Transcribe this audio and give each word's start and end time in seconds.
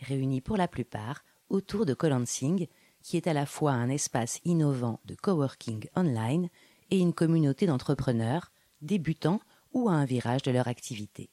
réunis 0.00 0.40
pour 0.40 0.56
la 0.56 0.68
plupart 0.68 1.24
autour 1.48 1.86
de 1.86 1.94
Colansing, 1.94 2.66
qui 3.02 3.16
est 3.16 3.26
à 3.26 3.32
la 3.32 3.46
fois 3.46 3.72
un 3.72 3.88
espace 3.88 4.40
innovant 4.44 5.00
de 5.04 5.14
coworking 5.14 5.86
online 5.94 6.48
et 6.90 6.98
une 6.98 7.12
communauté 7.12 7.66
d'entrepreneurs, 7.66 8.50
débutants 8.80 9.40
ou 9.72 9.88
à 9.88 9.92
un 9.92 10.04
virage 10.04 10.42
de 10.42 10.50
leur 10.50 10.68
activité. 10.68 11.30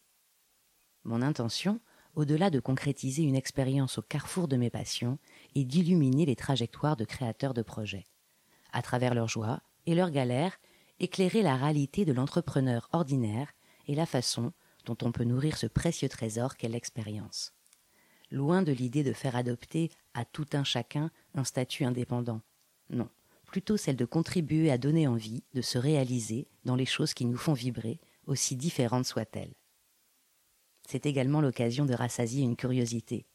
Mon 1.03 1.21
intention, 1.21 1.79
au-delà 2.15 2.49
de 2.49 2.59
concrétiser 2.59 3.23
une 3.23 3.35
expérience 3.35 3.97
au 3.97 4.01
carrefour 4.01 4.47
de 4.47 4.55
mes 4.55 4.69
passions, 4.69 5.17
est 5.55 5.65
d'illuminer 5.65 6.25
les 6.25 6.35
trajectoires 6.35 6.95
de 6.95 7.05
créateurs 7.05 7.53
de 7.53 7.61
projets. 7.61 8.05
À 8.71 8.81
travers 8.81 9.13
leurs 9.13 9.27
joies 9.27 9.61
et 9.85 9.95
leurs 9.95 10.11
galères, 10.11 10.59
éclairer 10.99 11.41
la 11.41 11.55
réalité 11.55 12.05
de 12.05 12.13
l'entrepreneur 12.13 12.87
ordinaire 12.93 13.51
et 13.87 13.95
la 13.95 14.05
façon 14.05 14.53
dont 14.85 14.97
on 15.01 15.11
peut 15.11 15.23
nourrir 15.23 15.57
ce 15.57 15.67
précieux 15.67 16.09
trésor 16.09 16.55
qu'est 16.55 16.69
l'expérience. 16.69 17.53
Loin 18.31 18.61
de 18.61 18.71
l'idée 18.71 19.03
de 19.03 19.13
faire 19.13 19.35
adopter 19.35 19.91
à 20.13 20.25
tout 20.25 20.47
un 20.53 20.63
chacun 20.63 21.11
un 21.35 21.43
statut 21.43 21.83
indépendant. 21.83 22.41
Non, 22.89 23.09
plutôt 23.45 23.77
celle 23.77 23.95
de 23.95 24.05
contribuer 24.05 24.71
à 24.71 24.77
donner 24.77 25.07
envie 25.07 25.43
de 25.53 25.61
se 25.61 25.77
réaliser 25.77 26.47
dans 26.65 26.75
les 26.75 26.85
choses 26.85 27.13
qui 27.13 27.25
nous 27.25 27.37
font 27.37 27.53
vibrer, 27.53 27.99
aussi 28.25 28.55
différentes 28.55 29.05
soient-elles. 29.05 29.53
C'est 30.87 31.05
également 31.05 31.41
l'occasion 31.41 31.85
de 31.85 31.93
rassasier 31.93 32.43
une 32.43 32.55
curiosité, 32.55 33.25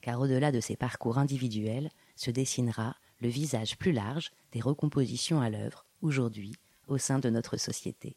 car 0.00 0.20
au-delà 0.20 0.52
de 0.52 0.60
ces 0.60 0.76
parcours 0.76 1.18
individuels 1.18 1.90
se 2.16 2.30
dessinera 2.30 2.96
le 3.20 3.28
visage 3.28 3.78
plus 3.78 3.92
large 3.92 4.30
des 4.52 4.60
recompositions 4.60 5.40
à 5.40 5.50
l'œuvre, 5.50 5.86
aujourd'hui, 6.02 6.52
au 6.86 6.98
sein 6.98 7.18
de 7.18 7.30
notre 7.30 7.56
société. 7.56 8.16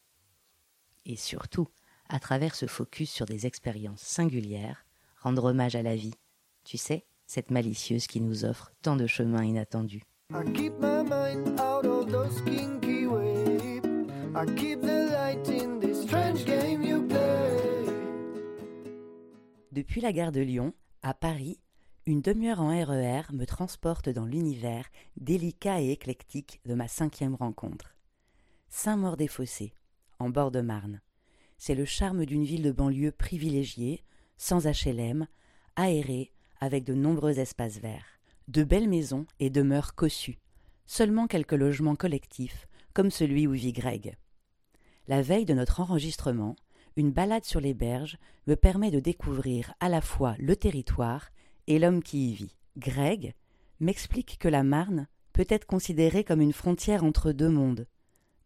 Et 1.05 1.15
surtout, 1.15 1.69
à 2.09 2.19
travers 2.19 2.55
ce 2.55 2.65
focus 2.65 3.09
sur 3.09 3.25
des 3.25 3.45
expériences 3.45 4.01
singulières, 4.01 4.85
rendre 5.21 5.45
hommage 5.45 5.75
à 5.75 5.83
la 5.83 5.95
vie, 5.95 6.13
tu 6.63 6.77
sais, 6.77 7.05
cette 7.25 7.51
malicieuse 7.51 8.07
qui 8.07 8.21
nous 8.21 8.45
offre 8.45 8.71
tant 8.81 8.95
de 8.95 9.07
chemins 9.07 9.43
inattendus. 9.43 10.03
Depuis 19.71 20.01
la 20.01 20.11
gare 20.11 20.31
de 20.31 20.41
Lyon, 20.41 20.73
à 21.01 21.13
Paris, 21.13 21.59
une 22.05 22.21
demi-heure 22.21 22.61
en 22.61 22.69
RER 22.69 23.23
e 23.31 23.33
me 23.33 23.45
transporte 23.45 24.09
dans 24.09 24.25
l'univers 24.25 24.85
délicat 25.17 25.81
et 25.81 25.91
éclectique 25.91 26.61
de 26.65 26.73
ma 26.73 26.87
cinquième 26.87 27.35
rencontre. 27.35 27.95
Saint-Maur-des-Fossés, 28.69 29.73
en 30.19 30.29
bord 30.29 30.51
de 30.51 30.61
Marne. 30.61 31.01
C'est 31.57 31.75
le 31.75 31.85
charme 31.85 32.25
d'une 32.25 32.43
ville 32.43 32.63
de 32.63 32.71
banlieue 32.71 33.11
privilégiée, 33.11 34.03
sans 34.37 34.65
HLM, 34.65 35.27
aérée, 35.75 36.31
avec 36.59 36.83
de 36.83 36.93
nombreux 36.93 37.39
espaces 37.39 37.79
verts. 37.79 38.19
De 38.47 38.63
belles 38.63 38.89
maisons 38.89 39.25
et 39.39 39.49
demeures 39.49 39.95
cossues. 39.95 40.39
Seulement 40.85 41.27
quelques 41.27 41.53
logements 41.53 41.95
collectifs, 41.95 42.67
comme 42.93 43.11
celui 43.11 43.45
où 43.45 43.51
vit 43.51 43.73
Greg. 43.73 44.15
La 45.07 45.21
veille 45.21 45.45
de 45.45 45.53
notre 45.53 45.81
enregistrement, 45.81 46.55
une 46.95 47.11
balade 47.11 47.45
sur 47.45 47.59
les 47.59 47.73
berges 47.73 48.17
me 48.47 48.55
permet 48.55 48.89
de 48.89 48.99
découvrir 48.99 49.73
à 49.79 49.89
la 49.89 50.01
fois 50.01 50.35
le 50.39 50.55
territoire 50.55 51.29
et 51.67 51.79
l'homme 51.79 52.01
qui 52.01 52.31
y 52.31 52.33
vit. 52.33 52.57
Greg 52.77 53.35
m'explique 53.79 54.37
que 54.39 54.47
la 54.47 54.63
Marne 54.63 55.07
peut 55.33 55.45
être 55.49 55.65
considérée 55.65 56.23
comme 56.23 56.41
une 56.41 56.53
frontière 56.53 57.03
entre 57.03 57.31
deux 57.31 57.49
mondes. 57.49 57.87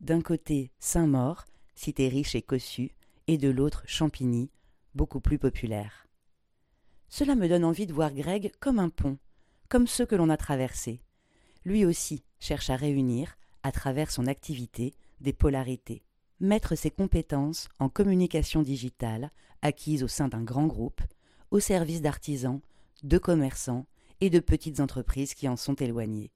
D'un 0.01 0.21
côté, 0.21 0.71
Saint-Maur, 0.79 1.45
cité 1.75 2.09
riche 2.09 2.35
et 2.35 2.41
cossue, 2.41 2.91
et 3.27 3.37
de 3.37 3.49
l'autre 3.49 3.83
Champigny, 3.85 4.51
beaucoup 4.95 5.19
plus 5.19 5.37
populaire. 5.37 6.07
Cela 7.09 7.35
me 7.35 7.47
donne 7.47 7.65
envie 7.65 7.85
de 7.85 7.93
voir 7.93 8.13
Greg 8.13 8.51
comme 8.59 8.79
un 8.79 8.89
pont, 8.89 9.17
comme 9.69 9.87
ceux 9.87 10.05
que 10.05 10.15
l'on 10.15 10.29
a 10.29 10.37
traversés. 10.37 11.01
Lui 11.65 11.85
aussi 11.85 12.23
cherche 12.39 12.69
à 12.69 12.75
réunir, 12.75 13.37
à 13.63 13.71
travers 13.71 14.11
son 14.11 14.27
activité, 14.27 14.93
des 15.19 15.33
polarités. 15.33 16.03
Mettre 16.39 16.75
ses 16.75 16.89
compétences 16.89 17.69
en 17.79 17.89
communication 17.89 18.63
digitale, 18.63 19.31
acquises 19.61 20.03
au 20.03 20.07
sein 20.07 20.27
d'un 20.27 20.41
grand 20.41 20.67
groupe, 20.67 21.01
au 21.51 21.59
service 21.59 22.01
d'artisans, 22.01 22.61
de 23.03 23.17
commerçants 23.17 23.85
et 24.21 24.29
de 24.29 24.39
petites 24.39 24.79
entreprises 24.79 25.33
qui 25.33 25.47
en 25.47 25.55
sont 25.55 25.75
éloignées. 25.75 26.31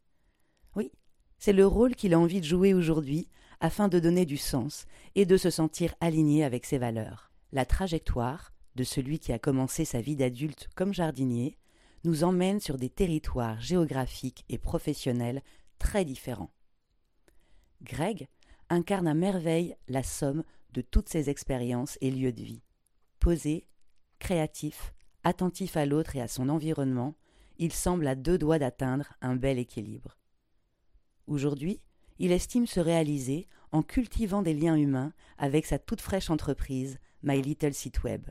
Oui, 0.75 0.91
c'est 1.39 1.53
le 1.53 1.66
rôle 1.66 1.95
qu'il 1.95 2.13
a 2.13 2.19
envie 2.19 2.41
de 2.41 2.45
jouer 2.45 2.73
aujourd'hui 2.73 3.29
afin 3.59 3.87
de 3.87 3.99
donner 3.99 4.25
du 4.25 4.37
sens 4.37 4.85
et 5.16 5.25
de 5.25 5.37
se 5.37 5.49
sentir 5.49 5.95
aligné 6.01 6.43
avec 6.43 6.66
ses 6.66 6.77
valeurs. 6.77 7.31
La 7.51 7.66
trajectoire 7.66 8.53
de 8.75 8.83
celui 8.83 9.19
qui 9.19 9.31
a 9.31 9.39
commencé 9.39 9.85
sa 9.85 10.01
vie 10.01 10.16
d'adulte 10.16 10.69
comme 10.75 10.94
jardinier 10.94 11.57
nous 12.03 12.23
emmène 12.23 12.59
sur 12.59 12.78
des 12.78 12.89
territoires 12.89 13.59
géographiques 13.61 14.45
et 14.50 14.57
professionnels 14.57 15.41
très 15.79 16.05
différents. 16.05 16.51
Greg 17.81 18.28
incarne 18.69 19.07
à 19.07 19.13
merveille 19.13 19.75
la 19.88 20.03
somme 20.03 20.44
de 20.73 20.81
toutes 20.81 21.09
ses 21.09 21.29
expériences 21.29 21.97
et 22.01 22.11
lieux 22.11 22.34
de 22.34 22.44
vie. 22.44 22.63
Posé, 23.19 23.67
créatif, 24.19 24.94
attentif 25.23 25.78
à 25.78 25.85
l'autre 25.85 26.16
et 26.16 26.22
à 26.22 26.28
son 26.28 26.50
environnement, 26.50 27.16
il 27.57 27.72
semble 27.72 28.07
à 28.07 28.16
deux 28.16 28.38
doigts 28.38 28.59
d'atteindre 28.59 29.13
un 29.22 29.35
bel 29.35 29.57
équilibre. 29.57 30.17
Aujourd'hui, 31.28 31.81
il 32.19 32.31
estime 32.31 32.67
se 32.67 32.79
réaliser 32.79 33.47
en 33.72 33.81
cultivant 33.81 34.41
des 34.41 34.53
liens 34.53 34.75
humains 34.75 35.13
avec 35.38 35.66
sa 35.66 35.79
toute 35.79 36.01
fraîche 36.01 36.29
entreprise, 36.29 37.00
My 37.25 37.41
Little 37.41 37.73
Site 37.73 38.03
Web. 38.03 38.29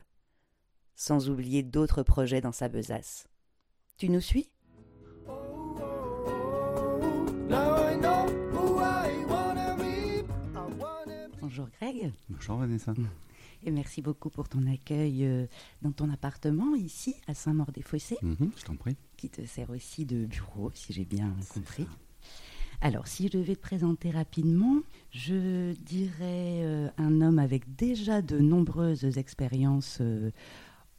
Sans 0.95 1.29
oublier 1.29 1.63
d'autres 1.63 2.01
projets 2.01 2.39
dans 2.39 2.53
sa 2.53 2.69
besace. 2.69 3.27
Tu 3.97 4.07
nous 4.07 4.21
suis? 4.21 4.49
Bonjour 11.41 11.67
Greg. 11.77 12.13
Bonjour 12.29 12.55
Vanessa. 12.55 12.93
Et 13.63 13.71
merci 13.71 14.01
beaucoup 14.01 14.29
pour 14.29 14.47
ton 14.47 14.65
accueil 14.65 15.25
euh, 15.25 15.47
dans 15.81 15.91
ton 15.91 16.09
appartement 16.09 16.73
ici 16.73 17.15
à 17.27 17.33
Saint-Maur-des-Fossés. 17.33 18.17
Mhm, 18.21 18.51
je 18.55 18.63
t'en 18.63 18.77
prie. 18.77 18.95
Qui 19.17 19.29
te 19.29 19.45
sert 19.45 19.71
aussi 19.71 20.05
de 20.05 20.25
bureau, 20.25 20.71
si 20.73 20.93
j'ai 20.93 21.03
bien 21.03 21.35
compris. 21.53 21.85
Alors, 22.81 23.07
si 23.07 23.27
je 23.27 23.37
devais 23.37 23.55
te 23.55 23.61
présenter 23.61 24.11
rapidement, 24.11 24.81
je 25.11 25.73
dirais 25.73 26.61
euh, 26.63 26.89
un 26.97 27.21
homme 27.21 27.39
avec 27.39 27.75
déjà 27.75 28.21
de 28.21 28.37
nombreuses 28.39 29.17
expériences 29.17 29.99
euh, 30.01 30.31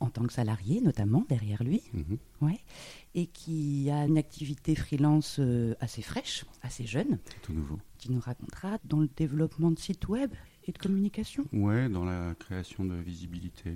en 0.00 0.10
tant 0.10 0.24
que 0.24 0.32
salarié, 0.32 0.80
notamment 0.80 1.24
derrière 1.28 1.62
lui, 1.62 1.82
mhm. 1.92 2.18
ouais, 2.42 2.60
et 3.14 3.26
qui 3.26 3.90
a 3.90 4.04
une 4.04 4.18
activité 4.18 4.74
freelance 4.74 5.36
euh, 5.38 5.74
assez 5.80 6.02
fraîche, 6.02 6.44
assez 6.62 6.86
jeune. 6.86 7.18
Tout 7.42 7.52
nouveau. 7.52 7.78
Qui 7.98 8.12
nous 8.12 8.20
racontera 8.20 8.78
dans 8.84 9.00
le 9.00 9.08
développement 9.16 9.70
de 9.70 9.78
sites 9.78 10.08
web 10.08 10.32
et 10.64 10.72
de 10.72 10.78
communication. 10.78 11.44
Ouais, 11.52 11.88
dans 11.88 12.04
la 12.04 12.34
création 12.34 12.84
de 12.84 12.94
visibilité, 12.94 13.72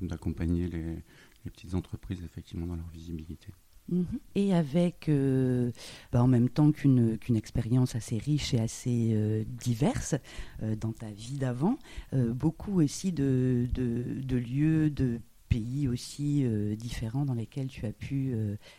d'accompagner 0.00 0.66
les, 0.66 1.02
les 1.44 1.50
petites 1.50 1.74
entreprises 1.74 2.22
effectivement 2.24 2.66
dans 2.66 2.76
leur 2.76 2.88
visibilité. 2.88 3.48
Mhm. 3.88 4.18
Et 4.34 4.54
avec, 4.54 5.08
euh, 5.08 5.70
bah, 6.12 6.22
en 6.22 6.26
même 6.26 6.48
temps 6.48 6.72
qu'une 6.72 7.18
expérience 7.34 7.94
assez 7.94 8.18
riche 8.18 8.54
et 8.54 8.60
assez 8.60 9.10
euh, 9.12 9.44
diverse 9.46 10.14
euh, 10.62 10.74
dans 10.76 10.92
ta 10.92 11.10
vie 11.10 11.38
d'avant, 11.38 11.78
beaucoup 12.12 12.80
aussi 12.80 13.12
de, 13.12 13.68
de, 13.72 14.36
lieux, 14.36 14.90
de 14.90 15.20
pays 15.48 15.88
aussi 15.88 16.44
différents 16.76 17.24
dans 17.24 17.34
lesquels 17.34 17.68
tu 17.68 17.86
as 17.86 17.92
pu 17.92 18.34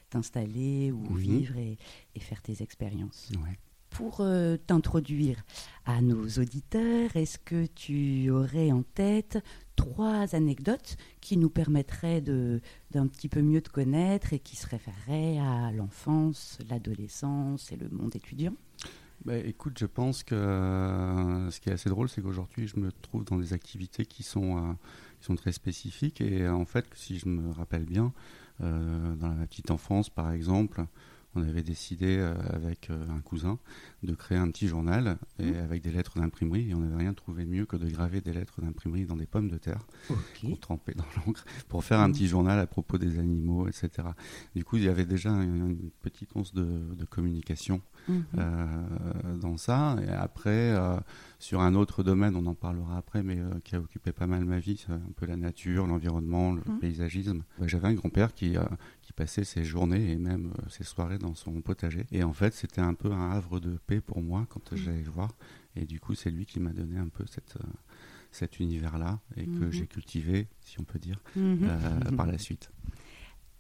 t'installer 0.10 0.92
ou 0.92 1.14
vivre 1.14 1.58
et, 1.58 1.78
et, 2.16 2.20
faire 2.20 2.42
tes 2.42 2.62
expériences. 2.62 3.32
Ouais. 3.44 3.58
Pour 3.98 4.24
t'introduire 4.68 5.44
à 5.88 6.04
nos 6.04 6.28
auditeurs, 6.28 7.16
est-ce 7.16 7.40
que 7.40 7.66
tu 7.66 8.30
aurais 8.30 8.72
en 8.72 8.84
tête 8.84 9.44
trois 9.76 10.36
anecdotes 10.36 10.98
qui 11.20 11.36
nous 11.36 11.50
permettraient 11.50 12.22
d'un 12.22 13.08
petit 13.08 13.28
peu 13.28 13.42
mieux 13.42 13.62
te 13.62 13.72
connaître 13.72 14.34
et 14.34 14.40
qui 14.40 14.56
se 14.56 14.68
référeraient 14.68 15.40
à 15.40 15.72
l'enfance, 15.72 16.60
l'adolescence 16.70 17.72
et 17.72 17.76
le 17.76 17.90
monde 17.90 18.16
étudiant? 18.16 18.54
Bah, 19.26 19.36
écoute, 19.36 19.80
je 19.80 19.88
pense 19.88 20.22
que 20.24 20.36
euh, 20.36 21.50
ce 21.50 21.60
qui 21.60 21.70
est 21.70 21.74
assez 21.74 21.90
drôle, 21.90 22.08
c'est 22.08 22.22
qu'aujourd'hui, 22.22 22.68
je 22.68 22.80
me 22.80 22.92
trouve 22.92 23.26
dans 23.26 23.40
des 23.40 23.54
activités 23.54 24.06
qui 24.06 24.22
sont, 24.22 24.58
euh, 24.58 24.74
qui 25.20 25.26
sont 25.26 25.36
très 25.36 25.52
spécifiques. 25.52 26.22
Et 26.22 26.48
en 26.48 26.66
fait, 26.66 26.86
si 26.94 27.18
je 27.18 27.28
me 27.28 27.52
rappelle 27.52 27.86
bien, 27.86 28.14
dans 28.60 29.36
la 29.40 29.46
petite 29.48 29.70
enfance, 29.72 30.10
par 30.10 30.32
exemple, 30.32 30.86
on 31.36 31.44
avait 31.44 31.64
décidé 31.64 32.18
euh, 32.18 32.34
avec 32.50 32.90
euh, 32.90 33.06
un 33.10 33.20
cousin 33.22 33.60
de 34.04 34.14
créer 34.16 34.38
un 34.38 34.50
petit 34.50 34.68
journal 34.68 35.18
et 35.40 35.52
mmh. 35.52 35.56
avec 35.56 35.84
des 35.84 35.92
lettres 35.92 36.20
d'imprimerie 36.20 36.70
et 36.70 36.74
on 36.74 36.80
n'avait 36.80 37.04
rien 37.04 37.14
trouvé 37.14 37.46
de 37.46 37.50
mieux 37.50 37.66
que 37.66 37.76
de 37.76 37.90
graver 37.90 38.22
des 38.22 38.34
lettres 38.34 38.62
d'imprimerie 38.62 39.06
dans 39.06 39.16
des 39.16 39.26
pommes 39.26 39.50
de 39.50 39.58
terre 39.58 39.86
pour 40.42 40.60
tremper 40.60 40.94
dans 40.94 41.06
l'encre 41.18 41.46
pour 41.68 41.84
faire 41.84 42.00
un 42.00 42.08
mmh. 42.08 42.14
petit 42.14 42.28
journal 42.28 42.60
à 42.60 42.68
propos 42.68 42.98
des 42.98 43.20
animaux 43.20 43.68
etc 43.68 44.10
du 44.56 44.64
coup 44.64 44.78
il 44.78 44.84
y 44.84 44.90
avait 44.90 45.06
déjà 45.06 45.30
une, 45.30 45.90
petite 46.02 46.30
once 46.36 46.54
de, 46.54 47.06
communication 47.10 47.82
mmh. 48.08 48.14
euh, 48.38 49.36
dans 49.40 49.58
ça 49.58 49.98
et 50.06 50.10
après 50.10 50.76
sur 51.40 51.62
un 51.62 51.76
autre 51.76 52.04
domaine 52.04 52.36
on 52.36 52.46
en 52.46 52.56
parlera 52.56 52.98
après 52.98 53.24
mais 53.24 53.40
qui 53.64 53.76
a 53.76 53.80
occupé 53.80 54.12
pas 54.12 54.28
mal 54.28 54.46
ma 54.46 54.60
vie 54.60 54.86
un 54.90 55.00
peu 55.16 55.26
la 55.26 55.38
nature 55.38 55.88
l'environnement 55.88 56.54
le 56.54 56.62
paysagisme 56.80 57.44
bah, 57.60 57.66
j'avais 57.68 57.88
un 57.88 57.94
grand-père 57.94 58.34
qui, 58.34 58.56
passait 59.18 59.44
ses 59.44 59.66
journées 59.66 60.12
et 60.12 60.18
même 60.18 60.54
euh, 60.60 60.70
ses 60.70 60.84
soirées 60.86 61.18
dans 61.18 61.34
son 61.34 61.60
potager. 61.62 62.06
Et 62.12 62.24
en 62.24 62.34
fait, 62.34 62.54
c'était 62.54 62.82
un 62.82 62.94
peu 62.94 63.12
un 63.12 63.32
havre 63.32 63.60
de 63.60 63.78
paix 63.88 64.00
pour 64.00 64.22
moi 64.22 64.46
quand 64.48 64.72
mm. 64.72 64.78
j'allais 64.78 65.04
le 65.04 65.10
voir. 65.10 65.36
Et 65.76 65.86
du 65.86 66.00
coup, 66.00 66.16
c'est 66.16 66.30
lui 66.30 66.46
qui 66.46 66.60
m'a 66.62 66.70
donné 66.70 66.98
un 66.98 67.10
peu 67.10 67.26
cette, 67.26 67.58
euh, 67.58 67.68
cet 68.32 68.60
univers-là 68.60 69.20
et 69.36 69.46
que 69.46 69.50
mm-hmm. 69.50 69.72
j'ai 69.72 69.88
cultivé, 69.88 70.48
si 70.62 70.80
on 70.80 70.84
peut 70.84 71.00
dire, 71.00 71.20
mm-hmm. 71.36 71.68
Euh, 71.68 72.12
par 72.16 72.28
la 72.28 72.38
suite. 72.38 72.70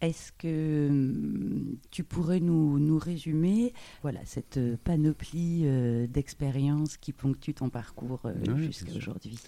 Est-ce 0.01 0.31
que 0.31 0.87
hum, 0.89 1.77
tu 1.91 2.03
pourrais 2.03 2.39
nous, 2.39 2.79
nous 2.79 2.99
résumer 2.99 3.73
voilà, 4.01 4.19
cette 4.25 4.59
panoplie 4.83 5.65
d'expériences 6.07 6.97
qui 6.97 7.13
ponctue 7.13 7.51
ton 7.51 7.69
parcours 7.69 8.21
jusqu'à 8.57 8.93
aujourd'hui? 8.95 9.39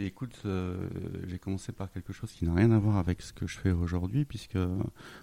Écoute, 0.00 0.40
euh, 0.46 0.88
j'ai 1.26 1.38
commencé 1.38 1.72
par 1.72 1.90
quelque 1.90 2.12
chose 2.12 2.32
qui 2.32 2.44
n'a 2.46 2.54
rien 2.54 2.70
à 2.70 2.78
voir 2.78 2.96
avec 2.96 3.20
ce 3.20 3.32
que 3.32 3.46
je 3.46 3.58
fais 3.58 3.70
aujourd'hui, 3.70 4.24
puisque 4.24 4.56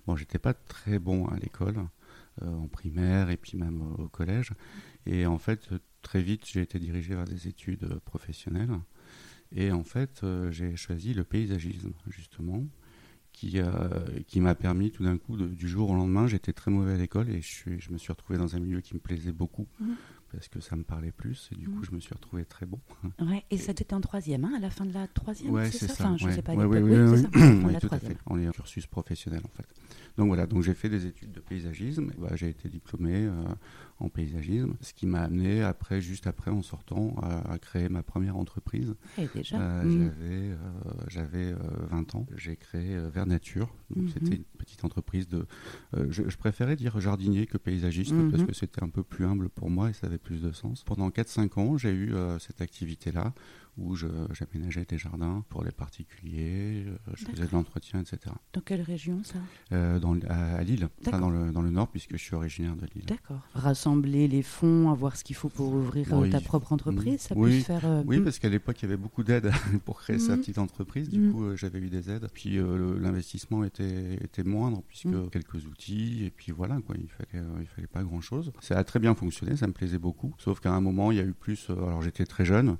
bon, 0.05 0.15
j'étais 0.15 0.37
pas 0.37 0.53
très 0.53 0.99
bon 0.99 1.25
à 1.27 1.37
l'école, 1.37 1.77
euh, 2.41 2.47
en 2.47 2.67
primaire 2.67 3.29
et 3.29 3.37
puis 3.37 3.57
même 3.57 3.81
au 3.97 4.07
collège. 4.07 4.51
Et 5.05 5.25
en 5.25 5.39
fait, 5.39 5.69
très 6.01 6.21
vite, 6.21 6.45
j'ai 6.45 6.61
été 6.61 6.77
dirigé 6.77 7.15
vers 7.15 7.25
des 7.25 7.47
études 7.47 7.87
professionnelles. 8.05 8.79
Et 9.53 9.71
en 9.71 9.83
fait, 9.83 10.21
euh, 10.23 10.51
j'ai 10.51 10.75
choisi 10.75 11.13
le 11.13 11.23
paysagisme, 11.23 11.93
justement, 12.07 12.63
qui, 13.33 13.59
qui 14.27 14.39
m'a 14.39 14.55
permis 14.55 14.91
tout 14.91 15.03
d'un 15.03 15.17
coup, 15.17 15.37
du 15.37 15.67
jour 15.67 15.89
au 15.89 15.95
lendemain, 15.95 16.27
j'étais 16.27 16.53
très 16.53 16.69
mauvais 16.69 16.93
à 16.93 16.97
l'école 16.97 17.29
et 17.29 17.41
je, 17.41 17.77
je, 17.79 17.91
me 17.91 17.97
suis 17.97 18.11
retrouvé 18.11 18.37
dans 18.37 18.55
un 18.55 18.59
milieu 18.59 18.81
qui 18.81 18.93
me 18.93 18.99
plaisait 18.99 19.31
beaucoup. 19.31 19.67
Mmh 19.79 19.93
parce 20.31 20.47
que 20.47 20.59
ça 20.59 20.75
me 20.75 20.83
parlait 20.83 21.11
plus 21.11 21.49
et 21.51 21.55
du 21.55 21.67
coup 21.67 21.79
mm. 21.79 21.85
je 21.85 21.95
me 21.95 21.99
suis 21.99 22.13
retrouvé 22.13 22.45
très 22.45 22.65
bon. 22.65 22.79
Ouais, 23.21 23.45
et 23.49 23.57
ça 23.57 23.73
c'était 23.77 23.93
en 23.93 24.01
troisième, 24.01 24.45
hein, 24.45 24.53
à 24.57 24.59
la 24.59 24.69
fin 24.69 24.85
de 24.85 24.93
la 24.93 25.07
troisième, 25.07 25.53
ouais, 25.53 25.69
c'est 25.71 25.87
ça, 25.87 25.93
ça. 25.93 26.03
Enfin, 26.05 26.17
je 26.17 26.29
sais 26.29 26.41
pas. 26.41 26.53
oui, 26.53 26.65
oui, 26.65 26.81
oui, 26.81 27.25
oui, 27.35 27.77
tout 27.79 27.87
à 27.91 27.99
fait. 27.99 28.17
On 28.25 28.39
est 28.39 28.47
en 28.47 28.51
cursus 28.51 28.87
professionnel 28.87 29.41
en 29.43 29.49
fait. 29.49 29.67
Donc 30.17 30.27
voilà, 30.27 30.45
donc 30.45 30.63
j'ai 30.63 30.73
fait 30.73 30.89
des 30.89 31.05
études 31.05 31.31
de 31.31 31.39
paysagisme. 31.39 32.11
Bah, 32.17 32.29
j'ai 32.35 32.49
été 32.49 32.69
diplômé 32.69 33.13
euh, 33.13 33.31
en 33.99 34.09
paysagisme, 34.09 34.73
ce 34.81 34.93
qui 34.93 35.05
m'a 35.05 35.21
amené 35.21 35.63
après, 35.63 36.01
juste 36.01 36.27
après, 36.27 36.51
en 36.51 36.61
sortant, 36.61 37.15
à, 37.21 37.57
créer 37.59 37.87
ma 37.89 38.03
première 38.03 38.37
entreprise. 38.37 38.95
Et 39.17 39.27
déjà. 39.33 39.59
Euh, 39.59 39.83
mm. 39.83 40.57
J'avais, 41.07 41.53
20 41.53 42.15
euh, 42.15 42.17
ans. 42.17 42.25
J'ai 42.35 42.55
créé 42.55 42.97
Vers 43.09 43.25
Nature. 43.25 43.73
Mm-hmm. 43.95 44.09
C'était 44.13 44.35
une 44.35 44.43
petite 44.57 44.83
entreprise 44.83 45.27
de. 45.27 45.45
Je, 45.93 46.23
préférais 46.37 46.75
dire 46.75 46.99
jardinier 46.99 47.45
que 47.45 47.57
paysagiste 47.57 48.13
parce 48.31 48.43
mm-hmm. 48.43 48.45
que 48.47 48.53
c'était 48.53 48.83
un 48.83 48.89
peu 48.89 49.03
plus 49.03 49.25
humble 49.25 49.49
pour 49.49 49.69
moi 49.69 49.89
et 49.91 49.93
ça 49.93 50.07
avait 50.07 50.17
plus 50.23 50.41
de 50.41 50.51
sens. 50.51 50.83
Pendant 50.83 51.09
4-5 51.09 51.59
ans, 51.59 51.77
j'ai 51.77 51.91
eu 51.91 52.13
cette 52.39 52.61
activité-là 52.61 53.33
où 53.77 53.95
j'aménageais 53.95 54.85
des 54.85 54.97
jardins 54.97 55.43
pour 55.49 55.63
les 55.63 55.71
particuliers, 55.71 56.85
euh, 56.85 56.97
je 57.15 57.25
faisais 57.25 57.45
de 57.45 57.51
l'entretien, 57.51 58.01
etc. 58.01 58.33
Dans 58.53 58.61
quelle 58.61 58.81
région 58.81 59.21
ça? 59.23 59.39
Euh, 59.71 59.99
dans, 59.99 60.17
à, 60.27 60.61
Lille, 60.63 60.89
dans, 61.03 61.29
le, 61.29 61.51
dans 61.51 61.61
le 61.61 61.69
nord, 61.69 61.87
puisque 61.87 62.11
je 62.11 62.17
suis 62.17 62.35
originaire 62.35 62.75
de 62.75 62.85
Lille. 62.93 63.05
D'accord. 63.05 63.39
Rassembler 63.53 64.27
les 64.27 64.43
fonds, 64.43 64.91
avoir 64.91 65.15
ce 65.15 65.23
qu'il 65.23 65.35
faut 65.35 65.49
pour 65.49 65.73
ouvrir 65.73 66.13
euh, 66.13 66.29
ta 66.29 66.41
propre 66.41 66.73
entreprise, 66.73 67.21
ça 67.21 67.35
oui. 67.37 67.51
peut 67.51 67.59
se 67.59 67.65
faire. 67.65 68.03
Oui, 68.05 68.19
parce 68.19 68.39
qu'à 68.39 68.49
l'époque, 68.49 68.77
il 68.81 68.83
y 68.83 68.85
avait 68.87 68.97
beaucoup 68.97 69.23
d'aides 69.23 69.51
pour 69.85 70.01
créer 70.01 70.19
sa 70.19 70.33
mhm. 70.33 70.39
petite 70.39 70.57
entreprise. 70.57 71.09
Du 71.09 71.19
mhm. 71.19 71.31
coup, 71.31 71.55
j'avais 71.55 71.79
eu 71.79 71.89
des 71.89 72.09
aides. 72.09 72.27
Puis 72.33 72.59
l'investissement 72.99 73.63
était, 73.63 74.15
était 74.15 74.43
moindre, 74.43 74.83
puisque 74.87 75.05
mhm. 75.05 75.29
quelques 75.29 75.65
outils, 75.65 76.25
et 76.25 76.29
puis 76.29 76.51
voilà, 76.51 76.77
quoi, 76.85 76.95
il 76.99 77.07
fallait, 77.07 77.45
il 77.61 77.67
fallait 77.67 77.87
pas 77.87 78.03
grand-chose. 78.03 78.51
Ça 78.59 78.77
a 78.77 78.83
très 78.83 78.99
bien 78.99 79.15
fonctionné, 79.15 79.55
ça 79.55 79.67
me 79.67 79.73
plaisait 79.73 79.99
beaucoup. 79.99 80.35
Sauf 80.39 80.59
qu'à 80.59 80.73
un 80.73 80.81
moment, 80.81 81.11
il 81.11 81.17
y 81.17 81.21
a 81.21 81.25
eu 81.25 81.33
plus. 81.33 81.69
alors 81.69 82.01
j'étais 82.01 82.25
très 82.25 82.43
jeune. 82.43 82.77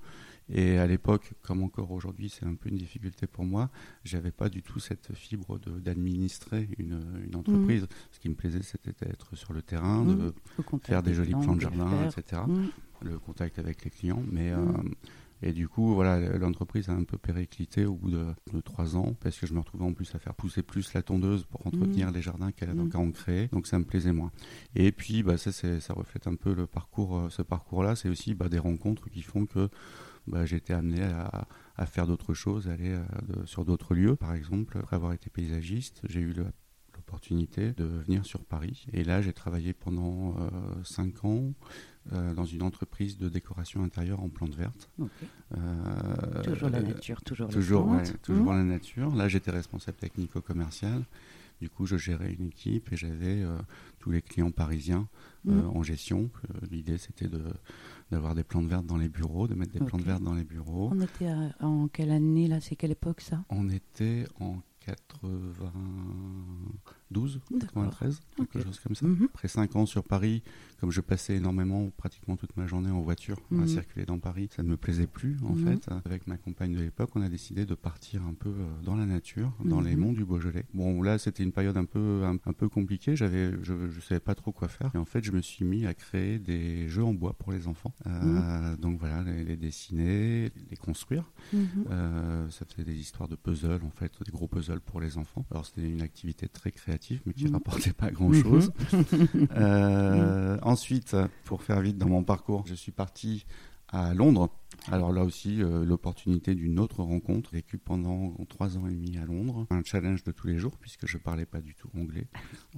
Et 0.51 0.77
à 0.77 0.85
l'époque, 0.85 1.33
comme 1.41 1.63
encore 1.63 1.91
aujourd'hui, 1.91 2.29
c'est 2.29 2.45
un 2.45 2.55
peu 2.55 2.69
une 2.69 2.77
difficulté 2.77 3.25
pour 3.25 3.45
moi, 3.45 3.69
j'avais 4.03 4.31
pas 4.31 4.49
du 4.49 4.61
tout 4.61 4.79
cette 4.79 5.13
fibre 5.13 5.59
d'administrer 5.59 6.69
une, 6.77 7.01
une, 7.25 7.35
entreprise. 7.35 7.83
Mhm. 7.83 7.87
Ce 8.11 8.19
qui 8.19 8.29
me 8.29 8.35
plaisait, 8.35 8.61
c'était 8.61 8.93
d'être 9.05 9.35
sur 9.35 9.53
le 9.53 9.61
terrain, 9.61 10.03
de 10.03 10.13
mhm. 10.13 10.79
faire 10.83 11.03
des 11.03 11.13
jolis 11.13 11.31
plans 11.31 11.55
de 11.55 11.61
jardin, 11.61 11.89
etc. 12.05 12.41
Mhm. 12.47 12.69
Le 13.03 13.17
contact 13.17 13.59
avec 13.59 13.83
les 13.83 13.89
clients. 13.89 14.21
Mais, 14.29 14.51
euh, 14.51 14.65
et 15.41 15.53
du 15.53 15.67
coup, 15.67 15.95
voilà, 15.95 16.19
l'entreprise 16.37 16.89
a 16.89 16.93
un 16.93 17.03
peu 17.03 17.17
périclité 17.17 17.85
au 17.85 17.95
bout 17.95 18.11
de, 18.11 18.25
trois 18.63 18.95
ans 18.95 19.15
parce 19.21 19.39
que 19.39 19.47
je 19.47 19.53
me 19.53 19.59
retrouvais 19.59 19.85
en 19.85 19.93
plus 19.93 20.13
à 20.13 20.19
faire 20.19 20.35
pousser 20.35 20.61
plus 20.61 20.93
la 20.93 21.01
tondeuse 21.01 21.45
pour 21.45 21.65
entretenir 21.65 22.11
les 22.11 22.21
jardins 22.21 22.51
qu'elle 22.51 22.69
a 22.69 22.97
en 22.97 23.11
créé. 23.11 23.47
Donc 23.47 23.65
ça 23.65 23.79
me 23.79 23.85
plaisait 23.85 24.13
moins. 24.13 24.31
Et 24.75 24.91
puis, 24.91 25.23
bah, 25.23 25.37
ça, 25.37 25.51
ça 25.51 25.93
reflète 25.93 26.27
un 26.27 26.35
peu 26.35 26.53
le 26.53 26.67
parcours, 26.67 27.17
euh, 27.17 27.29
ce 27.29 27.41
parcours-là. 27.41 27.95
C'est 27.95 28.09
aussi 28.09 28.35
bah, 28.35 28.49
des 28.49 28.59
rencontres 28.59 29.09
qui 29.09 29.23
font 29.23 29.45
que 29.45 29.69
bah, 30.27 30.45
j'ai 30.45 30.57
été 30.57 30.73
amené 30.73 31.03
à, 31.03 31.47
à 31.81 31.85
faire 31.87 32.05
d'autres 32.05 32.33
choses, 32.33 32.67
aller 32.67 32.91
euh, 32.91 33.45
sur 33.45 33.65
d'autres 33.65 33.95
lieux. 33.95 34.15
Par 34.15 34.35
exemple, 34.35 34.77
après 34.77 34.95
avoir 34.95 35.13
été 35.13 35.31
paysagiste, 35.31 36.01
j'ai 36.07 36.19
eu 36.19 36.33
l'opportunité 36.93 37.71
de 37.71 37.85
venir 37.85 38.23
sur 38.23 38.45
Paris. 38.45 38.85
Et 38.93 39.03
là, 39.03 39.21
j'ai 39.23 39.33
travaillé 39.33 39.73
pendant 39.73 40.35
5 40.83 41.13
euh, 41.13 41.27
ans 41.27 41.53
euh, 42.13 42.35
dans 42.35 42.45
une 42.45 42.61
entreprise 42.61 43.17
de 43.17 43.29
décoration 43.29 43.83
intérieure 43.83 44.21
en 44.21 44.29
plantes 44.29 44.53
vertes. 44.53 44.91
toujours 46.43 46.69
la 46.69 46.81
nature, 46.81 47.23
toujours, 47.23 47.49
toujours, 47.49 47.91
toujours 48.21 48.53
mmh. 48.53 48.57
la 48.57 48.63
nature. 48.63 49.15
Là, 49.15 49.27
j'étais 49.27 49.51
responsable 49.51 49.97
technico-commercial. 49.97 51.03
Du 51.61 51.69
coup, 51.69 51.87
je 51.87 51.95
gérais 51.97 52.33
une 52.33 52.47
équipe 52.47 52.91
et 52.91 52.95
j'avais 52.95 53.43
tous 53.99 54.11
les 54.11 54.21
clients 54.21 54.51
parisiens 54.51 55.07
mmh. 55.45 55.59
en 55.67 55.83
gestion. 55.83 56.29
L'idée, 56.71 56.97
c'était 56.97 57.27
de 57.27 57.43
d'avoir 58.11 58.35
des 58.35 58.43
plantes 58.43 58.67
vertes 58.67 58.85
dans 58.85 58.97
les 58.97 59.09
bureaux, 59.09 59.47
de 59.47 59.55
mettre 59.55 59.71
des 59.71 59.79
plantes 59.79 60.03
vertes 60.03 60.21
dans 60.21 60.35
les 60.35 60.43
bureaux. 60.43 60.89
On 60.91 61.01
était 61.01 61.31
en 61.59 61.87
quelle 61.87 62.11
année 62.11 62.47
là? 62.47 62.59
C'est 62.59 62.75
quelle 62.75 62.91
époque 62.91 63.21
ça? 63.21 63.43
On 63.49 63.69
était 63.69 64.25
en 64.39 64.57
92, 67.11 67.41
93, 67.59 68.21
quelque 68.35 68.63
chose 68.63 68.79
comme 68.79 68.95
ça. 68.95 69.05
Mhm. 69.05 69.27
Après 69.33 69.47
5 69.47 69.75
ans 69.75 69.85
sur 69.85 70.03
Paris, 70.03 70.43
comme 70.79 70.91
je 70.91 71.01
passais 71.01 71.35
énormément, 71.35 71.91
pratiquement 71.95 72.37
toute 72.37 72.55
ma 72.57 72.65
journée 72.67 72.89
en 72.89 73.01
voiture 73.01 73.37
à 73.51 73.55
mhm. 73.55 73.67
circuler 73.67 74.05
dans 74.05 74.17
Paris, 74.17 74.49
ça 74.55 74.63
ne 74.63 74.69
me 74.69 74.77
plaisait 74.77 75.07
plus 75.07 75.37
en 75.43 75.53
mhm. 75.53 75.65
fait. 75.65 75.89
Avec 76.05 76.27
ma 76.27 76.37
compagne 76.37 76.73
de 76.73 76.81
l'époque, 76.81 77.11
on 77.15 77.21
a 77.21 77.29
décidé 77.29 77.65
de 77.65 77.75
partir 77.75 78.23
un 78.23 78.33
peu 78.33 78.49
euh, 78.49 78.81
dans 78.83 78.95
la 78.95 79.05
nature, 79.05 79.53
dans 79.63 79.81
les 79.81 79.95
monts 79.95 80.13
du 80.13 80.25
Beaujolais. 80.25 80.65
Bon, 80.73 81.01
là, 81.01 81.17
c'était 81.17 81.43
une 81.43 81.51
période 81.51 81.77
un 81.77 81.85
peu, 81.85 82.23
un, 82.23 82.37
peu 82.37 82.69
compliquée. 82.69 83.15
J'avais, 83.15 83.51
je 83.63 83.73
ne 83.73 84.01
savais 84.01 84.19
pas 84.19 84.35
trop 84.35 84.51
quoi 84.51 84.67
faire. 84.67 84.91
Et 84.95 84.97
en 84.97 85.05
fait, 85.05 85.23
je 85.23 85.31
me 85.31 85.41
suis 85.41 85.65
mis 85.65 85.85
à 85.85 85.93
créer 85.93 86.39
des 86.39 86.87
jeux 86.87 87.03
en 87.03 87.13
bois 87.13 87.33
pour 87.33 87.51
les 87.51 87.67
enfants. 87.67 87.93
Euh, 88.07 88.75
donc 88.77 88.99
voilà, 88.99 89.21
les, 89.23 89.57
dessiner, 89.57 90.51
les 90.69 90.77
construire. 90.77 91.31
Euh, 91.53 92.49
ça 92.49 92.65
faisait 92.65 92.83
des 92.83 92.95
histoires 92.95 93.27
de 93.27 93.35
puzzles, 93.35 93.83
en 93.83 93.91
fait, 93.91 94.11
des 94.25 94.31
gros 94.31 94.47
puzzles 94.47 94.81
pour 94.81 94.99
les 94.99 95.17
enfants. 95.17 95.45
Alors 95.51 95.65
c'était 95.65 95.87
une 95.87 96.01
activité 96.01 96.47
très 96.47 96.71
créative, 96.71 97.00
mais 97.25 97.33
qui 97.33 97.45
ne 97.45 97.53
rapportait 97.53 97.93
pas 97.93 98.11
grand-chose. 98.11 98.71
ensuite, 100.61 101.15
pour 101.45 101.63
faire 101.63 101.81
vite 101.81 101.97
dans 101.97 102.09
mon 102.09 102.23
parcours, 102.23 102.65
je 102.67 102.75
suis 102.75 102.91
parti 102.91 103.45
à 103.91 104.13
Londres. 104.13 104.49
Alors 104.87 105.11
là 105.11 105.23
aussi, 105.23 105.61
euh, 105.61 105.85
l'opportunité 105.85 106.55
d'une 106.55 106.79
autre 106.79 107.03
rencontre, 107.03 107.51
vécue 107.51 107.77
pendant 107.77 108.33
trois 108.49 108.77
ans 108.77 108.87
et 108.87 108.91
demi 108.91 109.17
à 109.17 109.25
Londres. 109.25 109.67
Un 109.69 109.83
challenge 109.83 110.23
de 110.23 110.31
tous 110.31 110.47
les 110.47 110.57
jours, 110.57 110.77
puisque 110.79 111.07
je 111.07 111.17
parlais 111.17 111.45
pas 111.45 111.61
du 111.61 111.75
tout 111.75 111.89
anglais 111.97 112.27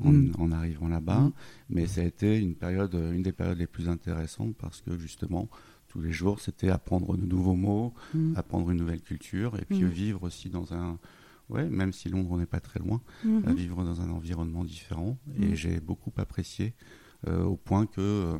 en, 0.03 0.51
arrivant 0.51 0.88
là-bas. 0.88 1.32
Mais 1.70 1.88
ça 1.88 2.01
a 2.01 2.03
été 2.03 2.38
une 2.38 2.56
période, 2.56 2.94
une 2.94 3.22
des 3.22 3.32
périodes 3.32 3.60
les 3.60 3.68
plus 3.68 3.89
intéressantes, 3.89 4.56
parce 4.58 4.82
que 4.82 4.98
justement, 4.98 5.48
tous 5.88 6.01
les 6.01 6.12
jours, 6.12 6.39
c'était 6.39 6.70
apprendre 6.70 7.15
de 7.15 7.25
nouveaux 7.25 7.56
mots, 7.56 7.94
apprendre 8.36 8.72
une 8.72 8.80
nouvelle 8.80 9.01
culture, 9.01 9.58
et 9.60 9.65
puis 9.65 9.84
vivre 9.84 10.24
aussi 10.24 10.50
dans 10.50 10.74
un... 10.74 10.98
Ouais, 11.53 11.69
même 11.69 11.93
si 11.93 12.10
Londres 12.10 12.38
n'est 12.38 12.48
pas 12.48 12.60
très 12.60 12.79
loin, 12.79 13.00
mm-hmm. 13.25 13.53
vivre 13.53 13.83
dans 13.86 14.01
un 14.01 14.10
environnement 14.10 14.63
différent. 14.65 15.17
Et 15.39 15.55
j'ai 15.55 15.79
beaucoup 15.79 16.12
apprécié 16.17 16.74
euh, 17.27 17.43
au 17.43 17.55
point 17.55 17.86
que, 17.86 18.01
euh, 18.01 18.38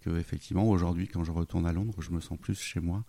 que 0.00 0.10
effectivement 0.18 0.68
aujourd'hui 0.70 1.08
quand 1.08 1.24
je 1.24 1.32
retourne 1.32 1.66
à 1.66 1.72
Londres, 1.72 2.00
je 2.00 2.12
me 2.12 2.20
sens 2.20 2.38
plus 2.38 2.58
chez 2.58 2.78
moi 2.80 3.04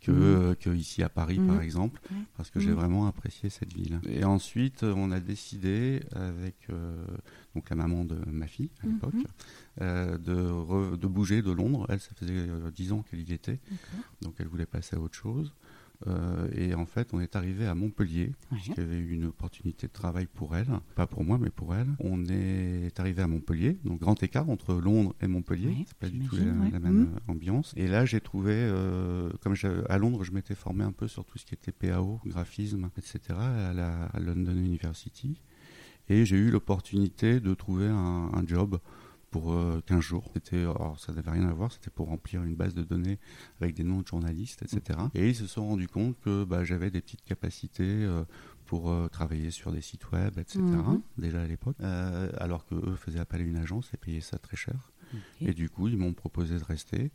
que, 0.00 0.10
Mhm. 0.10 0.56
que 0.56 0.70
ici 0.70 1.02
à 1.04 1.08
Paris 1.08 1.38
Mhm. 1.38 1.46
par 1.46 1.62
exemple, 1.62 2.00
parce 2.36 2.50
que 2.50 2.58
j'ai 2.58 2.70
Mhm. 2.70 2.74
vraiment 2.76 3.06
apprécié 3.06 3.48
cette 3.48 3.72
ville. 3.72 4.00
Et 4.08 4.24
ensuite, 4.24 4.82
on 4.82 5.12
a 5.12 5.20
décidé 5.20 6.02
avec 6.12 6.56
euh, 6.70 7.06
donc 7.54 7.70
la 7.70 7.76
maman 7.76 8.04
de 8.04 8.16
ma 8.26 8.48
fille 8.48 8.70
à 8.82 8.86
Mhm. 8.86 8.92
l'époque 8.94 9.14
euh, 9.80 10.18
de, 10.18 10.34
re- 10.34 10.96
de 10.98 11.06
bouger 11.06 11.42
de 11.42 11.52
Londres. 11.52 11.86
Elle, 11.88 12.00
ça 12.00 12.10
faisait 12.16 12.32
euh, 12.34 12.70
10 12.72 12.90
ans 12.92 13.02
qu'elle 13.02 13.20
y 13.28 13.32
était, 13.32 13.60
donc 14.20 14.34
elle 14.40 14.48
voulait 14.48 14.66
passer 14.66 14.96
à 14.96 15.00
autre 15.00 15.16
chose. 15.16 15.54
Euh, 16.06 16.48
et 16.54 16.74
en 16.74 16.86
fait, 16.86 17.12
on 17.12 17.20
est 17.20 17.36
arrivé 17.36 17.66
à 17.66 17.74
Montpellier, 17.74 18.26
Ouais. 18.50 18.58
puisqu'il 18.58 18.78
y 18.78 18.86
avait 18.86 18.98
eu 18.98 19.10
une 19.10 19.26
opportunité 19.26 19.86
de 19.86 19.92
travail 19.92 20.26
pour 20.26 20.56
elle, 20.56 20.68
pas 20.94 21.06
pour 21.06 21.24
moi, 21.24 21.36
mais 21.38 21.50
pour 21.50 21.74
elle. 21.74 21.88
On 21.98 22.24
est 22.26 22.98
arrivé 22.98 23.20
à 23.22 23.26
Montpellier, 23.28 23.78
donc 23.84 24.00
grand 24.00 24.22
écart 24.22 24.48
entre 24.48 24.74
Londres 24.74 25.14
et 25.20 25.26
Montpellier, 25.26 25.68
Ouais, 25.68 25.84
c'est 25.86 25.96
pas 25.98 26.08
du 26.08 26.18
tout 26.20 26.36
la, 26.36 26.42
j'imagine, 26.42 26.62
ouais. 26.64 26.70
la 26.70 26.78
même 26.80 26.94
Mhm. 27.00 27.10
euh, 27.28 27.32
ambiance. 27.32 27.74
Et 27.76 27.86
là, 27.86 28.06
j'ai 28.06 28.20
trouvé, 28.20 28.52
euh, 28.54 29.30
comme 29.42 29.54
à 29.88 29.98
Londres, 29.98 30.24
je 30.24 30.32
m'étais 30.32 30.54
formé 30.54 30.84
un 30.84 30.92
peu 30.92 31.06
sur 31.06 31.24
tout 31.26 31.36
ce 31.38 31.44
qui 31.44 31.54
était 31.54 31.72
PAO, 31.72 32.20
graphisme, 32.24 32.88
etc., 32.96 33.18
à 33.38 33.72
la 33.74 34.04
à 34.06 34.20
London 34.20 34.52
University. 34.56 35.40
Et 36.08 36.24
j'ai 36.24 36.36
eu 36.38 36.50
l'opportunité 36.50 37.40
de 37.40 37.54
trouver 37.54 37.86
un, 37.86 38.30
un 38.32 38.46
job 38.46 38.78
pour 39.30 39.52
euh, 39.52 39.80
15 39.86 40.00
jours. 40.00 40.30
C'était, 40.34 40.58
alors 40.60 40.98
ça 40.98 41.12
n'avait 41.12 41.30
rien 41.30 41.48
à 41.48 41.52
voir, 41.52 41.70
c'était 41.72 41.90
pour 41.90 42.08
remplir 42.08 42.42
une 42.42 42.54
base 42.56 42.74
de 42.74 42.82
données 42.82 43.18
avec 43.60 43.74
des 43.74 43.84
noms 43.84 44.00
de 44.02 44.06
journalistes, 44.06 44.62
etc. 44.62 44.98
Et 45.14 45.28
ils 45.28 45.36
se 45.36 45.46
sont 45.46 45.66
rendus 45.66 45.88
compte 45.88 46.18
que 46.20 46.44
bah, 46.44 46.64
j'avais 46.64 46.90
des 46.90 47.00
petites 47.00 47.24
capacités 47.24 47.82
euh, 47.84 48.24
pour 48.66 48.90
euh, 48.90 49.08
travailler 49.08 49.50
sur 49.50 49.72
des 49.72 49.80
sites 49.80 50.10
web, 50.12 50.38
etc. 50.38 50.60
Mhm. 50.60 51.00
Déjà 51.18 51.42
à 51.42 51.46
l'époque, 51.46 51.76
Euh, 51.80 52.30
alors 52.38 52.66
que 52.66 52.74
eux 52.74 52.96
faisaient 52.96 53.18
appel 53.20 53.40
à 53.40 53.44
une 53.44 53.56
agence 53.56 53.90
et 53.94 53.96
payaient 53.96 54.20
ça 54.20 54.38
très 54.38 54.56
cher. 54.56 54.90
Et 55.40 55.52
du 55.54 55.68
coup, 55.68 55.88
ils 55.88 55.96
m'ont 55.96 56.12
proposé 56.12 56.56
de 56.56 56.62
rester. 56.62 57.10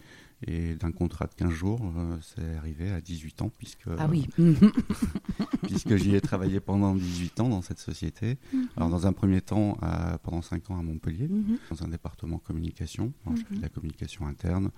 Et 0.46 0.76
d'un 0.76 0.92
contrat 0.92 1.28
de 1.28 1.34
15 1.34 1.50
jours, 1.50 1.82
euh, 1.96 2.18
c'est 2.22 2.56
arrivé 2.58 2.92
à 2.92 3.00
18 3.00 3.42
ans, 3.42 3.50
puisque, 3.58 3.88
Ah 3.98 4.08
oui. 4.10 4.28
Mhm. 5.66 5.70
puisque 5.80 5.96
j'y 5.98 6.16
ai 6.16 6.22
travaillé 6.22 6.60
pendant 6.60 6.96
18 6.96 7.40
ans 7.42 7.50
dans 7.50 7.62
cette 7.62 7.80
société. 7.80 8.38
Alors, 8.78 8.90
dans 8.90 9.08
un 9.08 9.14
premier 9.14 9.42
temps, 9.42 9.78
à- 9.82 10.18
pendant 10.20 10.42
5 10.42 10.70
ans 10.72 10.80
à 10.80 10.84
Montpellier, 10.84 11.28
Mhm. 11.28 11.58
dans 11.70 11.84
un 11.84 11.88
département 11.88 12.38
communication. 12.38 13.14
Alors, 13.26 13.38
fait 13.40 13.50
Mhm. 13.52 13.58
de 13.58 13.62
la 13.62 13.70
communication 13.70 14.26
interne, 14.28 14.72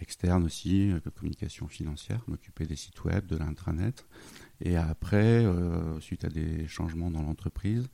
externe 0.00 0.44
aussi, 0.44 0.90
euh, 0.92 1.00
communication 1.14 1.66
financière, 1.66 2.22
m'occuper 2.28 2.66
des 2.66 2.76
sites 2.76 3.02
web, 3.04 3.26
de 3.26 3.36
l'intranet. 3.36 4.06
Et 4.60 4.76
après, 4.76 5.44
euh, 5.44 5.98
suite 6.00 6.24
à 6.24 6.28
des 6.28 6.66
changements 6.68 7.10
dans 7.10 7.22
l'entreprise, 7.22 7.88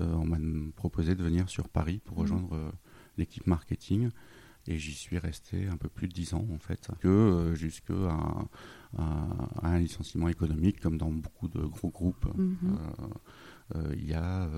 euh, 0.00 0.12
on 0.14 0.24
m'a 0.26 0.38
proposé 0.74 1.14
de 1.14 1.22
venir 1.22 1.48
sur 1.48 1.68
Paris 1.68 2.00
pour 2.04 2.16
Mhm. 2.16 2.22
rejoindre 2.22 2.72
l'équipe 3.16 3.46
marketing. 3.46 4.10
Et 4.66 4.78
j'y 4.78 4.94
suis 4.94 5.18
resté 5.18 5.66
un 5.68 5.76
peu 5.76 5.88
plus 5.88 6.08
de 6.08 6.12
10 6.14 6.32
ans 6.34 6.46
en 6.52 6.58
fait, 6.58 6.88
que 7.00 7.08
euh, 7.08 7.54
jusqu'à 7.54 7.92
un, 8.96 9.78
licenciement 9.78 10.28
économique 10.28 10.80
comme 10.80 10.96
dans 10.98 11.10
beaucoup 11.10 11.48
de 11.48 11.60
gros 11.60 11.90
groupes 11.90 12.26
Mhm. 12.36 12.56
euh, 12.66 13.76
euh, 13.76 13.94
il 13.96 14.06
y 14.06 14.14
a 14.14 14.48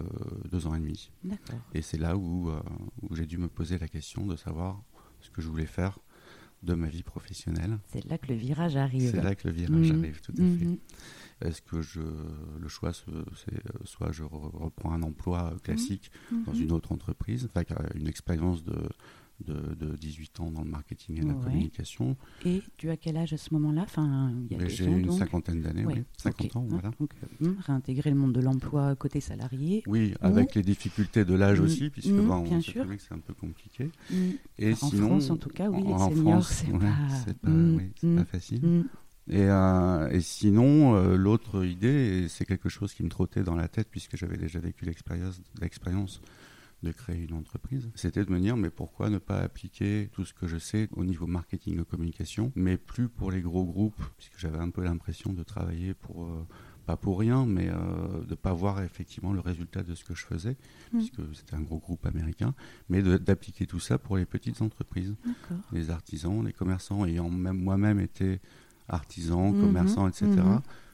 deux 0.50 0.66
ans 0.66 0.74
et 0.74 0.80
demi. 0.80 1.10
Et 1.74 1.82
c'est 1.82 1.98
là 1.98 2.16
où, 2.16 2.50
où 3.02 3.14
j'ai 3.16 3.26
dû 3.26 3.38
me 3.38 3.48
poser 3.48 3.78
la 3.78 3.88
question 3.88 4.26
de 4.26 4.36
savoir 4.36 4.82
ce 5.20 5.30
que 5.30 5.40
je 5.42 5.48
voulais 5.48 5.66
faire 5.66 5.98
de 6.62 6.74
ma 6.74 6.88
vie 6.88 7.02
professionnelle. 7.02 7.78
C'est 7.86 8.04
là 8.06 8.18
que 8.18 8.28
le 8.28 8.34
virage 8.34 8.76
arrive. 8.76 9.10
C'est 9.10 9.22
là 9.22 9.34
que 9.34 9.46
le 9.46 9.54
virage 9.54 9.92
Mhm. 9.92 9.98
arrive, 9.98 10.20
tout 10.20 10.32
à 10.32 10.36
fait. 10.36 10.64
Mhm. 10.64 10.78
Est-ce 11.42 11.60
que 11.62 11.82
je, 11.82 12.00
le 12.58 12.68
choix, 12.68 12.92
c'est 12.94 13.62
soit 13.84 14.10
je 14.10 14.22
re- 14.24 14.56
reprends 14.56 14.92
un 14.92 15.02
emploi 15.02 15.54
classique 15.62 16.10
dans 16.46 16.54
une 16.54 16.72
autre 16.72 16.92
entreprise, 16.92 17.48
avec 17.54 17.72
une 17.94 18.08
expérience 18.08 18.64
de, 18.64 18.88
de, 19.44 19.74
de 19.74 19.96
18 19.96 20.40
ans 20.40 20.50
dans 20.50 20.62
le 20.62 20.70
marketing 20.70 21.18
et 21.18 21.24
la 21.24 21.34
communication. 21.34 22.16
Et 22.44 22.62
tu 22.76 22.90
as 22.90 22.96
quel 22.96 23.16
age 23.16 23.32
à 23.32 23.36
ce 23.36 23.52
moment-là? 23.54 23.82
Enfin, 23.82 24.32
J'ai 24.66 24.84
une 24.86 25.02
donc. 25.06 25.18
cinquantaine 25.18 25.60
d'années, 25.60 25.84
Ouais, 25.84 25.94
oui, 25.98 26.04
50 26.16 26.46
ok. 26.46 26.56
ans, 26.56 26.62
Hein, 26.64 26.68
voilà. 26.70 26.90
donc, 27.00 27.10
euh, 27.22 27.46
hum, 27.46 27.56
réintégrer 27.66 28.10
le 28.10 28.16
monde 28.16 28.32
de 28.32 28.40
l'emploi 28.40 28.96
côté 28.96 29.20
salarié. 29.20 29.82
Oui, 29.86 30.14
avec 30.20 30.54
les 30.54 30.62
difficultés 30.62 31.24
de 31.24 31.34
l'âge 31.34 31.60
Mhm. 31.60 31.64
aussi, 31.66 31.90
puisque 31.90 32.10
bon, 32.14 32.42
bien 32.42 32.58
on 32.58 32.60
sait 32.62 32.72
que 32.72 32.98
c'est 32.98 33.14
un 33.14 33.18
peu 33.18 33.34
compliqué. 33.34 33.90
Hum, 34.12 34.32
Et 34.58 34.72
En 34.72 34.76
sinon, 34.76 35.06
France, 35.08 35.30
en 35.30 35.36
tout 35.36 35.48
cas, 35.50 35.68
oui, 35.68 35.82
les 35.86 35.92
en 35.92 36.10
seniors, 36.10 36.42
France, 36.42 36.48
c'est 36.64 36.72
ouais, 36.72 36.78
pas- 36.78 37.08
c'est 37.24 37.38
pas, 37.38 37.50
Mm, 37.50 37.76
oui, 37.76 37.84
mm, 38.02 38.16
pas 38.16 38.24
facile. 38.24 38.84
Et, 39.28 39.40
euh, 39.42 40.08
et 40.10 40.20
sinon, 40.20 40.94
euh, 40.94 41.16
l'autre 41.16 41.64
idée, 41.64 42.26
c'est 42.28 42.44
quelque 42.44 42.68
chose 42.68 42.94
qui 42.94 43.02
me 43.02 43.08
trottait 43.08 43.42
dans 43.42 43.56
la 43.56 43.66
tête 43.68 43.88
puisque 43.90 44.16
j'avais 44.16 44.36
déjà 44.36 44.60
vécu 44.60 44.84
l'expérience 44.84 46.20
de 46.82 46.92
créer 46.92 47.22
une 47.24 47.32
entreprise, 47.34 47.90
c'était 47.94 48.24
de 48.24 48.30
me 48.30 48.38
dire 48.38 48.56
mais 48.56 48.70
pourquoi 48.70 49.08
ne 49.10 49.18
pas 49.18 49.38
appliquer 49.40 50.08
tout 50.12 50.24
ce 50.24 50.34
que 50.34 50.46
je 50.46 50.58
sais 50.58 50.88
au 50.92 51.04
niveau 51.04 51.26
marketing 51.26 51.80
et 51.80 51.84
communication, 51.84 52.52
mais 52.54 52.76
plus 52.76 53.08
pour 53.08 53.30
les 53.30 53.40
gros 53.40 53.64
groupes, 53.64 54.00
puisque 54.18 54.38
j'avais 54.38 54.58
un 54.58 54.70
peu 54.70 54.82
l'impression 54.84 55.32
de 55.32 55.42
travailler 55.42 55.94
pour 55.94 56.24
euh, 56.24 56.46
pas 56.84 56.96
pour 56.96 57.18
rien, 57.18 57.46
mais 57.46 57.68
euh, 57.68 58.24
de 58.26 58.34
pas 58.36 58.52
voir 58.52 58.80
effectivement 58.82 59.32
le 59.32 59.40
résultat 59.40 59.82
de 59.82 59.94
ce 59.94 60.04
que 60.04 60.14
je 60.14 60.24
faisais, 60.24 60.56
Mm. 60.92 60.98
puisque 60.98 61.20
c'était 61.34 61.54
un 61.56 61.62
gros 61.62 61.78
groupe 61.78 62.06
américain, 62.06 62.54
mais 62.88 63.02
d'appliquer 63.02 63.66
tout 63.66 63.80
ça 63.80 63.98
pour 63.98 64.16
les 64.16 64.24
petites 64.26 64.62
entreprises 64.62 65.14
les 65.72 65.90
artisans, 65.90 66.44
les 66.44 66.52
commerçants, 66.52 67.04
ayant 67.06 67.28
même 67.28 67.58
moi-même 67.60 67.98
été 67.98 68.40
artisan, 68.88 69.50
Mhm, 69.52 69.60
commerçant, 69.60 70.06
etc. 70.08 70.26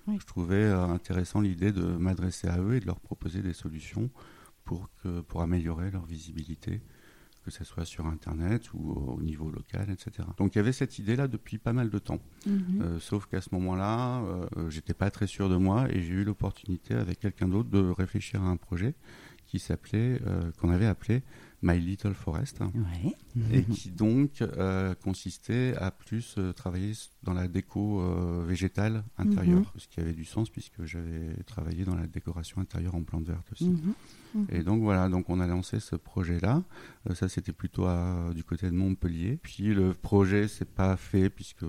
oui. 0.06 0.16
Je 0.18 0.26
trouvais 0.26 0.56
euh, 0.64 0.86
intéressant 0.86 1.40
l'idée 1.40 1.72
de 1.72 1.82
m'adresser 1.84 2.48
à 2.48 2.58
eux 2.60 2.74
et 2.76 2.80
de 2.80 2.86
leur 2.86 3.00
proposer 3.00 3.42
des 3.42 3.52
solutions 3.52 4.08
pour, 4.64 4.88
que, 5.02 5.20
pour 5.20 5.42
améliorer 5.42 5.90
leur 5.90 6.04
visibilité, 6.04 6.80
que 7.44 7.50
ce 7.50 7.64
soit 7.64 7.84
sur 7.84 8.06
Internet 8.06 8.72
ou 8.72 8.92
au 8.92 9.20
niveau 9.20 9.50
local, 9.50 9.90
etc. 9.90 10.28
Donc 10.38 10.54
il 10.54 10.58
y 10.58 10.60
avait 10.60 10.72
cette 10.72 10.98
idée-là 11.00 11.26
depuis 11.26 11.58
pas 11.58 11.72
mal 11.72 11.90
de 11.90 11.98
temps. 11.98 12.20
Mhm. 12.46 12.62
Euh, 12.82 13.00
sauf 13.00 13.26
qu'à 13.26 13.40
ce 13.40 13.48
moment-là, 13.52 14.22
euh, 14.22 14.70
j'étais 14.70 14.94
pas 14.94 15.10
très 15.10 15.26
sûr 15.26 15.48
de 15.48 15.56
moi 15.56 15.90
et 15.90 16.00
j'ai 16.02 16.12
eu 16.12 16.24
l'opportunité 16.24 16.94
avec 16.94 17.18
quelqu'un 17.18 17.48
d'autre 17.48 17.68
de 17.68 17.80
réfléchir 17.80 18.40
à 18.42 18.46
un 18.46 18.56
projet 18.56 18.94
qui 19.46 19.58
s'appelait, 19.58 20.20
euh, 20.24 20.50
qu'on 20.60 20.70
avait 20.70 20.86
appelé 20.86 21.22
My 21.62 21.78
Little 21.80 22.14
Forest 22.14 22.60
Ouais. 22.60 23.14
et 23.52 23.64
qui 23.64 23.90
donc 23.90 24.40
euh, 24.40 24.94
consistait 24.94 25.74
à 25.76 25.90
plus 25.90 26.38
travailler 26.56 26.92
dans 27.24 27.34
la 27.34 27.48
déco 27.48 28.00
végétale 28.44 29.02
intérieure, 29.18 29.60
Mhm. 29.74 29.80
ce 29.80 29.88
qui 29.88 29.98
avait 30.00 30.12
du 30.14 30.24
sens 30.24 30.48
puisque 30.48 30.84
j'avais 30.84 31.34
travaillé 31.44 31.84
dans 31.84 31.96
la 31.96 32.06
décoration 32.06 32.60
intérieure 32.60 32.94
en 32.94 33.02
plantes 33.02 33.26
vertes 33.26 33.50
aussi. 33.52 33.68
Mhm. 33.68 33.94
Et 34.50 34.62
donc 34.62 34.82
voilà, 34.82 35.08
donc 35.08 35.28
on 35.28 35.40
a 35.40 35.46
lancé 35.46 35.80
ce 35.80 35.96
projet-là. 35.96 36.62
Euh, 37.10 37.14
ça 37.14 37.28
c'était 37.28 37.52
plutôt 37.52 37.84
à- 37.86 38.30
du 38.34 38.44
côté 38.44 38.66
de 38.70 38.74
Montpellier. 38.74 39.38
Puis 39.42 39.74
le 39.74 39.92
projet 39.94 40.48
s'est 40.48 40.64
pas 40.64 40.96
fait 40.96 41.28
puisque 41.30 41.64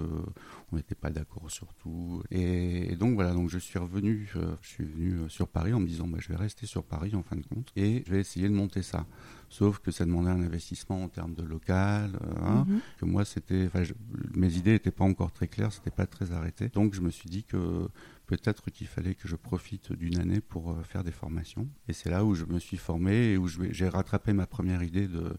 on 0.72 0.76
n'était 0.76 0.96
pas 0.96 1.10
d'accord 1.10 1.50
sur 1.52 1.74
tout. 1.76 2.24
Et, 2.32 2.92
et 2.92 2.96
donc 2.96 3.16
voilà, 3.16 3.34
donc 3.34 3.50
je 3.50 3.58
suis 3.60 3.80
revenu, 3.80 4.30
euh, 4.36 4.56
je 4.62 4.68
suis 4.70 4.84
venu 4.86 5.14
euh, 5.14 5.30
sur 5.30 5.48
Paris 5.48 5.74
en 5.74 5.80
me 5.80 5.88
disant 5.88 6.08
bah, 6.08 6.18
je 6.22 6.30
vais 6.30 6.36
rester 6.38 6.66
sur 6.66 6.84
Paris 6.84 7.14
en 7.16 7.24
fin 7.24 7.36
de 7.36 7.46
compte 7.46 7.72
et 7.76 8.04
je 8.06 8.12
vais 8.12 8.20
essayer 8.20 8.48
de 8.48 8.54
monter 8.54 8.82
ça. 8.82 9.06
Sauf 9.50 9.78
que 9.80 9.92
ça 9.92 10.06
demandait 10.06 10.32
un 10.32 10.42
investissement 10.42 11.04
en 11.04 11.10
termes 11.10 11.36
de 11.36 11.44
local. 11.44 12.18
hein, 12.42 12.66
Mhm. 12.68 12.80
que 13.00 13.06
moi 13.06 13.26
c'était 13.26 13.70
je- 13.84 13.94
mes 14.36 14.56
idées 14.56 14.72
n'étaient 14.72 14.92
pas 14.92 15.04
encore 15.04 15.32
très 15.32 15.48
claires 15.48 15.72
c'était 15.72 15.92
pas 15.92 16.06
très 16.08 16.32
arrêté 16.32 16.70
donc 16.70 16.94
je 16.94 17.02
me 17.02 17.10
suis 17.10 17.30
dit 17.30 17.44
que 17.44 17.88
peut-être 18.38 18.70
qu'il 18.72 18.88
fallait 18.88 19.16
que 19.16 19.28
je 19.28 19.36
profite 19.36 19.92
d'une 19.94 20.20
année 20.20 20.42
pour 20.42 20.72
euh, 20.72 20.84
faire 20.84 21.04
des 21.04 21.12
formations 21.12 21.68
et 21.88 21.94
c'est 21.94 22.10
là 22.10 22.24
où 22.26 22.34
je 22.36 22.46
me 22.46 22.60
suis 22.60 22.78
formé 22.78 23.32
et 23.34 23.38
où 23.38 23.48
j'ai 23.48 23.88
rattrapé 23.90 24.34
ma 24.34 24.48
première 24.48 24.84
idée 24.84 25.08
de 25.08 25.36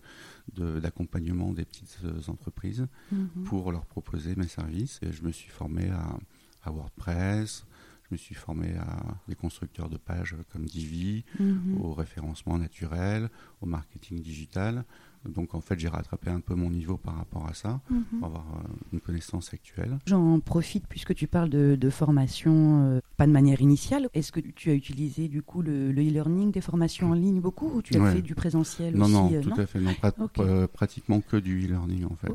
de- 0.53 0.79
d'accompagnement 0.81 1.53
des 1.53 1.65
petites 1.65 1.99
euh, 2.05 2.21
entreprises 2.29 2.87
Mhm. 3.13 3.45
pour 3.45 3.73
leur 3.73 3.87
proposer 3.87 4.35
mes 4.37 4.49
services 4.49 4.99
et 5.03 5.11
je 5.13 5.23
me 5.23 5.33
suis 5.33 5.51
formé 5.51 5.89
à, 5.91 6.19
à 6.63 6.71
WordPress 6.71 7.67
je 8.11 8.15
me 8.15 8.19
suis 8.19 8.35
formé 8.35 8.77
à 8.77 9.03
des 9.29 9.35
constructeurs 9.35 9.89
de 9.89 9.97
pages 9.97 10.37
comme 10.53 10.67
Divi, 10.67 11.25
Mhm. 11.41 11.79
au 11.81 11.95
référencement 11.95 12.59
naturel, 12.59 13.31
au 13.63 13.67
marketing 13.67 14.21
digital. 14.21 14.85
Donc 15.29 15.55
en 15.55 15.61
fait, 15.61 15.79
j'ai 15.79 15.89
rattrapé 15.89 16.31
un 16.31 16.41
peu 16.41 16.55
mon 16.55 16.71
niveau 16.71 16.97
par 16.97 17.17
rapport 17.17 17.47
à 17.47 17.55
ça, 17.55 17.81
Mhm. 17.91 18.05
pour 18.19 18.27
avoir 18.29 18.45
euh, 18.57 18.69
une 18.93 19.01
connaissance 19.01 19.53
actuelle. 19.55 19.99
J'en 20.07 20.41
profite 20.41 20.87
puisque 20.87 21.15
tu 21.15 21.27
parles 21.27 21.49
de, 21.51 21.77
de 21.81 21.91
formation, 21.91 22.83
euh, 22.85 23.01
pas 23.17 23.27
de 23.27 23.33
manière 23.33 23.61
initiale. 23.63 24.09
Est-ce 24.15 24.33
que 24.33 24.41
tu 24.41 24.71
as 24.71 24.75
utilisé 24.75 25.29
du 25.29 25.43
coup 25.43 25.63
le 25.63 25.93
le 25.93 26.03
e-learning, 26.03 26.51
des 26.53 26.61
formations 26.61 27.11
en 27.11 27.15
ligne 27.15 27.41
beaucoup 27.41 27.71
ou 27.75 27.83
tu 27.83 27.97
as 27.97 28.01
Ouais. 28.01 28.13
fait 28.13 28.23
du 28.23 28.35
présentiel 28.35 28.97
Non, 28.97 29.05
aussi 29.05 29.13
non, 29.15 29.33
euh, 29.33 29.41
tout 29.41 29.61
à 29.61 29.67
fait, 29.67 29.81
non, 29.81 29.95
prat- 29.95 30.15
euh, 30.41 30.67
pratiquement 30.67 31.21
que 31.21 31.37
du 31.37 31.65
e-learning 31.65 32.05
en 32.05 32.17
fait. 32.17 32.33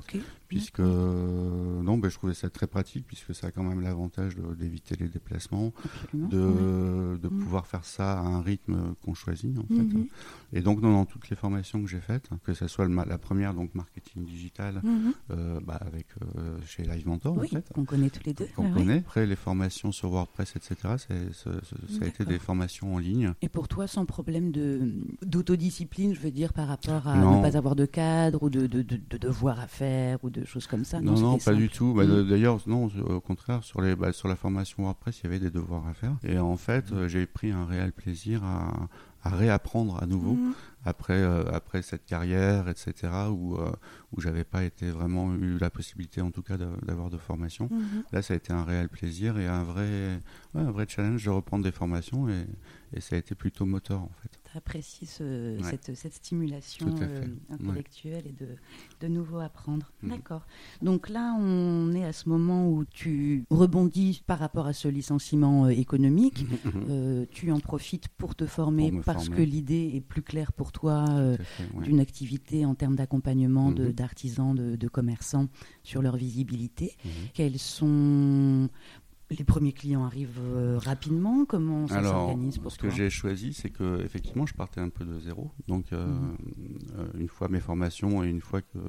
Puisque 0.47 0.79
non, 0.79 1.97
ben, 1.99 2.09
je 2.09 2.15
trouvais 2.15 2.33
ça 2.33 2.49
très 2.49 2.65
pratique 2.67 3.05
puisque 3.05 3.35
ça 3.35 3.47
a 3.47 3.51
quand 3.51 3.63
même 3.63 3.81
l'avantage 3.81 4.35
d'éviter 4.57 4.95
les 4.99 5.07
déplacements, 5.07 5.73
Absolument. 6.03 6.29
de, 6.29 7.17
de 7.17 7.27
Mm. 7.29 7.39
pouvoir 7.39 7.67
faire 7.67 7.85
ça 7.85 8.19
à 8.19 8.23
un 8.23 8.41
rythme 8.41 8.95
qu'on 9.03 9.13
choisit 9.13 9.57
en 9.59 9.67
fait. 9.67 9.73
Mhm. 9.83 10.07
Et 10.53 10.61
donc 10.61 10.81
non, 10.81 10.91
dans 10.91 11.05
toutes 11.05 11.29
les 11.29 11.35
formations 11.35 11.81
que 11.81 11.87
j'ai 11.87 11.99
faites, 11.99 12.29
que 12.43 12.53
ce 12.53 12.67
soit 12.67 12.78
le 12.85 12.95
la 13.07 13.17
première 13.17 13.53
donc 13.53 13.73
marketing 13.75 14.25
digital 14.25 14.81
Mhm. 14.83 15.13
euh, 15.31 15.59
bah, 15.65 15.79
avec 15.81 16.07
euh, 16.37 16.57
chez 16.65 16.83
Live 16.83 17.07
Mentor 17.07 17.37
Oui, 17.37 17.47
en 17.47 17.55
fait, 17.55 17.69
qu'on 17.73 17.85
connaît 17.85 18.09
tous 18.09 18.23
les 18.25 18.33
deux. 18.33 18.47
qu'on 18.55 18.65
Ah 18.65 18.67
ouais. 18.69 18.73
connaît. 18.73 18.97
Après 18.99 19.25
les 19.25 19.35
formations 19.35 19.91
sur 19.91 20.09
WordPress, 20.11 20.55
etc. 20.55 20.75
ça 20.97 21.49
a 22.01 22.05
été 22.05 22.25
des 22.25 22.39
formations 22.39 22.95
en 22.95 22.97
ligne. 22.99 23.33
Et 23.41 23.49
pour 23.49 23.67
toi, 23.67 23.87
sans 23.87 24.05
problème 24.05 24.51
d'autodiscipline, 25.25 26.13
je 26.13 26.19
veux 26.19 26.31
dire, 26.31 26.53
par 26.53 26.67
rapport 26.67 27.07
à 27.07 27.17
Non. 27.17 27.37
ne 27.37 27.49
pas 27.49 27.57
avoir 27.57 27.75
de 27.75 27.85
cadre 27.85 28.43
ou 28.43 28.49
de, 28.49 28.67
de, 28.67 28.81
de, 28.81 28.99
de 29.09 29.17
devoir 29.17 29.59
à 29.59 29.67
faire 29.67 30.17
ou 30.23 30.29
de 30.29 30.45
choses 30.45 30.67
comme 30.67 30.85
ça? 30.85 31.01
Non, 31.01 31.13
non, 31.19 31.37
pas 31.37 31.53
du 31.53 31.69
tout. 31.69 31.93
Bah, 31.93 32.05
mm. 32.05 32.27
D'ailleurs, 32.29 32.59
non, 32.67 32.89
au 33.07 33.19
contraire, 33.21 33.63
sur, 33.63 33.81
les, 33.81 33.95
bah, 33.95 34.13
sur 34.13 34.27
la 34.27 34.35
formation 34.35 34.83
WordPress, 34.83 35.19
il 35.21 35.23
y 35.25 35.27
avait 35.27 35.39
des 35.39 35.49
devoirs 35.51 35.87
à 35.87 35.93
faire. 35.93 36.15
Et 36.23 36.37
en 36.39 36.57
fait, 36.57 36.91
mm. 36.91 37.07
j'ai 37.07 37.25
pris 37.25 37.51
un 37.51 37.65
réel 37.65 37.91
plaisir 37.91 38.43
à, 38.43 38.87
à 39.23 39.29
réapprendre 39.29 40.01
à 40.01 40.05
nouveau 40.05 40.33
mm. 40.33 40.53
après, 40.85 41.21
euh, 41.21 41.43
après 41.51 41.81
cette 41.81 42.05
carrière, 42.05 42.69
etc., 42.69 42.93
où, 43.29 43.55
euh, 43.55 43.71
où 44.11 44.21
j'avais 44.21 44.43
pas 44.43 44.63
été 44.63 44.89
vraiment 44.91 45.33
eu 45.35 45.57
la 45.57 45.69
possibilité, 45.69 46.21
en 46.21 46.31
tout 46.31 46.41
cas, 46.41 46.57
d'avoir 46.57 47.09
de, 47.09 47.17
formation. 47.17 47.67
Mm-hmm. 47.67 48.03
Là, 48.13 48.21
ça 48.21 48.33
a 48.33 48.37
été 48.37 48.53
un 48.53 48.63
réel 48.63 48.89
plaisir 48.89 49.37
et 49.37 49.47
un 49.47 49.63
vrai, 49.63 50.19
un 50.55 50.71
vrai 50.71 50.85
challenge 50.87 51.25
de 51.25 51.29
reprendre 51.29 51.63
des 51.63 51.71
formations 51.71 52.29
et, 52.29 52.45
et 52.93 53.01
ça 53.01 53.15
a 53.15 53.19
été 53.19 53.35
plutôt 53.35 53.65
moteur, 53.65 54.01
en 54.01 54.11
fait 54.21 54.38
apprécie 54.55 55.05
cette, 55.05 55.95
cette, 55.95 56.13
stimulation 56.13 56.87
euh, 57.01 57.25
intellectuelle 57.49 58.23
et 58.25 58.31
de, 58.31 58.47
de 59.01 59.07
nouveau 59.07 59.39
apprendre. 59.39 59.91
Mhm. 60.01 60.09
D'accord. 60.09 60.45
Donc 60.81 61.09
là, 61.09 61.35
on 61.39 61.93
est 61.93 62.05
à 62.05 62.13
ce 62.13 62.29
moment 62.29 62.69
où 62.69 62.85
tu 62.85 63.45
rebondis 63.49 64.23
par 64.25 64.39
rapport 64.39 64.67
à 64.67 64.73
ce 64.73 64.87
licenciement 64.87 65.65
euh, 65.65 65.69
économique. 65.69 66.45
Euh, 66.89 67.25
tu 67.31 67.51
en 67.51 67.59
profites 67.59 68.07
pour 68.07 68.35
te 68.35 68.45
former 68.45 68.91
parce 69.05 69.29
que 69.29 69.41
l'idée 69.41 69.91
est 69.95 70.01
plus 70.01 70.21
claire 70.21 70.53
pour 70.53 70.71
toi 70.71 71.05
d'une 71.83 71.99
activité 71.99 72.65
en 72.65 72.73
termes 72.73 72.95
d'accompagnement 72.95 73.69
mhm. 73.69 73.91
d'artisans, 73.91 74.55
de, 74.55 74.75
de, 74.75 74.87
commerçants 74.87 75.47
sur 75.83 76.01
leur 76.01 76.15
visibilité. 76.15 76.95
Mhm. 77.03 77.11
Quels 77.33 77.59
sont 77.59 78.69
les 79.31 79.43
premiers 79.43 79.73
clients 79.73 80.03
arrivent 80.03 80.39
euh, 80.39 80.79
rapidement? 80.79 81.45
Comment 81.45 81.87
ça 81.87 82.03
s'organise 82.03 82.57
pour 82.57 82.71
ce 82.71 82.79
que 82.79 82.89
j'ai 82.89 83.09
choisi, 83.09 83.53
c'est 83.53 83.69
que 83.69 84.01
effectivement, 84.03 84.45
je 84.45 84.53
partais 84.53 84.81
un 84.81 84.89
peu 84.89 85.05
de 85.05 85.19
zéro. 85.19 85.51
Donc, 85.67 85.93
euh, 85.93 86.05
mhm. 86.05 86.37
euh, 86.97 87.07
une 87.19 87.27
fois 87.27 87.47
mes 87.47 87.59
formations 87.59 88.23
et 88.23 88.27
une 88.27 88.41
fois 88.41 88.61
que 88.61 88.79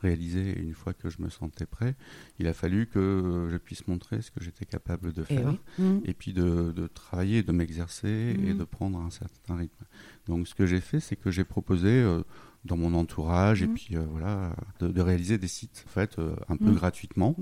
réalisées, 0.00 0.50
et 0.50 0.62
une 0.62 0.74
fois 0.74 0.94
que 0.94 1.10
je 1.10 1.20
me 1.20 1.28
sentais 1.28 1.66
prêt, 1.66 1.96
il 2.38 2.46
a 2.46 2.54
fallu 2.54 2.86
que 2.86 3.48
je 3.50 3.56
puisse 3.56 3.86
montrer 3.86 4.22
ce 4.22 4.30
que 4.30 4.42
j'étais 4.42 4.64
capable 4.64 5.12
de 5.12 5.24
eh 5.28 5.36
faire, 5.36 5.54
mhm. 5.78 6.00
et, 6.04 6.14
puis 6.14 6.32
de, 6.32 6.88
travailler, 6.94 7.42
de 7.42 7.52
m'exercer 7.52 8.36
et 8.38 8.52
mhm. 8.52 8.58
de 8.58 8.64
prendre 8.64 8.98
un 8.98 9.10
certain 9.10 9.56
rythme. 9.56 9.84
Donc, 10.26 10.48
ce 10.48 10.54
que 10.54 10.66
j'ai 10.66 10.80
fait, 10.80 11.00
c'est 11.00 11.16
que 11.16 11.30
j'ai 11.30 11.44
proposé 11.44 12.02
dans 12.64 12.76
mon 12.76 12.94
entourage 12.94 13.62
et 13.62 13.66
mmh. 13.66 13.74
puis 13.74 13.96
euh, 13.96 14.04
voilà 14.10 14.54
de, 14.80 15.00
réaliser 15.00 15.36
des 15.36 15.48
sites 15.48 15.84
en 15.86 15.90
fait 15.90 16.18
euh, 16.18 16.34
un 16.48 16.56
peu 16.56 16.70
mmh. 16.70 16.74
gratuitement 16.74 17.36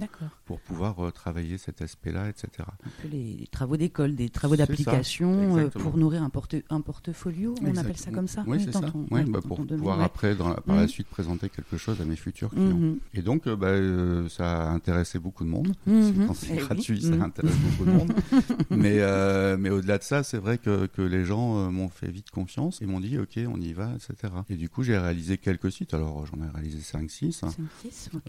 pour 0.47 0.61
pouvoir 0.61 1.07
euh, 1.07 1.11
travailler 1.11 1.59
cet 1.59 1.81
aspect-là 1.81 2.29
etc 2.29 2.50
un 2.59 2.91
peu 3.00 3.09
les, 3.09 3.47
travaux 3.52 3.76
d'école 3.76 4.17
des 4.17 4.31
travaux 4.31 4.57
d'application 4.57 5.71
pour 5.71 5.97
nourrir 5.97 6.23
un, 6.23 6.31
porte, 6.31 6.57
un 6.71 6.81
portfolio 6.81 7.55
on 7.62 7.76
appelle 7.76 7.97
ça 7.97 8.11
comme 8.11 8.26
ça 8.26 8.43
oui 8.47 8.62
c'est 8.64 8.73
ça. 8.73 8.81
bah, 8.81 9.41
pour 9.47 9.64
pouvoir 9.64 10.00
après 10.00 10.35
dans 10.35 10.52
par 10.55 10.76
la 10.76 10.85
mmh. 10.85 10.88
suite 10.88 11.09
présenter 11.09 11.49
quelque 11.49 11.76
chose 11.76 12.00
à 12.00 12.05
mes 12.05 12.17
futurs 12.17 12.50
clients. 12.50 12.95
Et 13.14 13.23
donc 13.23 13.49
bah, 13.49 13.75
ça 14.29 14.69
a 14.69 14.71
intéressé 14.71 15.19
beaucoup 15.19 15.45
de 15.45 15.49
monde. 15.49 15.75
Quand 15.87 16.35
c'est 16.35 16.55
eh 16.55 16.57
gratuit 16.57 17.02
ça 17.02 17.14
intéresse 17.14 17.57
beaucoup 17.57 17.91
de 17.91 17.97
monde. 17.97 18.12
Mais 18.71 19.00
mais 19.57 19.71
au-delà 19.71 19.99
de 19.99 20.02
ça 20.02 20.23
c'est 20.23 20.38
vrai 20.38 20.59
que, 20.59 20.87
que 20.87 21.02
les 21.02 21.25
gens 21.25 21.71
m'ont 21.71 21.88
fait 21.88 22.11
vite 22.11 22.31
confiance 22.31 22.83
et 22.83 22.87
m'ont 22.87 23.00
dit 23.00 23.19
ok 23.19 23.38
on 23.49 23.61
y 23.61 23.73
va 23.73 23.93
etc 23.95 24.33
et 24.49 24.57
du 24.57 24.69
coup 24.69 24.83
j'ai 24.83 24.99
réalisé 24.99 25.12
quelques 25.38 25.73
sites, 25.73 25.95
alors 25.95 26.26
j'en 26.26 26.42
ai 26.42 26.49
réalisé 26.49 26.78
5-6. 26.78 27.45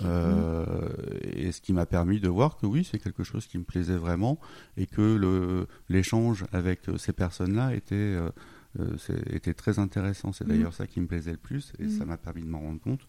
Euh, 0.04 0.90
et 1.22 1.52
ce 1.52 1.62
qui 1.62 1.74
m'a 1.74 1.86
permis 1.86 2.20
de 2.20 2.30
voir 2.30 2.58
que 2.58 2.66
oui, 2.66 2.88
c'est 2.90 3.00
quelque 3.00 3.24
chose 3.24 3.48
qui 3.48 3.58
me 3.58 3.64
plaisait 3.64 3.98
vraiment 3.98 4.40
et 4.78 4.88
que 4.88 5.68
l'échange 5.90 6.46
avec 6.52 6.82
ces 6.98 7.14
personnes-là 7.14 7.76
était, 7.76 7.96
euh, 7.96 8.30
euh, 8.80 8.98
était 9.30 9.54
très 9.54 9.80
intéressant. 9.80 10.32
C'est 10.32 10.46
mmh. 10.46 10.48
d'ailleurs 10.48 10.74
ça 10.74 10.88
qui 10.88 11.02
me 11.02 11.08
plaisait 11.08 11.32
le 11.32 11.38
plus 11.38 11.74
et 11.80 11.90
ça 11.90 12.06
mmh. 12.06 12.08
m'a 12.08 12.18
permis 12.18 12.44
de 12.44 12.48
m'en 12.50 12.60
rendre 12.60 12.82
compte 12.82 13.02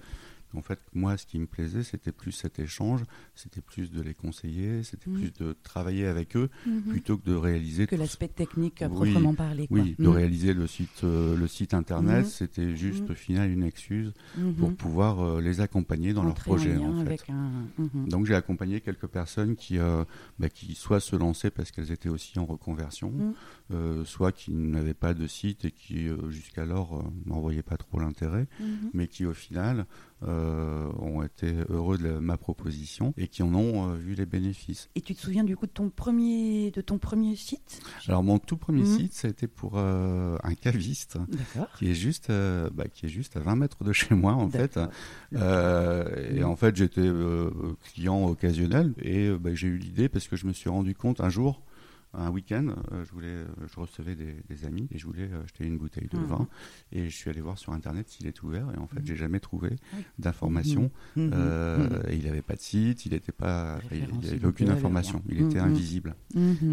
en 0.56 0.62
fait, 0.62 0.78
moi, 0.94 1.16
ce 1.16 1.26
qui 1.26 1.38
me 1.38 1.46
plaisait, 1.46 1.82
c'était 1.82 2.12
plus 2.12 2.32
cet 2.32 2.58
échange, 2.58 3.00
c'était 3.34 3.60
plus 3.60 3.90
de 3.90 4.00
les 4.00 4.14
conseiller, 4.14 4.82
c'était 4.82 5.10
mhm. 5.10 5.16
plus 5.16 5.32
de 5.32 5.56
travailler 5.62 6.06
avec 6.06 6.36
eux, 6.36 6.48
mhm. 6.66 6.82
plutôt 6.82 7.18
que 7.18 7.28
de 7.28 7.34
réaliser... 7.34 7.86
Que 7.86 7.96
l'aspect 7.96 8.28
technique 8.28 8.82
à 8.82 8.88
proprement 8.88 9.34
parler. 9.34 9.66
Oui, 9.70 9.96
de 9.98 10.06
mhm. 10.06 10.14
réaliser 10.14 10.54
le 10.54 10.66
site, 10.66 11.04
euh, 11.04 11.36
le 11.36 11.48
site 11.48 11.74
internet, 11.74 12.26
c'était 12.26 12.76
juste 12.76 13.10
au 13.10 13.14
final 13.14 13.50
une 13.50 13.64
excuse 13.64 14.12
pour 14.58 14.74
pouvoir 14.74 15.20
euh, 15.20 15.40
les 15.40 15.60
accompagner 15.60 16.12
dans 16.12 16.24
leur 16.24 16.34
projet. 16.34 16.76
En 16.76 17.04
fait. 17.04 17.24
Donc 18.08 18.26
j'ai 18.26 18.34
accompagné 18.34 18.80
quelques 18.80 19.06
personnes 19.06 19.56
qui, 19.56 19.78
euh, 19.78 20.04
bah, 20.38 20.48
qui 20.48 20.74
soit 20.74 21.00
se 21.00 21.16
lançaient 21.16 21.50
parce 21.50 21.70
qu'elles 21.70 21.90
étaient 21.90 22.08
aussi 22.08 22.38
en 22.38 22.46
reconversion, 22.46 23.12
soit 24.04 24.32
qui 24.32 24.52
n'avaient 24.52 24.94
pas 24.94 25.14
de 25.14 25.26
site 25.26 25.64
et 25.64 25.70
qui 25.70 26.08
jusqu'alors 26.28 27.04
n'en 27.26 27.40
voyaient 27.40 27.62
pas 27.62 27.76
trop 27.76 27.98
l'intérêt, 27.98 28.46
mais 28.92 29.08
qui 29.08 29.26
au 29.26 29.34
final... 29.34 29.86
Euh, 30.22 30.90
ont 31.00 31.22
été 31.22 31.52
heureux 31.68 31.98
de 31.98 32.18
ma 32.18 32.38
proposition 32.38 33.12
et 33.18 33.28
qui 33.28 33.42
en 33.42 33.52
ont 33.54 33.90
euh, 33.90 33.94
vu 33.94 34.14
les 34.14 34.24
bénéfices. 34.24 34.88
Et 34.94 35.02
tu 35.02 35.14
te 35.14 35.20
souviens 35.20 35.44
du 35.44 35.54
coup 35.54 35.66
de 35.66 35.72
ton 35.72 35.90
premier, 35.90 36.70
de 36.70 36.80
ton 36.80 36.96
premier 36.96 37.36
site? 37.36 37.82
Alors 38.08 38.22
mon 38.22 38.38
tout 38.38 38.56
premier 38.56 38.84
mmh. 38.84 38.98
site, 38.98 39.12
ça 39.12 39.28
a 39.28 39.30
été 39.30 39.48
pour 39.48 39.72
euh, 39.76 40.38
un 40.42 40.54
caviste 40.54 41.18
qui 41.76 41.90
est 41.90 41.94
juste, 41.94 42.30
bah, 42.72 42.84
qui 42.90 43.06
est 43.06 43.10
juste 43.10 43.36
à 43.36 43.40
20 43.40 43.56
mètres 43.56 43.84
de 43.84 43.92
chez 43.92 44.14
moi 44.14 44.32
en 44.32 44.48
fait. 44.48 44.78
et 45.32 46.44
en 46.44 46.56
fait, 46.56 46.74
j'étais 46.76 47.10
client 47.92 48.24
occasionnel 48.26 48.94
et 49.02 49.30
bah, 49.30 49.50
j'ai 49.52 49.68
eu 49.68 49.76
l'idée 49.76 50.08
parce 50.08 50.26
que 50.26 50.36
je 50.36 50.46
me 50.46 50.54
suis 50.54 50.70
rendu 50.70 50.94
compte 50.94 51.20
un 51.20 51.28
jour 51.28 51.60
un 52.16 52.30
week-end, 52.30 52.68
euh, 52.68 53.04
je 53.04 53.10
voulais, 53.12 53.28
euh, 53.28 53.46
je 53.72 53.80
recevais 53.80 54.14
des, 54.14 54.64
amis 54.64 54.88
et 54.92 54.98
je 54.98 55.06
voulais 55.06 55.28
euh, 55.30 55.42
acheter 55.42 55.64
une 55.64 55.76
bouteille 55.76 56.08
de 56.08 56.18
mhm. 56.18 56.26
vin 56.26 56.48
et 56.92 57.08
je 57.08 57.14
suis 57.14 57.28
allé 57.28 57.40
voir 57.40 57.58
sur 57.58 57.72
internet 57.72 58.08
s'il 58.08 58.26
est 58.26 58.42
ouvert 58.42 58.68
et 58.74 58.78
en 58.78 58.86
fait 58.86 59.00
mhm. 59.00 59.06
j'ai 59.06 59.16
jamais 59.16 59.40
trouvé 59.40 59.70
d'information. 60.18 60.90
Mhm. 61.16 61.32
il 62.10 62.24
n'avait 62.24 62.42
pas 62.42 62.54
de 62.54 62.60
site, 62.60 63.06
il 63.06 63.12
n'était 63.12 63.32
pas, 63.32 63.78
il 63.90 64.04
avait 64.28 64.46
aucune 64.46 64.70
information, 64.70 65.22
il 65.28 65.42
était 65.42 65.58
invisible. 65.58 66.14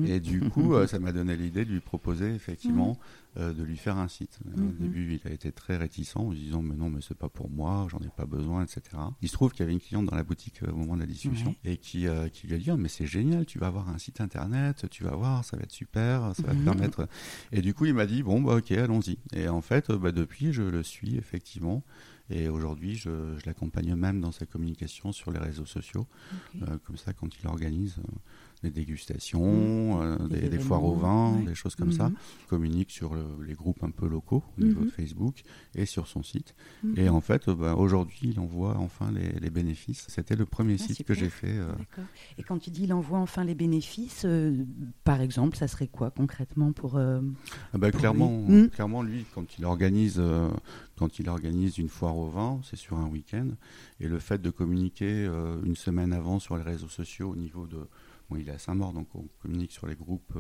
Et 0.06 0.20
du 0.20 0.42
coup, 0.50 0.74
ça 0.88 1.00
m'a 1.00 1.12
donné 1.12 1.36
l'idée 1.36 1.66
de 1.66 1.72
lui 1.72 1.80
proposer 1.80 2.34
effectivement 2.34 2.98
euh, 3.38 3.54
de 3.54 3.64
lui 3.64 3.78
faire 3.78 3.98
un 3.98 4.10
site. 4.10 4.40
Au 4.46 4.60
mhm. 4.60 4.76
début, 4.78 5.14
il 5.24 5.32
a 5.32 5.34
été 5.34 5.54
très 5.54 5.78
réticent 5.78 6.18
en 6.18 6.34
disant 6.34 6.62
mais 6.62 6.76
non, 6.76 6.90
mais 6.90 7.00
c'est 7.02 7.18
pas 7.18 7.30
pour 7.30 7.50
moi, 7.50 7.88
j'en 7.90 8.00
ai 8.00 8.10
pas 8.10 8.26
besoin, 8.26 8.62
etc. 8.62 8.82
Il 9.22 9.30
se 9.30 9.34
trouve 9.34 9.52
qu'il 9.52 9.62
y 9.62 9.64
avait 9.64 9.72
une 9.72 9.80
cliente 9.80 10.06
dans 10.06 10.18
la 10.18 10.24
boutique 10.26 10.62
euh, 10.64 10.72
au 10.72 10.76
moment 10.76 10.96
de 10.96 11.00
la 11.00 11.06
discussion 11.06 11.56
et 11.64 11.78
qui, 11.78 12.08
euh, 12.08 12.28
qui 12.28 12.48
lui 12.48 12.56
a 12.56 12.58
dit 12.58 12.72
oh, 12.72 12.76
mais 12.76 12.90
c'est 12.90 13.06
génial, 13.06 13.46
tu 13.46 13.58
vas 13.58 13.68
avoir 13.68 13.88
un 13.88 13.98
site 14.00 14.20
internet, 14.20 14.86
tu 14.92 15.06
vas 15.06 15.16
voir, 15.16 15.46
ça 15.46 15.56
va 15.56 15.64
être 15.64 15.72
super, 15.72 16.36
ça 16.36 16.44
va 16.44 16.52
te 16.52 16.58
mhm. 16.58 16.66
permettre. 16.66 17.08
Et 17.54 17.62
du 17.62 17.74
coup, 17.74 17.86
il 17.86 17.94
m'a 17.94 18.06
dit 18.06 18.22
bon 18.22 18.42
bah 18.42 18.56
ok, 18.58 18.70
allons-y. 18.74 19.18
Et 19.32 19.48
en 19.48 19.62
fait, 19.62 19.94
bah, 19.94 20.12
depuis, 20.12 20.52
je 20.52 20.64
le 20.64 20.84
suis 20.84 21.16
effectivement. 21.16 21.86
Et 22.30 22.50
aujourd'hui, 22.50 22.96
je, 22.96 23.10
l'accompagne 23.46 23.96
même 23.96 24.20
dans 24.20 24.32
sa 24.34 24.46
communication 24.46 25.14
sur 25.14 25.32
les 25.32 25.40
réseaux 25.40 25.66
sociaux. 25.66 26.06
comme 26.84 26.98
ça, 26.98 27.14
quand 27.14 27.30
il 27.42 27.48
organise 27.48 27.98
des 28.64 28.70
dégustations, 28.70 30.00
mmh. 30.00 30.02
euh, 30.02 30.50
des, 30.50 30.60
foires 30.60 30.84
au 30.84 30.94
vin, 30.94 31.40
des 31.46 31.56
choses 31.56 31.76
comme 31.76 31.92
ça. 31.92 32.12
Il 32.12 32.14
mmh. 32.14 32.48
communique 32.48 32.92
sur 32.92 33.16
les 33.46 33.54
groupes 33.54 33.84
un 33.84 33.90
peu 33.90 34.08
locaux 34.08 34.44
au 34.58 34.64
niveau 34.64 34.82
mmh. 34.82 34.86
de 34.86 34.90
Facebook 34.90 35.42
et 35.76 35.86
sur 35.86 36.08
son 36.08 36.22
site. 36.22 36.54
Et 36.96 37.10
en 37.10 37.22
fait, 37.22 37.50
bah, 37.50 37.76
aujourd'hui, 37.76 38.20
il 38.24 38.40
envoie 38.40 38.78
enfin 38.78 39.12
les, 39.12 39.50
bénéfices. 39.50 40.06
C'était 40.10 40.36
le 40.36 40.46
premier 40.46 40.76
ah, 40.80 40.84
site 40.84 41.04
que 41.04 41.14
j'ai 41.14 41.30
fait. 41.30 41.58
Euh. 41.58 41.72
Et 42.38 42.44
quand 42.44 42.58
tu 42.60 42.70
dis 42.70 42.84
il 42.84 42.94
envoie 42.94 43.20
enfin 43.20 43.44
les 43.44 43.56
bénéfices, 43.56 44.24
euh, 44.26 44.64
par 45.04 45.22
exemple, 45.22 45.58
ça 45.58 45.68
serait 45.68 45.88
quoi 45.88 46.12
concrètement 46.12 46.72
pour, 46.72 46.98
ah 46.98 47.20
bah, 47.74 47.92
clairement, 47.92 48.46
lui 48.48 48.70
clairement, 48.70 49.02
lui, 49.02 49.26
quand 49.34 49.58
il 49.58 49.66
organise 49.66 50.22
quand 50.98 51.18
il 51.18 51.30
organise 51.30 51.80
une 51.80 51.90
foire 51.90 52.16
au 52.16 52.30
vin, 52.30 52.60
c'est 52.64 52.76
sur 52.76 53.00
un 53.00 53.08
week-end. 53.08 53.48
Et 54.00 54.08
le 54.08 54.20
fait 54.20 54.40
de 54.40 54.52
communiquer 54.52 55.26
une 55.66 55.76
semaine 55.76 56.14
avant 56.14 56.40
sur 56.40 56.58
les 56.58 56.64
réseaux 56.64 56.90
sociaux 56.90 57.32
au 57.32 57.36
niveau 57.36 57.66
de, 57.66 57.88
il 58.38 58.50
est 58.50 58.54
à 58.54 58.58
Saint-Maur, 58.58 58.94
donc 58.94 59.08
on 59.16 59.26
communique 59.42 59.72
sur 59.72 59.88
les 59.88 59.96
groupes, 59.96 60.34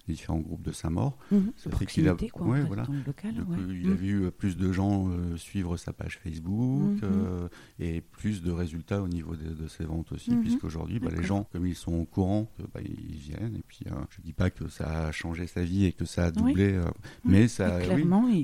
euh, 0.00 0.04
les 0.08 0.14
différents 0.14 0.38
groupes 0.38 0.62
de 0.62 0.72
Saint-Maur. 0.72 1.16
Mhm. 1.30 1.52
ça 1.56 1.70
fait 1.70 1.86
qu'il 1.86 2.08
a, 2.08 2.14
ouais, 2.14 2.62
voilà. 2.62 2.86
Local, 3.06 3.34
il 3.70 3.86
a 3.86 3.90
mhm. 3.90 3.94
vu 3.94 4.24
euh, 4.24 4.30
plus 4.30 4.56
de 4.56 4.72
gens 4.72 5.08
euh, 5.08 5.36
suivre 5.36 5.76
sa 5.76 5.92
page 5.92 6.18
Facebook 6.22 7.02
mhm. 7.02 7.48
et 7.78 8.00
plus 8.00 8.42
de 8.42 8.50
résultats 8.50 9.02
au 9.02 9.08
niveau 9.08 9.34
de, 9.36 9.68
ses 9.68 9.84
ventes 9.84 10.12
aussi, 10.12 10.34
puisqu'aujourd'hui, 10.36 10.98
bah, 10.98 11.10
les 11.16 11.22
gens, 11.22 11.48
comme 11.52 11.66
ils 11.66 11.74
sont 11.74 11.94
au 11.94 12.04
courant, 12.04 12.50
bah, 12.74 12.80
ils 12.84 13.16
viennent. 13.16 13.56
Et 13.56 13.62
puis, 13.66 13.84
je 14.10 14.20
dis 14.22 14.32
pas 14.32 14.50
que 14.50 14.68
ça 14.68 15.06
a 15.06 15.12
changé 15.12 15.46
sa 15.46 15.62
vie 15.62 15.84
et 15.84 15.92
que 15.92 16.04
ça 16.04 16.26
a 16.26 16.30
doublé, 16.30 16.80
mais 17.24 17.48
ça, 17.48 17.78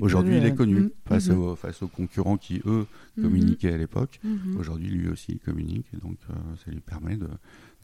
aujourd'hui, 0.01 0.37
il 0.37 0.45
est 0.45 0.55
connu 0.55 0.89
face, 1.05 1.29
aux, 1.29 1.55
face 1.55 1.81
aux 1.81 1.87
concurrents 1.87 2.37
qui 2.37 2.61
eux 2.65 2.85
communiquaient 3.15 3.73
à 3.73 3.77
l'époque. 3.77 4.19
Aujourd'hui, 4.57 4.89
lui 4.89 5.07
aussi, 5.09 5.33
il 5.33 5.39
communique, 5.39 5.87
et 5.93 5.97
donc 5.97 6.17
ça 6.63 6.71
lui 6.71 6.79
permet 6.79 7.17
de 7.17 7.27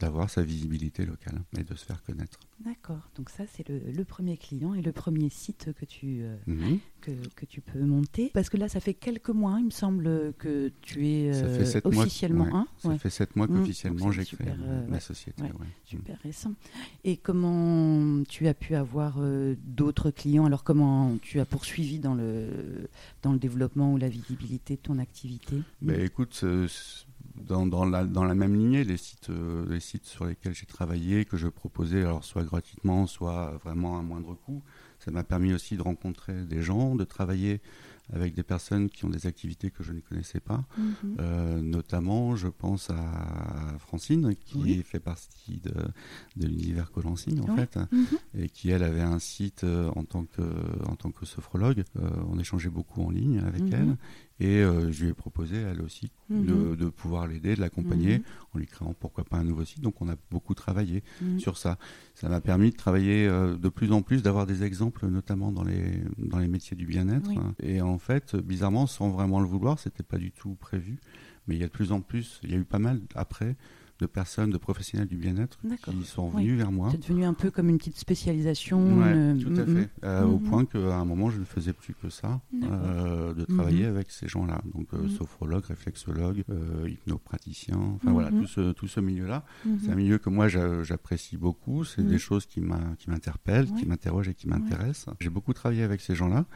d'avoir 0.00 0.28
sa 0.28 0.42
visibilité 0.42 1.06
locale 1.06 1.42
et 1.58 1.62
de 1.62 1.74
se 1.74 1.84
faire 1.84 2.02
connaître. 2.02 2.38
D'accord, 2.64 3.10
donc 3.16 3.28
ça 3.28 3.44
c'est 3.46 3.68
le, 3.68 4.04
premier 4.04 4.38
client 4.38 4.72
et 4.72 4.80
le 4.80 4.92
premier 4.92 5.28
site 5.28 5.70
que 5.78 5.84
tu, 5.84 6.22
euh, 6.22 6.34
mhm. 6.46 6.78
que, 7.02 7.10
que, 7.36 7.44
tu 7.44 7.60
peux 7.60 7.80
monter. 7.80 8.30
Parce 8.32 8.48
que 8.48 8.56
là 8.56 8.70
ça 8.70 8.80
fait 8.80 8.94
quelques 8.94 9.28
mois, 9.28 9.56
il 9.58 9.66
me 9.66 9.70
semble, 9.70 10.32
que 10.38 10.72
tu 10.80 11.06
es 11.06 11.30
euh, 11.34 11.80
officiellement 11.84 12.56
un. 12.56 12.66
Ça 12.78 12.96
fait 12.98 13.10
sept 13.10 13.36
mois 13.36 13.46
mhm. 13.48 13.58
qu'officiellement 13.58 14.10
j'ai 14.12 14.24
créé 14.24 14.48
euh, 14.48 14.86
la 14.88 15.00
société. 15.00 15.42
Super 15.84 16.18
récent. 16.22 16.54
Et 17.04 17.18
comment 17.18 18.22
tu 18.24 18.48
as 18.48 18.54
pu 18.54 18.74
avoir 18.76 19.20
d'autres 19.66 20.10
clients? 20.10 20.46
Alors 20.46 20.64
comment 20.64 21.18
tu 21.20 21.40
as 21.40 21.44
poursuivi 21.44 21.98
dans 21.98 22.14
le, 22.14 22.88
dans 23.22 23.32
le 23.32 23.38
développement 23.38 23.92
ou 23.92 23.98
la 23.98 24.08
visibilité 24.08 24.76
de 24.76 24.80
ton 24.80 24.98
activité? 24.98 25.56
Ben, 25.82 26.00
Écoute, 26.00 26.42
dans, 27.46 27.66
dans, 27.66 27.84
la, 27.84 28.04
dans 28.04 28.24
la 28.24 28.34
même 28.34 28.54
lignée, 28.54 28.84
les 28.84 28.96
sites, 28.96 29.30
les 29.68 29.80
sites 29.80 30.06
sur 30.06 30.26
lesquels 30.26 30.54
j'ai 30.54 30.66
travaillé, 30.66 31.24
que 31.24 31.36
je 31.36 31.48
proposais, 31.48 32.00
alors 32.00 32.24
soit 32.24 32.44
gratuitement, 32.44 33.06
soit 33.06 33.58
vraiment 33.64 33.98
à 33.98 34.02
moindre 34.02 34.34
coût, 34.34 34.62
ça 34.98 35.10
m'a 35.10 35.24
permis 35.24 35.52
aussi 35.52 35.76
de 35.76 35.82
rencontrer 35.82 36.44
des 36.44 36.62
gens, 36.62 36.94
de 36.94 37.04
travailler 37.04 37.60
avec 38.12 38.34
des 38.34 38.42
personnes 38.42 38.90
qui 38.90 39.04
ont 39.04 39.08
des 39.08 39.26
activités 39.26 39.70
que 39.70 39.82
je 39.82 39.92
ne 39.92 40.00
connaissais 40.00 40.40
pas. 40.40 40.64
Mhm. 40.76 40.94
Euh, 41.20 41.60
notamment, 41.62 42.36
je 42.36 42.48
pense 42.48 42.90
à 42.90 43.78
Francine, 43.78 44.34
qui 44.36 44.82
fait 44.82 45.00
partie 45.00 45.60
de, 45.62 45.74
de 46.36 46.46
l'univers 46.46 46.90
Colancing, 46.90 47.40
en 47.40 47.56
fait, 47.56 47.76
mhm. 47.76 48.06
et 48.34 48.48
qui, 48.48 48.70
elle, 48.70 48.82
avait 48.82 49.00
un 49.00 49.18
site 49.18 49.64
euh, 49.64 49.90
en 49.96 50.04
tant 50.04 50.24
que, 50.24 50.42
en 50.86 50.96
tant 50.96 51.10
que 51.10 51.24
sophrologue. 51.24 51.84
Euh, 51.98 52.10
on 52.28 52.38
échangeait 52.38 52.70
beaucoup 52.70 53.02
en 53.02 53.10
ligne 53.10 53.38
avec 53.38 53.62
mhm. 53.62 53.72
elle. 53.72 53.96
Et 54.40 54.62
euh, 54.62 54.90
je 54.90 55.04
lui 55.04 55.10
ai 55.10 55.14
proposé, 55.14 55.56
elle 55.56 55.80
aussi, 55.80 56.10
mhm. 56.28 56.76
de, 56.76 56.88
pouvoir 56.88 57.28
l'aider, 57.28 57.54
de 57.54 57.60
l'accompagner, 57.60 58.18
mhm. 58.18 58.24
en 58.52 58.58
lui 58.58 58.66
créant 58.66 58.94
pourquoi 58.98 59.24
pas 59.24 59.36
un 59.36 59.44
nouveau 59.44 59.64
site. 59.64 59.80
Donc 59.80 60.02
on 60.02 60.08
a 60.08 60.16
beaucoup 60.30 60.54
travaillé 60.54 61.04
mhm. 61.22 61.38
sur 61.38 61.56
ça. 61.56 61.78
Ça 62.14 62.28
m'a 62.28 62.40
permis 62.40 62.70
de 62.70 62.76
travailler 62.76 63.28
euh, 63.28 63.56
de 63.56 63.68
plus 63.68 63.92
en 63.92 64.02
plus, 64.02 64.22
d'avoir 64.22 64.46
des 64.46 64.64
exemples, 64.64 65.06
notamment 65.06 65.52
dans 65.52 65.62
les, 65.62 66.02
dans 66.18 66.38
les 66.38 66.48
métiers 66.48 66.76
du 66.76 66.86
bien-être. 66.86 67.30
Et 67.62 67.80
en 67.80 67.98
fait, 67.98 68.34
bizarrement, 68.34 68.86
sans 68.86 69.08
vraiment 69.10 69.38
le 69.38 69.46
vouloir, 69.46 69.78
c'était 69.78 70.02
pas 70.02 70.18
du 70.18 70.32
tout 70.32 70.56
prévu. 70.56 70.98
Mais 71.46 71.54
il 71.54 71.60
y 71.60 71.64
a 71.64 71.66
de 71.66 71.72
plus 71.72 71.92
en 71.92 72.00
plus, 72.00 72.40
il 72.42 72.50
y 72.50 72.54
a 72.54 72.56
eu 72.56 72.64
pas 72.64 72.78
mal 72.78 73.00
après 73.14 73.56
de 74.00 74.06
personnes, 74.06 74.50
de 74.50 74.58
professionnels 74.58 75.06
du 75.06 75.16
bien-être 75.16 75.58
qui 75.84 76.04
sont 76.04 76.28
venus 76.28 76.56
vers 76.56 76.72
moi. 76.72 76.88
C'est 76.90 77.00
devenu 77.00 77.24
un 77.24 77.34
peu 77.34 77.50
comme 77.50 77.68
une 77.68 77.78
petite 77.78 77.96
spécialisation. 77.96 79.02
Euh, 79.02 79.36
tout 79.36 79.54
à 79.56 79.64
mm, 79.64 79.76
fait. 79.76 79.90
Euh, 80.04 80.24
au 80.24 80.38
mm, 80.38 80.42
point 80.42 80.64
qu'à 80.64 80.96
un 80.96 81.04
moment, 81.04 81.30
je 81.30 81.38
ne 81.38 81.44
faisais 81.44 81.72
plus 81.72 81.94
que 81.94 82.10
ça, 82.10 82.40
euh, 82.62 83.34
de 83.34 83.44
travailler 83.44 83.84
avec 83.84 84.10
ces 84.10 84.26
gens-là. 84.26 84.60
Donc, 84.74 84.88
sophrologue, 85.16 85.64
réflexologue, 85.64 86.44
hypnopraticien, 86.86 87.78
enfin 87.96 88.12
voilà, 88.12 88.30
tout 88.30 88.46
ce, 88.46 88.72
tout 88.72 88.88
ce 88.88 89.00
milieu-là. 89.00 89.44
C'est 89.82 89.90
un 89.90 89.96
milieu 89.96 90.18
que 90.18 90.30
moi, 90.30 90.48
j'apprécie 90.48 91.36
beaucoup. 91.36 91.84
C'est 91.84 92.06
des 92.06 92.18
choses 92.18 92.46
qui 92.46 92.60
m'interpellent, 92.60 93.72
qui 93.72 93.86
m'interrogent 93.86 94.28
et 94.28 94.34
qui 94.34 94.48
m'intéressent. 94.48 95.14
J'ai 95.20 95.30
beaucoup 95.30 95.52
travaillé 95.52 95.82
avec 95.82 96.00
ces 96.00 96.14
gens-là. 96.14 96.46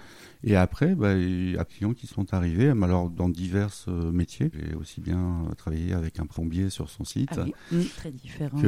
Et 0.42 0.56
après, 0.56 0.94
bah, 0.94 1.14
il 1.14 1.52
y 1.52 1.58
a 1.58 1.64
clients 1.64 1.94
qui 1.94 2.06
sont 2.06 2.34
arrivés, 2.34 2.68
alors 2.68 3.10
dans 3.10 3.28
divers 3.28 3.70
métiers. 4.12 4.50
J'ai 4.52 4.74
aussi 4.74 5.00
bien 5.00 5.44
travaillé 5.56 5.92
avec 5.92 6.18
un 6.20 6.26
plombier 6.26 6.70
sur 6.70 6.88
son 6.90 7.04
site 7.04 7.27
ah 7.30 7.44
mm, 7.72 7.82
très 7.96 8.10
différent. 8.10 8.60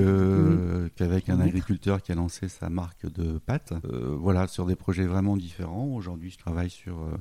qu'avec 0.97 1.29
un 1.29 1.41
agriculteur 1.41 2.03
qui 2.03 2.13
a 2.13 2.15
lancé 2.15 2.49
sa 2.49 2.69
marque 2.69 3.11
de 3.11 3.39
pâtes. 3.39 3.73
Euh, 3.85 4.17
voilà, 4.19 4.47
sur 4.47 4.67
des 4.67 4.77
projets 4.77 5.07
vraiment 5.07 5.37
différents. 5.37 5.87
Aujourd'hui, 5.87 6.31
je 6.31 6.39
travaille 6.39 6.71
sur 6.71 6.99
euh, 6.99 7.17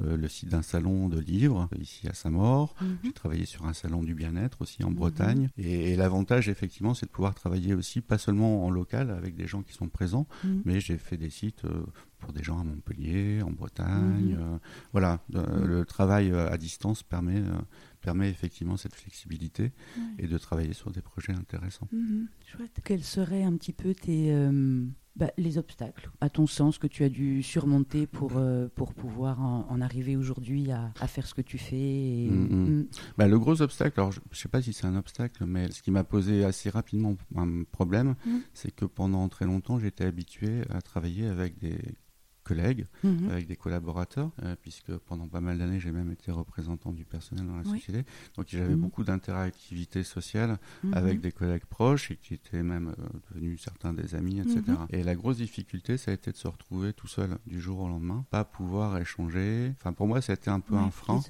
euh, 0.00 0.16
le 0.16 0.28
site 0.28 0.50
d'un 0.50 0.62
salon 0.62 1.08
de 1.08 1.18
livres 1.18 1.68
ici 1.78 2.08
à 2.08 2.14
Saint-Maur. 2.14 2.74
Mhm. 2.80 2.98
J'ai 3.04 3.12
travaillé 3.12 3.44
sur 3.44 3.66
un 3.66 3.72
salon 3.72 4.02
du 4.02 4.14
bien-être 4.14 4.62
aussi 4.62 4.84
en 4.84 4.90
mhm. 4.90 4.96
Bretagne. 4.96 5.48
Et, 5.58 5.96
l'avantage, 5.96 6.48
effectivement, 6.48 6.94
c'est 6.94 7.06
de 7.06 7.10
pouvoir 7.10 7.34
travailler 7.34 7.74
aussi, 7.74 8.00
pas 8.00 8.18
seulement 8.18 8.64
en 8.64 8.70
local 8.70 9.10
avec 9.10 9.34
des 9.34 9.46
gens 9.46 9.62
qui 9.62 9.72
sont 9.72 9.88
présents, 9.88 10.26
mhm. 10.44 10.62
mais 10.64 10.80
j'ai 10.80 10.98
fait 10.98 11.16
des 11.16 11.30
sites 11.30 11.62
pour 12.18 12.32
des 12.32 12.42
gens 12.42 12.60
à 12.60 12.64
Montpellier, 12.64 13.42
en 13.42 13.50
Bretagne. 13.50 14.36
voilà, 14.92 15.18
le 15.32 15.84
travail 15.84 16.32
à 16.32 16.56
distance 16.56 17.02
permet 17.02 17.42
permet 18.02 18.28
effectivement 18.28 18.76
cette 18.76 18.94
flexibilité 18.94 19.72
et 20.18 20.26
de 20.26 20.38
travailler 20.38 20.74
sur 20.74 20.90
des 20.90 21.00
projets 21.00 21.32
intéressants. 21.32 21.88
Mhm. 21.92 22.28
chouette. 22.44 22.80
Quels 22.84 23.04
seraient 23.04 23.44
un 23.44 23.56
petit 23.56 23.72
peu 23.72 23.94
tes, 23.94 24.32
euh, 24.32 24.84
bah, 25.16 25.30
les 25.38 25.56
obstacles, 25.56 26.10
à 26.20 26.28
ton 26.28 26.46
sens, 26.46 26.78
que 26.78 26.86
tu 26.86 27.04
as 27.04 27.08
dû 27.08 27.42
surmonter 27.42 28.06
pour, 28.06 28.32
euh, 28.36 28.68
pour 28.74 28.92
pouvoir 28.92 29.40
en, 29.40 29.80
arriver 29.80 30.16
aujourd'hui 30.16 30.70
à, 30.70 30.92
à, 31.00 31.06
faire 31.06 31.26
ce 31.26 31.34
que 31.34 31.42
tu 31.42 31.58
fais 31.58 32.28
mm, 32.30 32.46
mm. 32.50 32.80
Mm. 32.80 32.86
Bah, 33.18 33.28
Le 33.28 33.38
gros 33.38 33.62
obstacle, 33.62 34.00
alors 34.00 34.12
je 34.12 34.20
ne 34.20 34.34
sais 34.34 34.48
pas 34.48 34.60
si 34.60 34.72
c'est 34.72 34.86
un 34.86 34.96
obstacle, 34.96 35.44
mais 35.46 35.70
ce 35.70 35.82
qui 35.82 35.90
m'a 35.90 36.04
posé 36.04 36.44
assez 36.44 36.70
rapidement 36.70 37.16
un 37.36 37.64
problème, 37.64 38.14
c'est 38.52 38.74
que 38.74 38.84
pendant 38.84 39.28
très 39.28 39.44
longtemps, 39.44 39.78
j'étais 39.78 40.04
habitué 40.04 40.62
à 40.70 40.80
travailler 40.82 41.26
avec 41.26 41.58
des 41.58 41.78
collègues, 42.52 42.86
mhm. 43.04 43.30
avec 43.30 43.46
des 43.46 43.56
collaborateurs, 43.56 44.30
euh, 44.42 44.54
puisque 44.60 44.92
pendant 44.92 45.26
pas 45.26 45.40
mal 45.40 45.58
d'années, 45.58 45.80
j'ai 45.80 45.92
même 45.92 46.10
été 46.10 46.30
représentant 46.30 46.92
du 46.92 47.04
personnel 47.04 47.46
dans 47.46 47.56
la 47.56 47.64
société. 47.64 48.04
Donc 48.36 48.46
j'avais 48.48 48.74
mhm. 48.74 48.80
beaucoup 48.80 49.04
d'interactivité 49.04 50.02
sociale 50.02 50.58
mhm. 50.84 50.94
avec 50.94 51.20
des 51.20 51.32
collègues 51.32 51.64
proches 51.64 52.10
et 52.10 52.16
qui 52.16 52.34
étaient 52.34 52.62
même 52.62 52.94
euh, 52.98 53.18
devenus 53.30 53.60
certains 53.62 53.92
des 53.92 54.14
amis, 54.14 54.40
etc. 54.40 54.62
Et 54.90 55.02
la 55.02 55.14
grosse 55.14 55.38
difficulté, 55.38 55.96
ça 55.96 56.10
a 56.10 56.14
été 56.14 56.30
de 56.32 56.36
se 56.36 56.48
retrouver 56.48 56.92
tout 56.92 57.08
seul 57.08 57.38
du 57.46 57.60
jour 57.60 57.80
au 57.80 57.88
lendemain, 57.88 58.24
pas 58.30 58.44
pouvoir 58.44 58.98
échanger. 58.98 59.72
Enfin, 59.78 59.92
pour 59.92 60.06
moi, 60.06 60.20
ça 60.20 60.32
a 60.32 60.34
été 60.34 60.50
un 60.50 60.60
peu 60.60 60.76
un 60.76 60.90
frein. 60.90 61.20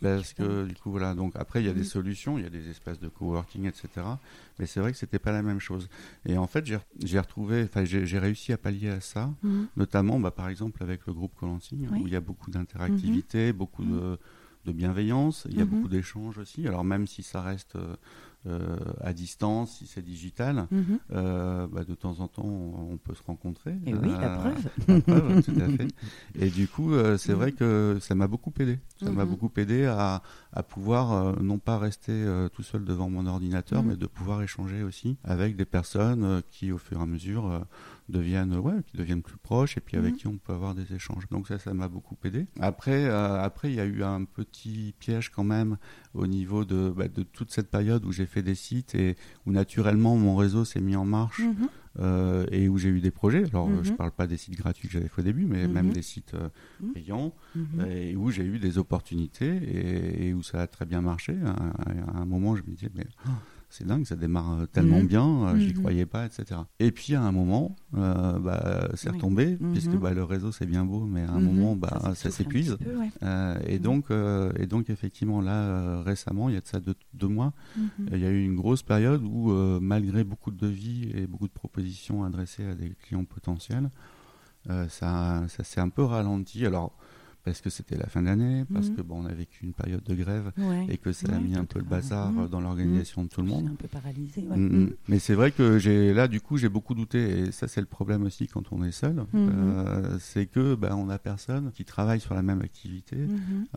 Parce 0.00 0.32
que 0.32 0.66
du 0.66 0.74
coup, 0.74 0.90
voilà. 0.90 1.14
Donc 1.14 1.32
après, 1.36 1.62
il 1.62 1.66
y 1.66 1.70
a 1.70 1.74
des 1.74 1.84
solutions, 1.84 2.38
il 2.38 2.44
y 2.44 2.46
a 2.46 2.50
des 2.50 2.68
espaces 2.68 3.00
de 3.00 3.08
coworking, 3.08 3.66
etc. 3.66 3.88
Mais 4.58 4.66
c'est 4.66 4.80
vrai 4.80 4.92
que 4.92 4.98
c'était 4.98 5.18
pas 5.18 5.32
la 5.32 5.42
même 5.42 5.60
chose. 5.60 5.88
Et 6.24 6.38
en 6.38 6.46
fait, 6.46 6.64
j'ai 6.64 7.18
retrouvé, 7.18 7.64
enfin, 7.64 7.84
j'ai 7.84 8.18
réussi 8.18 8.52
à 8.52 8.58
pallier 8.58 8.90
à 8.90 9.00
ça, 9.00 9.34
notamment 9.76 10.18
bah, 10.18 10.30
par 10.30 10.48
exemple 10.48 10.82
avec 10.82 11.06
le 11.06 11.12
groupe 11.12 11.34
Colancy, 11.34 11.86
où 11.92 12.06
il 12.06 12.12
y 12.12 12.16
a 12.16 12.20
beaucoup 12.20 12.50
d'interactivité, 12.50 13.52
mhm. 13.52 13.58
beaucoup 13.58 13.84
de, 13.84 14.18
de, 14.64 14.72
bienveillance, 14.72 15.46
il 15.50 15.58
y 15.58 15.62
a 15.62 15.64
beaucoup 15.64 15.88
d'échanges 15.88 16.38
aussi. 16.38 16.66
Alors 16.66 16.84
même 16.84 17.06
si 17.06 17.22
ça 17.22 17.42
reste 17.42 17.76
euh, 18.46 18.56
euh, 18.56 18.76
à 19.00 19.12
distance, 19.12 19.78
si 19.78 19.86
c'est 19.86 20.02
digital, 20.02 20.66
mhm. 20.70 20.98
euh, 21.12 21.66
bah, 21.66 21.84
de 21.84 21.94
temps 21.94 22.20
en 22.20 22.28
temps, 22.28 22.44
on, 22.44 22.96
peut 22.96 23.14
se 23.14 23.22
rencontrer. 23.22 23.74
Et 23.84 23.94
oui, 23.94 24.10
la 24.20 24.28
preuve. 24.38 25.42
tout 25.42 25.60
à 25.60 25.68
fait. 25.68 25.88
Et 26.38 26.50
du 26.50 26.66
coup, 26.68 26.92
c'est 27.18 27.32
vrai 27.32 27.52
que 27.52 27.98
ça 28.00 28.14
m'a 28.14 28.26
beaucoup 28.26 28.52
aidé. 28.58 28.78
Ça 29.02 29.10
m'a 29.10 29.24
beaucoup 29.24 29.50
aidé 29.56 29.84
à, 29.84 30.22
à 30.52 30.62
pouvoir 30.62 31.40
non 31.42 31.58
pas 31.58 31.78
rester 31.78 32.24
tout 32.54 32.62
seul 32.62 32.84
devant 32.84 33.10
mon 33.10 33.26
ordinateur, 33.26 33.82
mais 33.82 33.96
de 33.96 34.06
pouvoir 34.06 34.42
échanger 34.42 34.82
aussi 34.82 35.18
avec 35.24 35.56
des 35.56 35.66
personnes 35.66 36.42
qui, 36.50 36.72
au 36.72 36.78
fur 36.78 36.98
et 36.98 37.02
à 37.02 37.06
mesure, 37.06 37.66
deviennent, 38.08 38.54
ouais, 38.56 38.82
qui 38.86 38.96
deviennent 38.96 39.22
plus 39.22 39.36
proches 39.36 39.76
et 39.76 39.80
puis 39.80 39.96
avec 39.96 40.12
mhm. 40.12 40.18
qui 40.18 40.26
on 40.26 40.38
peut 40.38 40.52
avoir 40.52 40.74
des 40.74 40.94
échanges. 40.94 41.28
Donc 41.30 41.48
ça, 41.48 41.58
ça 41.58 41.74
m'a 41.74 41.88
beaucoup 41.88 42.16
aidé. 42.24 42.46
Après, 42.60 43.06
euh, 43.06 43.42
après, 43.42 43.70
il 43.70 43.74
y 43.74 43.80
a 43.80 43.84
eu 43.84 44.02
un 44.02 44.24
petit 44.24 44.94
piège 44.98 45.30
quand 45.30 45.44
même 45.44 45.76
au 46.14 46.26
niveau 46.26 46.64
de, 46.64 46.92
bah, 46.96 47.08
de 47.08 47.22
toute 47.22 47.50
cette 47.50 47.70
période 47.70 48.04
où 48.04 48.12
j'ai 48.12 48.26
fait 48.26 48.42
des 48.42 48.54
sites 48.54 48.94
et 48.94 49.16
où 49.44 49.52
naturellement 49.52 50.16
mon 50.16 50.36
réseau 50.36 50.64
s'est 50.64 50.80
mis 50.80 50.96
en 50.96 51.04
marche. 51.04 51.40
Mhm. 51.40 51.68
Euh, 51.98 52.44
et 52.50 52.68
où 52.68 52.76
j'ai 52.76 52.90
eu 52.90 53.00
des 53.00 53.10
projets. 53.10 53.44
Alors, 53.46 53.70
je 53.70 53.88
ne 53.88 53.90
mhm. 53.92 53.96
parle 53.96 54.10
pas 54.10 54.26
des 54.26 54.36
sites 54.36 54.54
gratuits 54.54 54.86
que 54.86 54.92
j'avais 54.92 55.08
fait 55.08 55.22
au 55.22 55.24
début, 55.24 55.46
mais 55.46 55.66
même 55.66 55.94
des 55.94 56.02
sites 56.02 56.34
euh, 56.34 56.50
payants, 56.92 57.32
et 57.88 58.14
où 58.16 58.30
j'ai 58.30 58.44
eu 58.44 58.58
des 58.58 58.76
opportunités 58.76 60.26
et, 60.26 60.34
où 60.34 60.42
ça 60.42 60.60
a 60.60 60.66
très 60.66 60.84
bien 60.84 61.00
marché. 61.00 61.34
À, 61.42 62.20
un 62.20 62.26
moment, 62.26 62.54
je 62.54 62.60
me 62.64 62.74
disais, 62.74 62.90
mais 62.94 63.06
oh, 63.26 63.30
c'est 63.68 63.86
dingue, 63.86 64.06
ça 64.06 64.16
démarre 64.16 64.60
euh, 64.60 64.66
tellement 64.66 65.00
mhm. 65.00 65.06
bien, 65.06 65.26
euh, 65.26 65.58
j'y 65.58 65.74
mhm. 65.74 65.80
croyais 65.80 66.06
pas, 66.06 66.26
etc. 66.26 66.60
Et 66.78 66.92
puis 66.92 67.14
à 67.14 67.22
un 67.22 67.32
moment, 67.32 67.76
euh, 67.94 68.38
bah, 68.38 68.88
c'est 68.94 69.10
retombé, 69.10 69.56
mhm. 69.60 69.72
puisque 69.72 69.96
bah, 69.96 70.12
le 70.12 70.24
réseau 70.24 70.52
c'est 70.52 70.66
bien 70.66 70.84
beau, 70.84 71.04
mais 71.04 71.22
à 71.22 71.30
un 71.30 71.40
moment, 71.40 71.76
bah, 71.76 72.12
ça, 72.14 72.30
s'épuise. 72.30 72.78
et, 73.66 73.78
donc, 73.78 74.06
et 74.58 74.66
donc, 74.66 74.90
effectivement, 74.90 75.40
là, 75.40 76.02
récemment, 76.02 76.48
il 76.48 76.54
y 76.54 76.58
a 76.58 76.60
de 76.60 76.66
ça 76.66 76.80
deux, 77.14 77.28
mois, 77.28 77.52
il 78.12 78.18
y 78.18 78.26
a 78.26 78.30
eu 78.30 78.44
une 78.44 78.56
grosse 78.56 78.82
période 78.82 79.22
où, 79.24 79.50
malgré 79.80 80.24
beaucoup 80.24 80.50
de 80.50 80.58
devis 80.58 81.10
et 81.14 81.26
beaucoup 81.26 81.48
de 81.48 81.52
propositions 81.52 82.24
adressées 82.24 82.64
à 82.64 82.74
des 82.74 82.90
clients 82.90 83.24
potentiels, 83.24 83.90
ça, 84.88 85.44
ça 85.48 85.64
s'est 85.64 85.80
un 85.80 85.88
peu 85.88 86.02
ralenti. 86.02 86.66
Alors, 86.66 86.96
parce 87.46 87.60
que 87.60 87.70
c'était 87.70 87.96
la 87.96 88.08
fin 88.08 88.22
d'année, 88.22 88.64
parce 88.74 88.88
mhm. 88.88 88.96
que 88.96 89.02
bon, 89.02 89.22
on 89.22 89.24
a 89.24 89.32
vécu 89.32 89.64
une 89.64 89.72
période 89.72 90.02
de 90.02 90.14
grève 90.16 90.50
et 90.88 90.98
que 90.98 91.12
ça 91.12 91.32
a 91.32 91.38
mis 91.38 91.54
un 91.54 91.64
peu 91.64 91.78
le 91.78 91.84
bazar 91.84 92.32
mhm. 92.32 92.48
dans 92.48 92.60
l'organisation 92.60 93.22
de 93.22 93.28
tout 93.28 93.40
le 93.40 93.46
monde. 93.46 93.68
un 93.68 93.76
peu 93.76 93.86
paralysé. 93.86 94.42
Mm, 94.42 94.56
mm. 94.56 94.90
Mais 95.06 95.20
c'est 95.20 95.34
vrai 95.34 95.52
que 95.52 95.78
j'ai 95.78 96.12
là, 96.12 96.26
du 96.26 96.40
coup, 96.40 96.56
j'ai 96.56 96.68
beaucoup 96.68 96.94
douté 96.94 97.38
et 97.38 97.52
ça, 97.52 97.68
c'est 97.68 97.80
le 97.80 97.86
problème 97.86 98.24
aussi 98.24 98.48
quand 98.48 98.72
on 98.72 98.82
est 98.82 98.90
seul, 98.90 99.24
euh, 99.36 100.18
c'est 100.18 100.46
que 100.46 100.74
ben, 100.74 100.96
on 100.96 101.08
a 101.08 101.20
personne 101.20 101.70
qui 101.70 101.84
travaille 101.84 102.18
sur 102.18 102.34
la 102.34 102.42
même 102.42 102.62
activité 102.62 103.16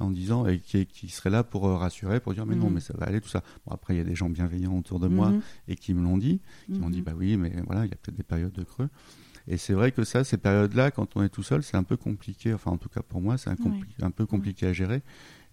en 0.02 0.10
disant 0.10 0.48
et 0.48 0.58
qui, 0.60 1.10
serait 1.10 1.30
là 1.30 1.44
pour 1.44 1.68
euh, 1.68 1.78
rassurer, 1.78 2.20
pour 2.20 2.34
dire 2.34 2.48
mais 2.48 2.56
non, 2.56 2.72
mais 2.72 2.80
ça 2.82 2.96
va 2.98 3.06
aller 3.06 3.22
tout 3.22 3.30
ça. 3.30 3.44
Bon, 3.68 3.72
après, 3.72 3.94
il 3.94 3.98
y 3.98 4.02
a 4.02 4.04
des 4.04 4.16
gens 4.16 4.32
bienveillants 4.32 4.76
autour 4.76 5.00
de 5.00 5.08
moi 5.08 5.32
et 5.68 5.76
qui 5.76 5.94
me 5.94 6.02
l'ont 6.02 6.18
dit, 6.18 6.42
qui 6.66 6.80
m'ont 6.80 6.90
dit 6.90 7.04
bah 7.04 7.14
oui, 7.16 7.38
mais 7.38 7.54
voilà, 7.68 7.86
il 7.86 7.90
y 7.90 7.94
a 7.94 7.98
peut-être 7.98 8.18
des 8.18 8.24
périodes 8.24 8.54
de 8.54 8.64
creux. 8.64 8.90
Et 9.48 9.58
c'est 9.58 9.74
vrai 9.74 9.92
que 9.92 10.04
ça, 10.04 10.24
ces 10.24 10.38
périodes-là, 10.38 10.92
quand 10.92 11.16
on 11.16 11.24
est 11.24 11.30
tout 11.30 11.44
seul, 11.44 11.64
c'est 11.64 11.78
un 11.78 11.84
peu 11.84 11.98
compliqué. 11.98 12.54
Enfin, 12.54 12.72
en 12.72 12.78
tout 12.78 12.90
cas 12.90 13.02
pour 13.02 13.22
moi, 13.22 13.38
c'est 13.38 13.50
un, 13.50 13.56
un, 14.02 14.12
peu 14.12 14.26
compliqué 14.26 14.68
à 14.68 14.74
gérer. 14.74 15.02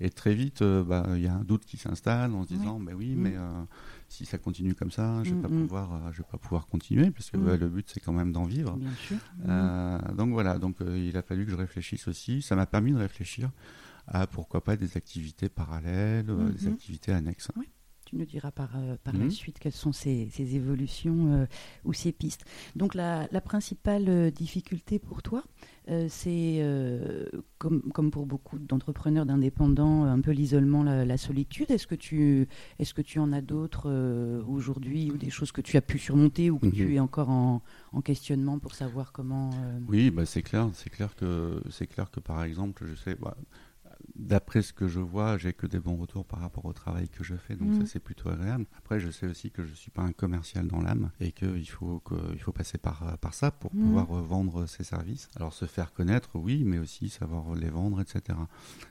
Et 0.01 0.11
très 0.11 0.35
vite, 0.35 0.61
euh, 0.61 0.85
bah, 0.85 1.07
il 1.15 1.23
y 1.23 1.27
a 1.27 1.35
un 1.35 1.45
doute 1.45 1.65
qui 1.65 1.79
s'installe 1.79 2.35
en 2.35 2.43
se 2.43 2.49
disant, 2.49 2.79
mais 2.79 2.93
oui, 2.93 3.15
mm. 3.15 3.21
mais 3.21 3.35
euh, 3.37 3.63
si 4.09 4.27
ça 4.27 4.37
continue 4.37 4.75
comme 4.75 4.91
ça, 4.91 5.23
je 5.25 5.31
ne 5.31 5.37
vais, 5.37 5.43
pas 5.43 5.49
mm, 5.49 5.59
mm. 5.59 5.63
pouvoir, 5.63 5.95
euh, 5.95 6.13
je 6.13 6.19
vais 6.19 6.29
pas 6.31 6.39
pouvoir 6.39 6.67
continuer, 6.67 7.11
parce 7.11 7.31
que 7.31 7.39
le 7.39 7.69
but, 7.69 7.89
c'est 7.93 8.01
quand 8.01 8.13
même 8.13 8.33
d'en 8.33 8.45
vivre. 8.45 8.79
donc 10.15 10.33
voilà, 10.33 10.59
donc 10.59 10.77
il 10.81 11.17
a 11.17 11.23
fallu 11.23 11.47
que 11.47 11.51
je 11.51 11.57
réfléchisse 11.57 12.09
aussi. 12.09 12.43
Ça 12.43 12.57
m'a 12.57 12.67
permis 12.67 12.93
de 12.93 12.99
réfléchir 12.99 13.51
à 14.07 14.27
pourquoi 14.27 14.63
pas 14.63 14.77
des 14.77 14.97
activités 14.97 15.49
parallèles, 15.49 16.27
des 16.27 16.69
activités 16.69 17.13
annexes. 17.13 17.51
Tu 18.07 18.17
nous 18.17 18.25
diras 18.25 18.51
par, 18.51 18.71
par 19.05 19.13
la 19.13 19.25
mhm. 19.25 19.31
suite 19.31 19.59
quelles 19.59 19.73
sont 19.73 19.93
ces, 19.93 20.31
évolutions 20.41 21.47
ou 21.85 21.93
ces 21.93 22.13
pistes. 22.13 22.45
Donc 22.75 22.95
la, 22.95 23.29
la 23.31 23.41
principale 23.41 24.31
difficulté 24.31 24.99
pour 24.99 25.23
toi, 25.23 25.43
euh, 25.89 26.07
c'est 26.11 26.57
euh, 26.59 27.27
comme, 27.59 27.81
comme, 27.93 28.11
pour 28.11 28.27
beaucoup 28.27 28.59
d'entrepreneurs, 28.59 29.25
d'indépendants, 29.25 30.05
un 30.05 30.21
peu 30.21 30.33
l'isolement, 30.33 30.83
la, 30.83 31.17
solitude. 31.17 31.71
Est-ce 31.71 31.87
que 31.87 31.95
tu, 31.95 32.49
est-ce 32.81 32.93
que 32.93 33.03
tu 33.03 33.21
en 33.21 33.33
as 33.33 33.41
d'autres 33.41 33.89
euh, 33.89 34.43
aujourd'hui 34.49 35.13
ou 35.13 35.17
des 35.17 35.31
choses 35.31 35.53
que 35.53 35.61
tu 35.61 35.77
as 35.77 35.81
pu 35.81 35.99
surmonter 35.99 36.51
ou 36.51 36.59
que 36.59 36.67
tu 36.67 36.87
mhm. 36.87 36.93
es 36.93 36.99
encore 36.99 37.31
en, 37.31 37.63
en, 37.93 38.01
questionnement 38.01 38.59
pour 38.59 38.75
savoir 38.75 39.13
comment 39.13 39.51
Oui, 39.89 40.11
bah 40.11 40.27
c'est 40.27 40.43
clair, 40.43 40.69
c'est 40.75 40.91
clair 40.91 41.15
que 41.15 41.63
c'est 41.71 41.87
clair 41.87 42.11
que 42.11 42.19
par 42.19 42.43
exemple, 42.43 42.85
je 42.89 42.95
sais, 42.97 43.15
bah, 43.15 43.37
d'après 44.15 44.63
ce 44.63 44.73
que 44.73 44.89
je 44.89 45.01
vois, 45.01 45.39
j'ai 45.39 45.53
que 45.53 45.67
des 45.67 45.81
bons 45.81 45.97
retours 45.97 46.25
par 46.25 46.41
rapport 46.41 46.65
au 46.65 46.73
travail 46.73 47.09
que 47.09 47.25
je 47.25 47.35
fais, 47.35 47.57
donc 47.57 47.75
ça 47.75 47.81
mm. 47.81 47.87
c'est 47.87 48.01
plutôt 48.01 48.29
agréable. 48.29 48.67
Après, 48.79 49.01
je 49.01 49.11
sais 49.11 49.27
aussi 49.27 49.51
que 49.51 49.65
je 49.65 49.75
suis 49.75 49.91
pas 49.91 50.03
un 50.03 50.13
commercial 50.13 50.67
dans 50.67 50.81
l'âme 50.81 51.11
et 51.21 51.33
qu'il 51.33 51.69
faut 51.69 52.03
il 52.33 52.41
faut 52.41 52.53
passer 52.53 52.79
par 52.79 53.19
par 53.19 53.35
ça 53.35 53.51
pour 53.51 53.75
mm. 53.75 53.81
pouvoir 53.81 54.07
vendre 54.23 54.67
ses 54.67 54.85
services. 54.85 55.29
Alors 55.37 55.53
se 55.53 55.67
faire 55.67 55.93
connaître, 55.93 56.31
oui, 56.35 56.65
mais 56.65 56.79
aussi 56.79 57.09
savoir 57.09 57.55
les 57.55 57.71
vendre, 57.71 58.01
etc. 58.01 58.39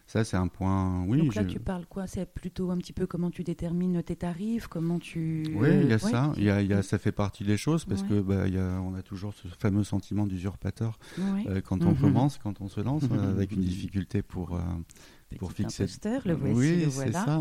Ça 0.07 0.23
c'est 0.23 0.37
un 0.37 0.47
point. 0.47 1.03
Oui. 1.07 1.19
Donc 1.19 1.35
là, 1.35 1.45
tu 1.45 1.59
parles 1.59 1.85
quoi? 1.85 2.07
C'est 2.07 2.25
plutôt 2.25 2.71
un 2.71 2.77
petit 2.77 2.93
peu 2.93 3.07
comment 3.07 3.31
tu 3.31 3.43
détermines 3.43 4.01
tes 4.03 4.15
tarifs, 4.15 4.67
comment 4.67 4.99
tu. 4.99 5.45
Oui, 5.55 5.69
il 5.81 5.89
y 5.89 5.93
a 5.93 5.99
ça. 5.99 6.33
Il 6.37 6.43
y 6.43 6.49
a, 6.49 6.61
y 6.61 6.73
a, 6.73 6.81
ça 6.83 6.97
fait 6.97 7.11
partie 7.11 7.43
des 7.43 7.57
choses 7.57 7.85
parce 7.85 8.03
que 8.03 8.21
bah, 8.21 8.47
y 8.47 8.57
a, 8.57 8.81
on 8.81 8.95
a 8.95 9.01
toujours 9.01 9.33
ce 9.33 9.47
fameux 9.47 9.83
sentiment 9.83 10.27
d'usurpateur 10.27 10.99
euh, 11.19 11.61
quand 11.61 11.83
on 11.83 11.93
mm-hmm. 11.93 11.99
commence, 11.99 12.37
quand 12.37 12.61
on 12.61 12.67
se 12.67 12.81
lance, 12.81 13.03
euh, 13.11 13.31
avec 13.31 13.51
une 13.51 13.61
difficulté 13.61 14.21
pour 14.21 14.55
euh, 14.55 14.59
pour 15.37 15.51
fixer 15.51 15.85
le 16.25 16.33
voici, 16.33 16.55
oui, 16.55 16.87
c'est 16.89 17.11
ça, 17.11 17.39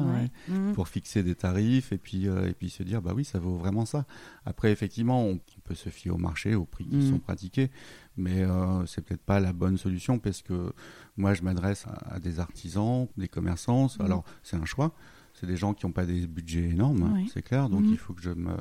mmh. 0.49 0.73
pour 0.73 0.89
fixer 0.89 1.23
des 1.23 1.35
tarifs 1.35 1.93
et 1.93 1.99
puis 1.99 2.29
euh, 2.29 2.49
et 2.49 2.53
puis 2.53 2.71
se 2.71 2.83
dire 2.83 3.03
bah 3.03 3.13
oui 3.15 3.25
ça 3.25 3.39
vaut 3.39 3.57
vraiment 3.57 3.87
ça. 3.87 4.05
Après 4.45 4.73
effectivement 4.73 5.23
on, 5.25 5.39
peut 5.65 5.75
se 5.75 5.89
fier 5.89 6.11
au 6.11 6.19
marché, 6.19 6.55
aux 6.55 6.65
prix 6.65 6.87
qui 6.87 6.97
mmh. 6.97 7.11
sont 7.11 7.19
pratiqués, 7.19 7.71
mais 8.17 8.43
euh, 8.43 8.85
c'est 8.87 9.03
peut-être 9.03 9.23
pas 9.23 9.41
la 9.41 9.53
bonne 9.53 9.79
solution 9.79 10.19
parce 10.19 10.43
que 10.43 10.73
moi 11.17 11.35
je 11.35 11.43
m'adresse 11.43 11.87
à, 12.07 12.19
des 12.21 12.41
artisans, 12.41 13.09
des 13.17 13.29
commerçants. 13.29 13.87
Mmh. 13.87 14.03
Alors 14.03 14.25
c'est 14.43 14.57
un 14.57 14.65
choix. 14.65 14.95
C'est 15.33 15.47
des 15.47 15.57
gens 15.57 15.75
qui 15.75 15.85
n'ont 15.85 15.93
pas 15.93 16.07
des 16.07 16.29
budgets 16.29 16.71
énormes, 16.71 17.25
c'est 17.33 17.43
clair. 17.43 17.69
Donc 17.69 17.83
il 17.87 17.99
faut 17.99 18.13
que 18.15 18.23
je 18.23 18.31
me 18.31 18.55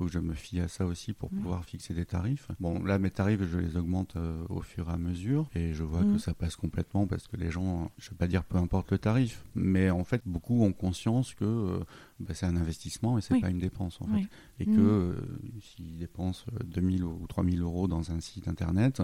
faut 0.00 0.06
que 0.06 0.12
je 0.12 0.18
me 0.18 0.32
fie 0.32 0.60
à 0.60 0.68
ça 0.68 0.86
aussi 0.86 1.12
pour 1.12 1.30
mm. 1.30 1.36
pouvoir 1.36 1.64
fixer 1.66 1.92
des 1.92 2.06
tarifs. 2.06 2.48
Bon, 2.58 2.82
là, 2.82 2.98
mes 2.98 3.10
tarifs, 3.10 3.42
je 3.42 3.58
les 3.58 3.76
augmente 3.76 4.16
euh, 4.16 4.44
au 4.48 4.62
fur 4.62 4.88
et 4.88 4.92
à 4.92 4.96
mesure 4.96 5.50
et 5.54 5.74
je 5.74 5.82
vois 5.82 6.00
que 6.00 6.14
mm. 6.14 6.18
ça 6.18 6.32
passe 6.32 6.56
complètement 6.56 7.06
parce 7.06 7.28
que 7.28 7.36
les 7.36 7.50
gens, 7.50 7.90
je 7.98 8.06
ne 8.06 8.10
vais 8.12 8.16
pas 8.16 8.26
dire 8.26 8.42
peu 8.42 8.56
importe 8.56 8.92
le 8.92 8.98
tarif, 8.98 9.44
mais 9.54 9.90
en 9.90 10.04
fait, 10.04 10.22
beaucoup 10.24 10.64
ont 10.64 10.72
conscience 10.72 11.34
que 11.34 11.44
euh, 11.44 11.80
bah, 12.18 12.32
c'est 12.32 12.46
un 12.46 12.56
investissement 12.56 13.18
et 13.18 13.20
c'est 13.20 13.34
n'est 13.34 13.40
pas 13.42 13.50
une 13.50 13.58
dépense 13.58 14.00
en 14.00 14.06
fait. 14.06 14.26
Et 14.58 14.64
que 14.64 14.80
euh, 14.80 15.12
s'ils 15.60 15.98
dépensent 15.98 16.46
2000 16.64 17.04
ou 17.04 17.26
3000 17.28 17.60
euros 17.60 17.86
dans 17.86 18.10
un 18.10 18.20
site 18.20 18.48
internet, 18.48 19.02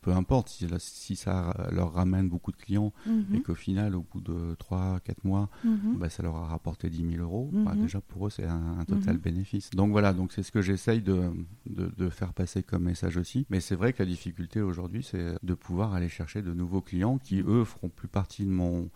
peu 0.00 0.12
importe 0.12 0.48
si, 0.48 0.66
si, 0.78 1.16
ça 1.16 1.54
leur 1.72 1.92
ramène 1.92 2.28
beaucoup 2.28 2.52
de 2.52 2.56
clients 2.56 2.92
mhm. 3.06 3.34
et 3.34 3.42
qu'au 3.42 3.54
final, 3.54 3.94
au 3.94 4.02
bout 4.02 4.20
de 4.20 4.54
3-4 4.54 4.98
mois, 5.24 5.50
mhm. 5.64 5.98
bah, 5.98 6.08
ça 6.08 6.22
leur 6.22 6.36
a 6.36 6.46
rapporté 6.46 6.88
10 6.88 7.16
000 7.16 7.22
euros, 7.22 7.50
bah, 7.52 7.74
mhm. 7.74 7.82
déjà 7.82 8.00
pour 8.00 8.26
eux, 8.26 8.30
c'est 8.30 8.46
un, 8.46 8.84
total 8.86 9.18
bénéfice. 9.18 9.70
Donc 9.70 9.90
voilà, 9.90 10.12
donc 10.12 10.32
c'est 10.32 10.42
ce 10.42 10.50
que 10.50 10.62
j'essaye 10.62 11.02
de, 11.02 11.30
de, 11.66 12.08
faire 12.08 12.32
passer 12.32 12.62
comme 12.62 12.84
message 12.84 13.16
aussi. 13.16 13.46
Mais 13.50 13.60
c'est 13.60 13.76
vrai 13.76 13.92
que 13.92 14.02
la 14.02 14.08
difficulté 14.08 14.60
aujourd'hui, 14.60 15.02
c'est 15.02 15.36
de 15.42 15.54
pouvoir 15.54 15.94
aller 15.94 16.08
chercher 16.08 16.42
de 16.42 16.52
nouveaux 16.52 16.80
clients 16.80 17.18
qui, 17.18 17.40
eux, 17.40 17.64
feront 17.64 17.88
plus 17.88 18.08
partie 18.08 18.44
de 18.44 18.50
mon 18.50 18.90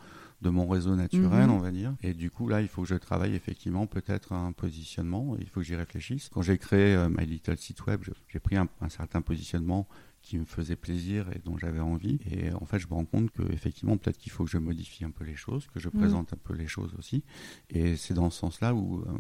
de 0.45 0.51
mon 0.51 0.69
réseau 0.69 0.95
naturel, 0.95 1.51
on 1.51 1.59
va 1.59 1.73
dire. 1.73 1.95
Et 2.03 2.13
du 2.13 2.31
coup, 2.31 2.49
là, 2.49 2.61
il 2.61 2.69
faut 2.69 2.83
que 2.83 2.89
je 2.89 2.95
travaille 2.95 3.35
effectivement 3.35 3.87
peut-être 3.87 4.33
un 4.33 4.53
positionnement. 4.53 5.37
Il 5.41 5.49
faut 5.49 5.61
que 5.61 5.67
j'y 5.67 5.75
réfléchisse. 5.75 6.29
Quand 6.29 6.43
j'ai 6.43 6.59
créé 6.59 6.95
euh, 6.95 7.09
My 7.09 7.25
Little 7.27 7.57
Site 7.57 7.85
Web, 7.87 8.03
j'ai 8.29 8.41
pris 8.41 8.57
un, 8.57 8.69
certain 8.89 9.23
positionnement 9.23 9.89
qui 10.25 10.39
me 10.39 10.47
faisait 10.47 10.75
plaisir 10.75 11.31
et 11.35 11.39
dont 11.39 11.59
j'avais 11.59 11.81
envie. 11.81 12.19
Et 12.31 12.51
en 12.55 12.65
fait, 12.65 12.79
je 12.79 12.89
me 12.89 12.95
rends 12.95 13.05
compte 13.05 13.31
que 13.31 13.43
effectivement, 13.53 13.99
peut-être 13.99 14.17
qu'il 14.17 14.33
faut 14.33 14.45
que 14.45 14.51
je 14.51 14.59
modifie 14.59 15.05
un 15.05 15.11
peu 15.11 15.23
les 15.23 15.37
choses, 15.37 15.67
que 15.67 15.79
je 15.79 15.89
mmh. 15.89 15.99
présente 15.99 16.33
un 16.33 16.39
peu 16.43 16.55
les 16.55 16.67
choses 16.67 16.95
aussi. 16.99 17.23
Et 17.69 17.97
c'est 17.97 18.15
dans 18.15 18.31
ce 18.31 18.39
sens-là 18.39 18.75
où, 18.75 19.01
euh, 19.03 19.19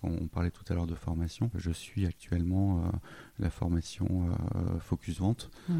quand 0.00 0.08
on 0.08 0.28
parlait 0.28 0.50
tout 0.50 0.64
à 0.70 0.74
l'heure 0.74 0.86
de 0.86 0.94
formation, 0.94 1.50
je 1.54 1.70
suis 1.70 2.06
actuellement 2.06 2.86
euh, 2.86 2.90
la 3.40 3.50
formation 3.50 4.06
euh, 4.06 4.78
Focus 4.80 5.18
Vente, 5.18 5.50
euh, 5.70 5.74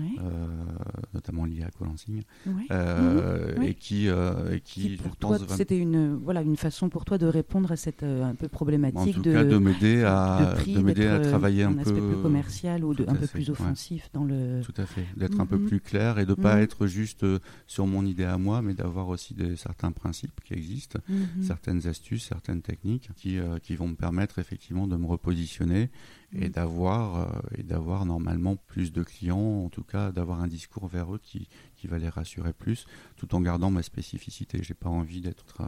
notamment 1.14 1.44
liée 1.44 1.62
à 1.62 1.70
Colansing, 1.70 2.23
euh, 2.70 3.61
et 3.61 3.75
qui, 3.75 4.09
et 4.09 4.61
qui, 4.64 4.99
toi, 5.18 5.38
c'était 5.49 5.79
une 5.79 6.16
voilà 6.16 6.42
une 6.42 6.57
façon 6.57 6.88
pour 6.88 7.05
toi 7.05 7.18
de 7.18 7.27
répondre 7.27 7.70
à 7.70 7.77
cette 7.77 8.03
un 8.03 8.35
peu 8.35 8.49
problématique 8.49 8.99
en 8.99 9.12
tout 9.12 9.23
de, 9.23 9.33
cas, 9.33 9.44
de 9.44 9.59
m'aider 9.59 10.03
à 10.05 10.55
de, 10.66 10.81
m'aider 10.81 11.07
à 11.07 11.20
travailler 11.20 11.64
un, 11.64 11.79
un 11.79 11.83
peu 11.83 11.92
plus 11.92 12.23
commercial 12.23 12.85
ou 12.85 12.94
de, 12.94 13.05
un 13.07 13.14
peu 13.14 13.27
plus 13.27 13.51
offensif 13.51 14.09
dans 14.12 14.25
le 14.25 14.61
tout 14.62 14.75
à 14.77 14.87
fait 14.87 15.07
d'être 15.16 15.40
un 15.40 15.46
peu 15.46 15.59
mhm. 15.59 15.66
plus 15.66 15.81
clair 15.81 16.18
et 16.18 16.27
de 16.27 16.35
pas 16.35 16.57
mhm. 16.57 16.62
être 16.62 16.87
juste 16.87 17.27
sur 17.66 17.87
mon 17.87 18.05
idée 18.07 18.25
à 18.25 18.38
moi, 18.38 18.62
mais 18.62 18.75
d'avoir 18.75 19.09
aussi 19.09 19.35
des, 19.35 19.57
certains 19.57 19.92
principes 19.92 20.40
qui 20.44 20.55
existent, 20.55 20.99
mhm. 21.09 21.42
certaines 21.42 21.87
astuces, 21.87 22.25
certaines 22.25 22.62
techniques 22.62 23.11
qui, 23.16 23.38
qui 23.62 23.77
vont 23.77 23.88
me 23.88 23.94
permettre 23.94 24.38
effectivement 24.38 24.87
de 24.87 24.96
me 24.96 25.07
repositionner 25.07 25.90
et 26.33 26.49
mm. 26.49 26.53
d'avoir 26.53 27.16
euh, 27.16 27.40
et 27.57 27.62
d'avoir 27.62 28.05
normalement 28.07 28.57
plus 28.57 28.93
de 28.93 29.03
clients, 29.03 29.64
en 29.64 29.69
tout 29.69 29.83
cas 29.83 30.12
d'avoir 30.12 30.40
un 30.40 30.49
discours 30.49 30.87
vers 30.87 31.14
eux 31.14 31.21
qui, 31.23 31.49
qui 31.77 31.87
va 31.87 31.99
les 31.99 32.09
rassurer 32.09 32.53
plus, 32.53 32.87
tout 33.16 33.35
en 33.35 33.40
gardant 33.40 33.71
ma 33.71 33.83
spécificité. 33.83 34.61
J'ai 34.62 34.75
pas 34.75 34.88
envie 34.90 35.21
d'être 35.21 35.62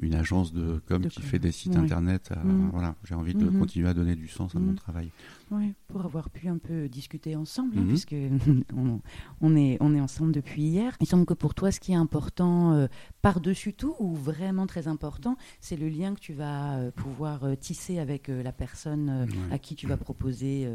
une 0.00 0.14
agence 0.14 0.52
de 0.52 0.80
com 0.86 1.06
qui 1.08 1.22
fait 1.22 1.38
des 1.38 1.52
sites 1.52 1.76
internet. 1.76 2.30
Euh, 2.32 2.42
mm. 2.42 2.70
Voilà, 2.72 2.94
j'ai 3.04 3.14
envie 3.14 3.34
de 3.34 3.44
mm-hmm. 3.44 3.58
continuer 3.58 3.88
à 3.88 3.94
donner 3.94 4.14
du 4.14 4.28
sens 4.28 4.54
à 4.54 4.58
mon 4.58 4.72
mm. 4.72 4.76
travail. 4.76 5.10
Oui, 5.50 5.72
pour 5.86 6.04
avoir 6.04 6.28
pu 6.28 6.48
un 6.48 6.58
peu 6.58 6.88
discuter 6.88 7.34
ensemble, 7.34 7.78
hein, 7.78 7.82
mhm. 7.82 7.88
puisque 7.88 8.14
on, 9.40 9.56
est, 9.56 9.78
on 9.80 9.94
est 9.94 10.00
ensemble 10.00 10.32
depuis 10.32 10.62
hier. 10.62 10.94
Il 11.00 11.06
semble 11.06 11.24
que 11.24 11.34
pour 11.34 11.54
toi, 11.54 11.70
ce 11.70 11.80
qui 11.80 11.92
est 11.92 11.96
important 11.96 12.72
euh, 12.72 12.86
par-dessus 13.22 13.72
tout, 13.72 13.94
ou 13.98 14.14
vraiment 14.14 14.66
très 14.66 14.88
important, 14.88 15.36
c'est 15.60 15.76
le 15.76 15.88
lien 15.88 16.14
que 16.14 16.20
tu 16.20 16.34
vas 16.34 16.76
euh, 16.76 16.90
pouvoir 16.90 17.44
euh, 17.44 17.54
tisser 17.54 17.98
avec 17.98 18.28
la 18.28 18.52
personne 18.52 19.26
à 19.50 19.58
qui 19.58 19.74
tu 19.74 19.86
vas 19.86 19.96
proposer 19.96 20.68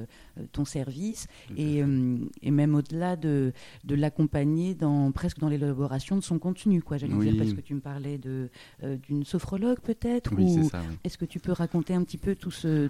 ton 0.52 0.66
service, 0.66 1.28
et, 1.56 1.84
et, 2.42 2.52
même 2.52 2.76
au-delà 2.76 3.16
de, 3.16 3.54
de 3.84 3.96
l'accompagner 3.96 4.74
dans, 4.74 5.12
presque 5.12 5.40
dans 5.40 5.50
l'élaboration 5.50 6.16
de 6.16 6.22
son 6.22 6.40
contenu. 6.40 6.82
Quoi, 6.82 6.98
j'allais 6.98 7.18
dire, 7.18 7.36
parce 7.38 7.54
que 7.54 7.62
tu 7.62 7.76
me 7.76 7.80
parlais 7.80 8.18
d'une 8.18 9.24
sophrologue 9.24 9.80
peut-être, 9.80 10.34
ou 10.34 10.70
est-ce 11.04 11.18
que 11.18 11.26
tu 11.26 11.40
peux 11.40 11.52
raconter 11.52 11.94
un 11.94 12.04
petit 12.04 12.18
peu 12.18 12.36
tout 12.36 12.52
ce 12.52 12.90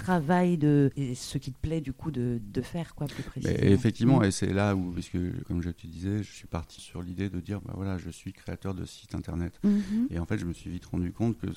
travail 0.00 0.58
de 0.58 0.90
et 0.96 1.14
ce 1.14 1.38
qui 1.38 1.52
te 1.52 1.58
plaît 1.60 1.80
du 1.80 1.92
coup 1.92 2.10
de, 2.10 2.40
de 2.42 2.60
faire 2.60 2.94
quoi 2.94 3.06
plus 3.06 3.22
précisément. 3.22 3.58
effectivement, 3.60 4.20
mm. 4.20 4.24
et 4.24 4.30
c'est 4.30 4.52
là 4.52 4.74
où, 4.74 4.92
parce 4.92 5.08
que 5.08 5.32
comme 5.44 5.62
je 5.62 5.70
te 5.70 5.86
disais, 5.86 6.22
je 6.22 6.32
suis 6.32 6.46
parti 6.46 6.80
sur 6.80 7.02
l'idée 7.02 7.28
de 7.28 7.40
dire, 7.40 7.60
bah 7.60 7.72
voilà, 7.76 7.98
je 7.98 8.10
suis 8.10 8.32
créateur 8.32 8.74
de 8.74 8.84
site 8.84 9.14
internet. 9.14 9.58
Mm-hmm. 9.64 10.06
Et 10.10 10.18
en 10.18 10.26
fait, 10.26 10.38
je 10.38 10.44
me 10.44 10.52
suis 10.52 10.70
vite 10.70 10.86
rendu 10.86 11.12
compte 11.12 11.38
que 11.38 11.48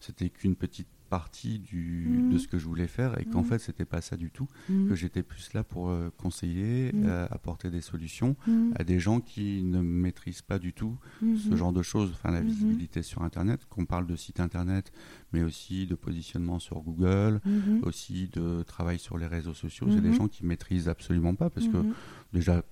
c'était 0.00 0.28
qu'une 0.28 0.56
petite 0.56 0.88
partie 1.08 1.58
du, 1.58 2.06
de 2.30 2.36
mm. 2.36 2.38
ce 2.38 2.48
que 2.48 2.58
je 2.58 2.66
voulais 2.66 2.86
faire 2.86 3.18
et 3.20 3.24
qu'en 3.24 3.42
mm. 3.42 3.46
fait 3.46 3.58
c'était 3.58 3.84
pas 3.84 4.00
ça 4.00 4.16
du 4.16 4.30
tout 4.30 4.48
que 4.66 4.94
j'étais 4.94 5.22
plus 5.22 5.52
là 5.54 5.64
pour 5.64 5.88
euh, 5.88 6.10
conseiller 6.16 6.92
euh, 6.94 7.26
apporter 7.30 7.70
des 7.70 7.80
solutions 7.80 8.36
à 8.74 8.84
des 8.84 9.00
gens 9.00 9.20
qui 9.20 9.62
ne 9.62 9.80
maîtrisent 9.80 10.42
pas 10.42 10.58
du 10.58 10.72
tout 10.72 10.96
ce 11.20 11.56
genre 11.56 11.72
de 11.72 11.82
choses 11.82 12.10
enfin 12.12 12.30
la 12.30 12.40
visibilité 12.40 13.02
sur 13.02 13.22
internet 13.22 13.66
qu'on 13.68 13.86
parle 13.86 14.06
de 14.06 14.16
site 14.16 14.40
internet 14.40 14.92
mais 15.32 15.42
aussi 15.42 15.86
de 15.86 15.94
positionnement 15.94 16.58
sur 16.58 16.80
Google, 16.80 17.40
mhm. 17.44 17.80
aussi 17.82 18.28
de 18.28 18.62
travail 18.62 18.98
sur 18.98 19.18
les 19.18 19.26
réseaux 19.26 19.54
sociaux. 19.54 19.86
C'est 19.90 20.00
des 20.00 20.08
mhm. 20.08 20.14
gens 20.14 20.28
qui 20.28 20.44
maîtrisent 20.44 20.88
absolument 20.88 21.34
pas 21.34 21.50
parce 21.50 21.68
que 21.68 21.76
mhm. 21.76 21.94
déjà 22.32 22.62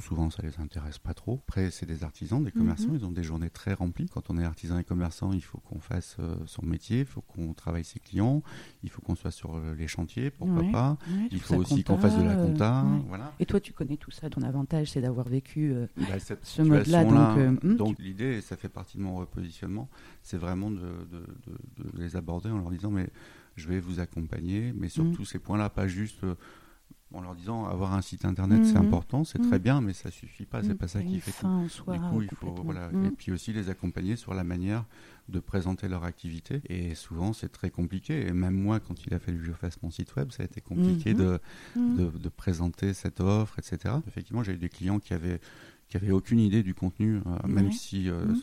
souvent 0.00 0.28
ça 0.30 0.42
les 0.42 0.60
intéresse 0.60 0.98
pas 0.98 1.14
trop. 1.14 1.40
Après, 1.48 1.70
c'est 1.70 1.86
des 1.86 2.04
artisans, 2.04 2.42
des 2.42 2.52
commerçants, 2.52 2.90
ils 2.92 3.04
ont 3.04 3.12
des 3.12 3.22
journées 3.22 3.50
très 3.50 3.72
remplies. 3.72 4.08
Quand 4.08 4.30
on 4.30 4.38
est 4.38 4.44
artisan 4.44 4.78
et 4.78 4.84
commerçant, 4.84 5.32
il 5.32 5.42
faut 5.42 5.58
qu'on 5.58 5.80
fasse 5.80 6.16
euh, 6.20 6.36
son 6.46 6.66
métier, 6.66 7.00
il 7.00 7.06
faut 7.06 7.22
qu'on 7.22 7.54
travaille 7.54 7.84
ses 7.84 7.98
clients, 7.98 8.42
il 8.82 8.90
faut 8.90 9.00
qu'on 9.00 9.14
soit 9.14 9.30
sur 9.30 9.56
euh, 9.56 9.74
les 9.74 9.88
chantiers, 9.88 10.30
pourquoi 10.30 10.62
pas? 10.70 10.98
il 11.30 11.40
faut 11.40 11.56
aussi 11.56 11.82
qu'on 11.82 11.96
fasse 11.96 12.18
de 12.18 12.24
la 12.24 12.36
compta. 12.36 12.84
Voilà. 13.08 13.32
Et 13.40 13.46
toi, 13.46 13.60
tu 13.60 13.72
connais 13.72 13.96
tout 13.96 14.10
ça. 14.10 14.28
Ton 14.28 14.42
avantage, 14.42 14.90
c'est 14.90 15.00
d'avoir 15.00 15.28
vécu 15.28 15.72
euh, 15.72 15.86
bah, 15.96 16.18
ce 16.42 16.62
mode-là. 16.62 17.04
Donc, 17.04 17.62
hmm, 17.62 17.76
donc 17.76 17.98
l'idée, 17.98 18.40
ça 18.42 18.56
fait 18.56 18.68
partie 18.68 18.98
de 18.98 19.02
mon 19.02 19.16
repositionnement, 19.16 19.88
c'est 20.22 20.36
vraiment 20.38 20.70
de, 20.70 20.80
les 21.94 22.16
aborder 22.16 22.50
en 22.50 22.58
leur 22.58 22.70
disant 22.70 22.90
mais 22.90 23.08
je 23.56 23.68
vais 23.68 23.80
vous 23.80 24.00
accompagner, 24.00 24.74
mais 24.76 24.88
sur 24.88 25.04
mm. 25.04 25.14
tous 25.14 25.24
ces 25.24 25.38
points-là, 25.38 25.70
pas 25.70 25.86
juste 25.86 26.24
en 27.16 27.22
leur 27.22 27.34
disant 27.34 27.66
avoir 27.66 27.94
un 27.94 28.02
site 28.02 28.24
internet 28.24 28.64
c'est 28.64 28.74
mm. 28.74 28.86
important, 28.86 29.24
c'est 29.24 29.38
très 29.38 29.58
mm. 29.58 29.62
bien, 29.62 29.80
mais 29.80 29.92
ça 29.92 30.10
suffit 30.10 30.44
pas, 30.44 30.62
c'est 30.62 30.74
pas 30.74 30.88
ça 30.88 31.02
qui 31.02 31.20
fait 31.20 31.32
tout. 31.32 31.68
du 31.92 32.00
coup, 32.00 32.22
il 32.22 32.28
faut 32.28 32.54
voilà, 32.64 32.90
et 33.04 33.10
puis 33.10 33.32
aussi 33.32 33.52
les 33.52 33.70
accompagner 33.70 34.16
sur 34.16 34.34
la 34.34 34.44
manière 34.44 34.84
de 35.28 35.40
présenter 35.40 35.88
leur 35.88 36.04
activité. 36.04 36.62
Et 36.68 36.94
souvent, 36.94 37.32
c'est 37.32 37.48
très 37.48 37.70
compliqué. 37.70 38.26
Et 38.26 38.32
même 38.32 38.54
moi, 38.54 38.80
quand 38.80 39.06
il 39.06 39.14
a 39.14 39.18
fallu 39.18 39.38
que 39.38 39.44
je 39.44 39.52
fasse 39.52 39.82
mon 39.82 39.90
site 39.90 40.14
web, 40.16 40.30
ça 40.30 40.42
a 40.42 40.46
été 40.46 40.60
compliqué 40.60 41.14
de, 41.14 41.40
de, 41.74 42.10
de, 42.10 42.28
présenter 42.28 42.94
cette 42.94 43.20
offre, 43.20 43.58
etc. 43.58 43.94
Effectivement, 44.06 44.42
j'ai 44.42 44.52
eu 44.52 44.58
des 44.58 44.68
clients 44.68 45.00
qui 45.00 45.14
avaient 45.14 45.40
qui 45.88 45.96
avaient 45.96 46.10
aucune 46.10 46.40
idée 46.40 46.62
du 46.62 46.74
contenu, 46.74 47.20
même 47.46 47.70
si 47.70 48.08
mmh. 48.08 48.42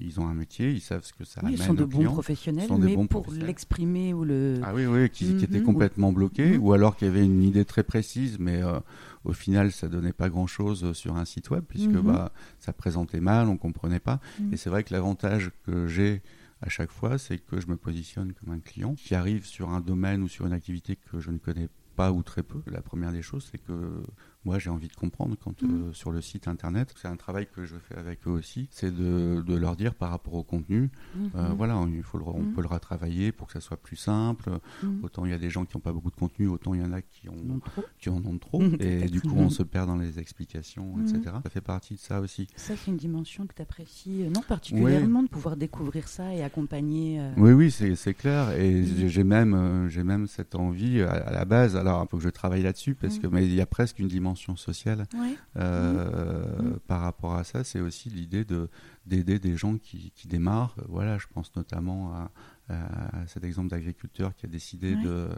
ils 0.00 0.18
ont 0.18 0.26
un 0.26 0.34
métier, 0.34 0.70
ils 0.72 0.80
savent 0.80 1.04
ce 1.04 1.12
que 1.12 1.24
ça 1.24 1.40
oui, 1.42 1.48
amène. 1.48 1.60
Ils 1.60 1.64
sont 1.64 1.74
de 1.74 1.84
bons 1.84 2.04
professionnels, 2.04 2.68
mais 2.78 3.06
pour 3.06 3.32
l'exprimer 3.32 4.12
ou 4.12 4.24
le. 4.24 4.60
Ah 4.64 4.74
oui, 4.74 4.86
oui, 4.86 5.08
qui, 5.08 5.36
étaient 5.42 5.62
complètement 5.62 6.12
bloqués, 6.12 6.56
ou 6.56 6.72
alors 6.72 6.96
qui 6.96 7.04
avaient 7.04 7.24
une 7.24 7.42
idée 7.44 7.64
très 7.64 7.84
précise, 7.84 8.38
mais 8.40 8.60
au 9.24 9.32
final, 9.32 9.70
ça 9.70 9.88
donnait 9.88 10.12
pas 10.12 10.28
grand-chose 10.28 10.92
sur 10.94 11.16
un 11.16 11.24
site 11.24 11.50
web, 11.50 11.64
puisque 11.68 11.98
bah, 11.98 12.32
ça 12.58 12.72
présentait 12.72 13.20
mal, 13.20 13.48
on 13.48 13.56
comprenait 13.56 14.00
pas. 14.00 14.20
Et 14.52 14.56
c'est 14.56 14.70
vrai 14.70 14.82
que 14.84 14.92
l'avantage 14.92 15.52
que 15.64 15.86
j'ai 15.86 16.22
à 16.60 16.68
chaque 16.68 16.90
fois, 16.90 17.18
c'est 17.18 17.38
que 17.38 17.60
je 17.60 17.68
me 17.68 17.76
positionne 17.76 18.32
comme 18.32 18.52
un 18.52 18.58
client 18.58 18.94
qui 18.94 19.14
arrive 19.14 19.46
sur 19.46 19.70
un 19.70 19.80
domaine 19.80 20.22
ou 20.22 20.28
sur 20.28 20.46
une 20.46 20.52
activité 20.52 20.96
que 20.96 21.20
je 21.20 21.30
ne 21.30 21.38
connais 21.38 21.68
pas 21.94 22.12
ou 22.12 22.22
très 22.22 22.42
peu. 22.42 22.62
La 22.66 22.82
première 22.82 23.12
des 23.12 23.22
choses, 23.22 23.48
c'est 23.50 23.58
que 23.58 24.02
moi 24.44 24.58
j'ai 24.58 24.70
envie 24.70 24.88
de 24.88 24.94
comprendre 24.94 25.36
quand 25.42 25.62
mm. 25.62 25.66
euh, 25.66 25.92
sur 25.92 26.10
le 26.10 26.20
site 26.20 26.48
internet, 26.48 26.94
c'est 26.96 27.08
un 27.08 27.16
travail 27.16 27.46
que 27.52 27.64
je 27.64 27.76
fais 27.76 27.96
avec 27.96 28.26
eux 28.26 28.30
aussi, 28.30 28.68
c'est 28.70 28.94
de, 28.94 29.42
de, 29.44 29.54
leur 29.54 29.76
dire 29.76 29.94
par 29.94 30.10
rapport 30.10 30.34
au 30.34 30.42
contenu, 30.42 30.90
mm-hmm. 31.16 31.30
euh, 31.34 31.48
voilà, 31.56 31.84
il 31.92 32.02
faut 32.02 32.20
on 32.24 32.42
mm. 32.42 32.52
peut 32.54 32.62
le 32.62 32.68
retravailler 32.68 33.32
pour 33.32 33.48
que 33.48 33.52
ça 33.52 33.60
soit 33.60 33.76
plus 33.76 33.96
simple. 33.96 34.50
Mm. 34.82 35.04
Autant 35.04 35.24
il 35.24 35.32
y 35.32 35.34
a 35.34 35.38
des 35.38 35.50
gens 35.50 35.64
qui 35.64 35.76
n'ont 35.76 35.80
pas 35.80 35.92
beaucoup 35.92 36.10
de 36.10 36.16
contenu, 36.16 36.46
autant 36.46 36.74
il 36.74 36.80
y 36.80 36.84
en 36.84 36.92
a 36.92 37.02
qui, 37.02 37.28
ont, 37.28 37.60
qui 37.98 38.10
en 38.10 38.24
ont 38.24 38.38
trop, 38.38 38.62
et 38.78 39.06
du 39.06 39.20
coup 39.20 39.34
on 39.36 39.50
se 39.50 39.62
perd 39.62 39.88
dans 39.88 39.96
les 39.96 40.18
explications, 40.18 40.96
etc. 41.00 41.36
Ça 41.42 41.50
fait 41.50 41.60
partie 41.60 41.94
de 41.94 42.00
ça 42.00 42.20
aussi. 42.20 42.46
Ça 42.56 42.74
c'est 42.76 42.90
une 42.90 42.96
dimension 42.96 43.46
que 43.46 43.54
tu 43.54 43.62
apprécies, 43.62 44.24
euh, 44.24 44.30
non 44.30 44.42
particulièrement, 44.42 45.22
de 45.22 45.28
pouvoir 45.28 45.56
découvrir 45.56 46.08
ça 46.08 46.32
et 46.34 46.42
accompagner. 46.42 47.20
Oui, 47.36 47.52
oui, 47.52 47.70
c'est 47.70 48.14
clair, 48.14 48.52
et 48.52 48.84
j'ai 49.08 49.24
même, 49.24 49.88
j'ai 49.88 50.04
même 50.04 50.26
cette 50.26 50.54
envie 50.54 51.02
à, 51.02 51.30
la 51.32 51.44
base. 51.44 51.76
Alors 51.76 52.04
il 52.04 52.08
faut 52.08 52.18
que 52.18 52.22
je 52.22 52.28
travaille 52.28 52.62
là-dessus 52.62 52.94
parce 52.94 53.18
que 53.18 53.26
mais 53.26 53.44
il 53.44 53.54
y 53.54 53.60
a 53.60 53.66
presque 53.66 53.98
une 53.98 54.08
dimension 54.08 54.27
sociale 54.34 55.06
euh, 55.56 56.62
mmh. 56.62 56.78
par 56.86 57.00
rapport 57.00 57.34
à 57.34 57.44
ça. 57.44 57.64
C'est 57.64 57.80
aussi 57.80 58.10
l'idée 58.10 58.44
de 58.44 58.68
d'aider 59.06 59.38
des 59.38 59.56
gens 59.56 59.78
qui, 59.78 60.12
qui, 60.14 60.28
démarrent. 60.28 60.74
Voilà, 60.86 61.16
je 61.16 61.26
pense 61.32 61.54
notamment 61.56 62.12
à, 62.12 62.30
à 62.68 63.26
cet 63.26 63.44
exemple 63.44 63.68
d'agriculteur 63.68 64.34
qui 64.34 64.44
a 64.44 64.48
décidé 64.48 64.96
de 64.96 65.28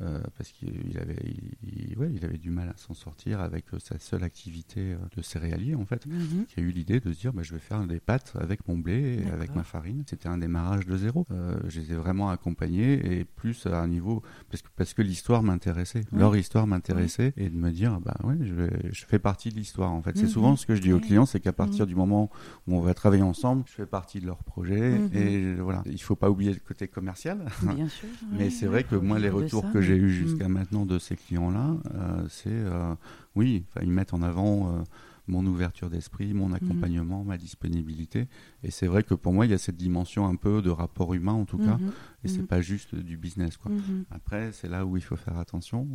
euh, 0.00 0.20
parce 0.36 0.50
qu'il 0.50 0.98
avait, 1.00 1.16
il, 1.62 1.96
ouais, 1.96 2.10
il 2.12 2.24
avait 2.24 2.36
du 2.36 2.50
mal 2.50 2.68
à 2.68 2.76
s'en 2.76 2.94
sortir 2.94 3.40
avec 3.40 3.66
euh, 3.72 3.78
sa 3.78 3.96
seule 4.00 4.24
activité 4.24 4.80
euh, 4.80 4.96
de 5.16 5.22
céréalier 5.22 5.76
en 5.76 5.84
fait, 5.84 6.04
mhm. 6.06 6.46
qui 6.48 6.58
a 6.58 6.64
eu 6.64 6.70
l'idée 6.70 6.98
de 6.98 7.12
se 7.12 7.20
dire 7.20 7.32
bah, 7.32 7.44
je 7.44 7.52
vais 7.52 7.60
faire 7.60 7.86
des 7.86 8.00
pâtes 8.00 8.32
avec 8.40 8.66
mon 8.66 8.76
blé 8.76 9.20
et 9.22 9.30
avec 9.30 9.54
ma 9.54 9.62
farine. 9.62 10.02
C'était 10.08 10.28
un 10.28 10.38
démarrage 10.38 10.84
de 10.86 10.96
zéro. 10.96 11.28
je 11.68 11.80
les 11.80 11.92
ai 11.92 11.94
vraiment 11.94 12.30
accompagnés 12.30 13.18
et 13.18 13.24
plus 13.24 13.66
à 13.66 13.80
un 13.80 13.86
niveau 13.86 14.22
parce 14.50 14.62
que 14.62 14.68
parce 14.74 14.94
que 14.94 15.02
l'histoire 15.02 15.44
m'intéressait, 15.44 16.04
leur 16.12 16.36
histoire 16.36 16.66
m'intéressait 16.66 17.32
et 17.36 17.48
de 17.48 17.56
me 17.56 17.70
dire 17.70 18.00
bah 18.00 18.16
ouais 18.24 18.36
je, 18.42 18.68
je 18.90 19.04
fais 19.04 19.20
partie 19.20 19.50
de 19.50 19.54
l'histoire 19.54 19.92
en 19.92 20.02
fait. 20.02 20.16
C'est 20.16 20.24
mhm. 20.24 20.28
souvent 20.28 20.56
ce 20.56 20.66
que 20.66 20.74
je 20.74 20.82
dis 20.82 20.92
aux 20.92 20.98
clients, 20.98 21.26
c'est 21.26 21.38
qu'à 21.38 21.52
partir 21.52 21.84
mhm. 21.84 21.88
du 21.88 21.94
moment 21.94 22.30
où 22.66 22.74
on 22.74 22.80
va 22.80 22.94
travailler 22.94 23.22
ensemble, 23.22 23.62
je 23.68 23.74
fais 23.74 23.86
partie 23.86 24.20
de 24.20 24.26
leur 24.26 24.42
projet 24.42 25.00
et 25.12 25.54
voilà. 25.54 25.84
Il 25.86 26.02
faut 26.02 26.16
pas 26.16 26.30
oublier 26.30 26.52
le 26.52 26.58
côté 26.58 26.88
commercial, 26.88 27.44
Bien 27.62 27.88
sûr, 27.88 28.08
mais 28.32 28.50
c'est 28.50 28.66
vrai 28.66 28.82
que 28.82 28.96
moi 28.96 29.20
les 29.20 29.30
retours 29.30 29.70
que 29.70 29.83
j'ai 29.84 29.96
eu 29.96 30.10
jusqu'à 30.10 30.48
mm. 30.48 30.52
maintenant 30.52 30.86
de 30.86 30.98
ces 30.98 31.16
clients-là, 31.16 31.76
euh, 31.94 32.26
c'est 32.28 32.48
euh, 32.50 32.94
oui, 33.36 33.64
ils 33.82 33.90
mettent 33.90 34.14
en 34.14 34.22
avant 34.22 34.68
euh, 34.68 34.82
mon 35.26 35.44
ouverture 35.46 35.90
d'esprit, 35.90 36.34
mon 36.34 36.48
mm. 36.48 36.54
accompagnement, 36.54 37.24
ma 37.24 37.38
disponibilité. 37.38 38.26
Et 38.62 38.70
c'est 38.70 38.86
vrai 38.86 39.02
que 39.02 39.14
pour 39.14 39.32
moi, 39.32 39.46
il 39.46 39.50
y 39.50 39.54
a 39.54 39.58
cette 39.58 39.76
dimension 39.76 40.26
un 40.26 40.36
peu 40.36 40.62
de 40.62 40.70
rapport 40.70 41.14
humain 41.14 41.32
en 41.32 41.44
tout 41.44 41.58
cas, 41.58 41.76
mm-hmm. 41.76 41.92
Et 42.24 42.28
c'est 42.28 42.40
mm-hmm. 42.40 42.46
pas 42.46 42.60
juste 42.60 42.94
du 42.94 43.16
business. 43.16 43.56
Quoi. 43.56 43.70
Mm-hmm. 43.70 44.04
Après, 44.10 44.52
c'est 44.52 44.68
là 44.68 44.84
où 44.86 44.96
il 44.96 45.02
faut 45.02 45.16
faire 45.16 45.38
attention 45.38 45.86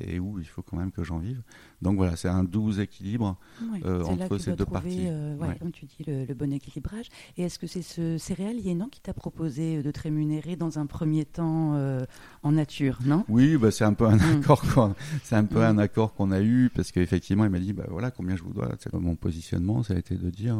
et 0.00 0.18
où 0.18 0.38
il 0.38 0.46
faut 0.46 0.62
quand 0.62 0.76
même 0.76 0.92
que 0.92 1.02
j'en 1.02 1.18
vive. 1.18 1.42
Donc 1.82 1.96
voilà, 1.96 2.16
c'est 2.16 2.28
un 2.28 2.44
doux 2.44 2.80
équilibre 2.80 3.36
euh, 3.84 4.02
entre 4.04 4.38
ces 4.38 4.54
deux 4.54 4.64
parties. 4.64 5.06
Euh, 5.06 5.36
comme 5.58 5.72
tu 5.72 5.86
dis, 5.86 6.04
le, 6.06 6.32
bon 6.34 6.52
équilibrage. 6.52 7.08
Et 7.36 7.42
est-ce 7.42 7.58
que 7.58 7.66
c'est 7.66 7.82
ce 7.82 8.18
céréalier 8.18 8.74
non 8.74 8.88
qui 8.88 9.00
t'a 9.00 9.12
proposé 9.14 9.82
de 9.82 9.90
te 9.90 10.00
rémunérer 10.00 10.56
dans 10.56 10.78
un 10.78 10.86
premier 10.86 11.24
temps 11.24 11.74
euh, 11.74 12.04
en 12.42 12.52
nature, 12.52 12.98
non? 13.04 13.24
Oui, 13.28 13.56
bah, 13.56 13.70
c'est 13.70 13.84
un 13.84 13.94
peu 13.94 14.06
un 14.06 14.16
mm. 14.16 14.40
accord. 14.40 14.64
C'est 15.22 15.36
un 15.36 15.44
peu 15.44 15.62
un 15.64 15.78
accord 15.78 16.14
qu'on 16.14 16.30
a 16.32 16.40
eu 16.40 16.70
parce 16.74 16.92
qu'effectivement, 16.92 17.44
il 17.44 17.50
m'a 17.50 17.58
dit, 17.58 17.72
bah 17.72 17.86
voilà, 17.88 18.10
combien 18.10 18.36
je 18.36 18.42
vous 18.42 18.52
dois? 18.52 18.68
Mon 18.92 19.16
positionnement, 19.16 19.82
ça 19.82 19.94
a 19.94 19.96
été 19.96 20.16
de 20.16 20.30
dire 20.30 20.56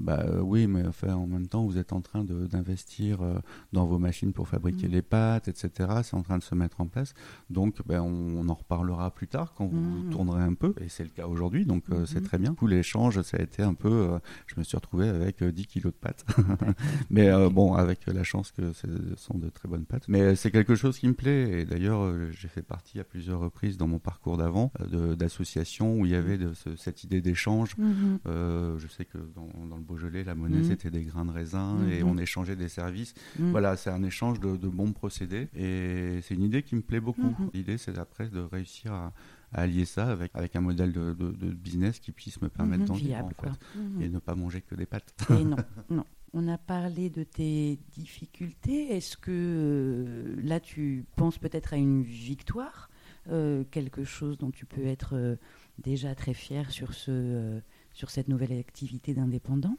bah 0.00 0.24
euh, 0.24 0.40
oui, 0.40 0.66
mais 0.66 0.86
enfin, 0.86 1.14
en 1.14 1.26
même 1.26 1.48
temps, 1.48 1.64
vous 1.64 1.78
êtes 1.78 1.92
en 1.92 2.00
train 2.00 2.24
d'investir 2.24 3.20
euh, 3.22 3.38
dans 3.72 3.84
vos 3.86 3.98
machines 3.98 4.32
pour 4.32 4.48
fabriquer 4.48 4.86
mmh. 4.86 4.92
les 4.92 5.02
pâtes, 5.02 5.48
etc. 5.48 5.90
C'est 6.02 6.14
en 6.14 6.22
train 6.22 6.38
de 6.38 6.42
se 6.42 6.54
mettre 6.54 6.80
en 6.80 6.86
place. 6.86 7.14
Donc, 7.50 7.76
ben, 7.86 8.00
on, 8.00 8.48
en 8.48 8.54
reparlera 8.54 9.10
plus 9.10 9.26
tard 9.26 9.54
quand 9.56 9.66
vous 9.66 9.78
mmh. 9.78 10.10
tournerez 10.10 10.42
un 10.42 10.54
peu. 10.54 10.74
Et 10.80 10.88
c'est 10.88 11.02
le 11.02 11.10
cas 11.10 11.26
aujourd'hui, 11.26 11.66
donc 11.66 11.84
euh, 11.90 12.06
c'est 12.06 12.20
mmh. 12.20 12.24
très 12.24 12.38
bien. 12.38 12.54
Tout 12.54 12.66
l'échange, 12.66 13.20
ça 13.22 13.38
a 13.38 13.42
été 13.42 13.62
un 13.62 13.74
peu. 13.74 14.18
je 14.46 14.54
me 14.56 14.64
suis 14.64 14.76
retrouvé 14.76 15.08
avec 15.08 15.42
10 15.42 15.66
kilos 15.66 15.92
de 15.92 15.98
pâtes. 15.98 16.24
mais 17.10 17.30
bon, 17.50 17.74
avec 17.74 18.06
la 18.06 18.22
chance 18.22 18.52
que 18.52 18.72
ce 18.72 18.86
sont 19.16 19.36
de 19.36 19.48
très 19.48 19.68
bonnes 19.68 19.84
pâtes. 19.84 20.04
Mais 20.08 20.36
c'est 20.36 20.50
quelque 20.50 20.74
chose 20.74 20.98
qui 20.98 21.08
me 21.08 21.14
plaît. 21.14 21.60
Et 21.60 21.64
d'ailleurs, 21.64 22.12
j'ai 22.30 22.48
fait 22.48 22.62
partie 22.62 23.00
à 23.00 23.04
plusieurs 23.04 23.40
reprises 23.40 23.76
dans 23.76 23.88
mon 23.88 23.98
parcours 23.98 24.36
d'avant 24.36 24.72
d'associations 24.90 25.98
où 25.98 26.06
il 26.06 26.12
y 26.12 26.14
avait 26.14 26.38
de, 26.38 26.52
cette 26.76 27.04
idée 27.04 27.20
d'échange. 27.20 27.74
je 28.24 28.86
sais 28.88 29.04
que 29.04 29.18
dans, 29.34 29.66
dans 29.66 29.76
le 29.76 29.87
Beaujolais, 29.88 30.22
la 30.22 30.34
monnaie, 30.34 30.58
mhm. 30.58 30.64
c'était 30.64 30.90
des 30.90 31.02
grains 31.02 31.24
de 31.24 31.30
raisin 31.30 31.78
et 31.90 32.02
mhm. 32.02 32.10
on 32.10 32.18
échangeait 32.18 32.56
des 32.56 32.68
services. 32.68 33.14
Voilà, 33.38 33.76
c'est 33.76 33.90
un 33.90 34.02
échange 34.02 34.38
de, 34.40 34.68
bons 34.68 34.92
procédés 34.92 35.48
et 35.56 36.20
c'est 36.22 36.34
une 36.34 36.42
idée 36.42 36.62
qui 36.62 36.76
me 36.76 36.82
plaît 36.82 37.00
beaucoup. 37.00 37.34
L'idée, 37.54 37.78
c'est 37.78 37.98
après 37.98 38.28
de 38.28 38.40
réussir 38.40 38.92
à, 38.92 39.12
allier 39.52 39.86
ça 39.86 40.10
avec, 40.10 40.30
avec 40.34 40.54
un 40.56 40.60
modèle 40.60 40.92
de, 40.92 41.12
business 41.52 41.98
qui 41.98 42.12
puisse 42.12 42.40
me 42.42 42.48
permettre 42.48 42.84
d'en 42.84 42.94
vivre 42.94 43.24
en 43.24 43.28
fait, 43.30 44.04
et 44.04 44.08
ne 44.08 44.18
pas 44.18 44.34
manger 44.34 44.60
que 44.60 44.74
des 44.74 44.86
pâtes. 44.86 45.14
Et 45.30 45.44
non, 45.44 45.56
non. 45.90 46.04
On 46.34 46.46
a 46.48 46.58
parlé 46.58 47.08
de 47.08 47.22
tes 47.22 47.78
difficultés. 47.92 48.94
Est-ce 48.94 49.16
que 49.16 49.30
euh, 49.30 50.36
là, 50.42 50.60
tu 50.60 51.06
penses 51.16 51.38
peut-être 51.38 51.72
à 51.72 51.76
une 51.76 52.02
victoire, 52.02 52.90
euh, 53.30 53.64
quelque 53.70 54.04
chose 54.04 54.36
dont 54.36 54.50
tu 54.50 54.66
peux 54.66 54.84
être 54.84 55.14
euh, 55.16 55.36
déjà 55.78 56.14
très 56.14 56.34
fier 56.34 56.70
sur 56.70 56.92
ce 56.92 57.60
sur 57.98 58.10
cette 58.10 58.28
nouvelle 58.28 58.52
activité 58.52 59.12
d'indépendant 59.12 59.76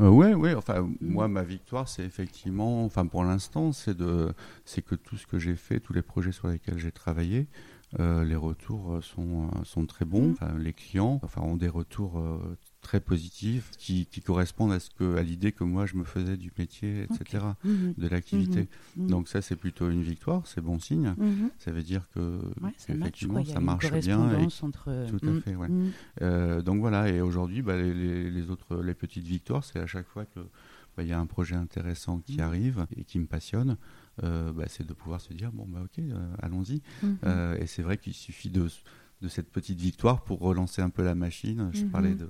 Oui, 0.00 0.26
euh, 0.26 0.34
ouais. 0.34 0.54
Enfin, 0.54 0.80
mm. 0.82 0.96
moi, 1.00 1.28
ma 1.28 1.44
victoire, 1.44 1.88
c'est 1.88 2.02
effectivement, 2.02 2.84
enfin, 2.84 3.06
pour 3.06 3.22
l'instant, 3.22 3.70
c'est 3.70 3.96
de, 3.96 4.34
c'est 4.64 4.82
que 4.82 4.96
tout 4.96 5.16
ce 5.16 5.24
que 5.24 5.38
j'ai 5.38 5.54
fait, 5.54 5.78
tous 5.78 5.92
les 5.92 6.02
projets 6.02 6.32
sur 6.32 6.48
lesquels 6.48 6.78
j'ai 6.78 6.90
travaillé, 6.90 7.46
euh, 7.98 8.24
les 8.24 8.36
retours 8.36 9.02
sont, 9.02 9.48
euh, 9.48 9.64
sont 9.64 9.86
très 9.86 10.04
bons. 10.04 10.36
Mm. 10.40 10.58
les 10.58 10.72
clients, 10.72 11.20
enfin, 11.22 11.42
ont 11.42 11.56
des 11.56 11.68
retours 11.68 12.22
très 12.80 13.00
positifs 13.00 13.70
qui, 13.78 14.06
qui, 14.06 14.20
correspondent 14.20 14.72
à 14.72 14.80
ce 14.80 14.90
que 14.90 15.16
à 15.16 15.22
l'idée 15.22 15.52
que 15.52 15.64
moi 15.64 15.86
je 15.86 15.96
me 15.96 16.04
faisais 16.04 16.36
du 16.36 16.50
métier 16.58 17.02
etc 17.02 17.44
mhm. 17.62 17.94
de 17.96 18.08
l'activité 18.08 18.68
mhm. 18.96 19.04
Mhm. 19.04 19.10
donc 19.10 19.28
ça 19.28 19.42
c'est 19.42 19.56
plutôt 19.56 19.90
une 19.90 20.02
victoire 20.02 20.46
c'est 20.46 20.62
bon 20.62 20.78
signe 20.78 21.14
ça 21.58 21.72
veut 21.72 21.82
dire 21.82 22.08
que 22.14 22.40
ça 22.78 22.94
effectivement 22.94 23.44
ça 23.44 23.60
marche 23.60 23.92
bien 23.92 24.30
et, 24.40 24.46
entre... 24.62 25.06
tout 25.08 25.28
à 25.28 25.40
fait 25.40 25.56
ouais. 25.56 25.68
Euh, 26.22 26.62
donc 26.62 26.80
voilà 26.80 27.08
et 27.08 27.20
aujourd'hui 27.20 27.60
bah, 27.60 27.76
les, 27.76 28.30
les, 28.30 28.50
autres 28.50 28.76
les 28.82 28.94
petites 28.94 29.26
victoires 29.26 29.64
c'est 29.64 29.78
à 29.78 29.86
chaque 29.86 30.06
fois 30.06 30.24
que 30.24 30.40
bah, 30.96 31.02
il 31.02 31.08
y 31.08 31.12
a 31.12 31.20
un 31.20 31.26
projet 31.26 31.56
intéressant 31.56 32.18
qui 32.18 32.40
arrive 32.40 32.86
et 32.96 33.04
qui 33.04 33.18
me 33.18 33.26
passionne 33.26 33.70
euh, 33.70 33.76
bah, 34.22 34.64
c'est 34.68 34.86
de 34.86 34.92
pouvoir 34.92 35.20
se 35.20 35.32
dire 35.32 35.52
bon 35.52 35.66
bah 35.66 35.80
ok 35.84 35.98
euh, 35.98 36.34
allons-y 36.40 36.82
et 37.58 37.66
c'est 37.66 37.82
vrai 37.82 37.98
qu'il 37.98 38.14
suffit 38.14 38.50
de 38.50 38.68
de 39.22 39.28
cette 39.28 39.50
petite 39.50 39.78
victoire 39.78 40.24
pour 40.24 40.38
relancer 40.38 40.80
un 40.80 40.88
peu 40.88 41.04
la 41.04 41.14
machine. 41.14 41.68
Je 41.74 41.84
parlais 41.84 42.14
de, 42.14 42.26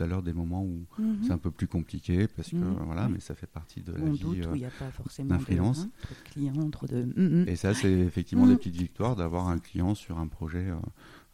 à 0.00 0.06
l'heure 0.06 0.22
des 0.22 0.32
moments 0.32 0.64
où 0.64 0.86
mhm. 0.98 1.18
c'est 1.22 1.32
un 1.32 1.38
peu 1.38 1.50
plus 1.50 1.66
compliqué 1.66 2.26
parce 2.28 2.50
que 2.50 2.56
mhm. 2.56 2.78
voilà, 2.84 3.08
mais 3.08 3.20
ça 3.20 3.34
fait 3.34 3.46
partie 3.46 3.82
de 3.82 3.92
la 3.92 4.10
vie 4.10 4.20
il 4.24 4.50
n'y 4.52 4.64
a 4.64 4.70
pas 4.70 4.90
forcément 4.90 5.30
d'influence. 5.30 5.84
De, 5.84 5.90
clients, 6.24 6.70
trop 6.70 6.86
de. 6.86 7.02
Mhm. 7.02 7.44
Et 7.48 7.56
ça, 7.56 7.74
c'est 7.74 7.92
effectivement 7.92 8.46
des 8.46 8.56
petites 8.56 8.76
victoires 8.76 9.16
d'avoir 9.16 9.48
un 9.48 9.58
client 9.58 9.94
sur 9.94 10.18
un 10.18 10.26
projet. 10.26 10.68
Euh, 10.68 10.76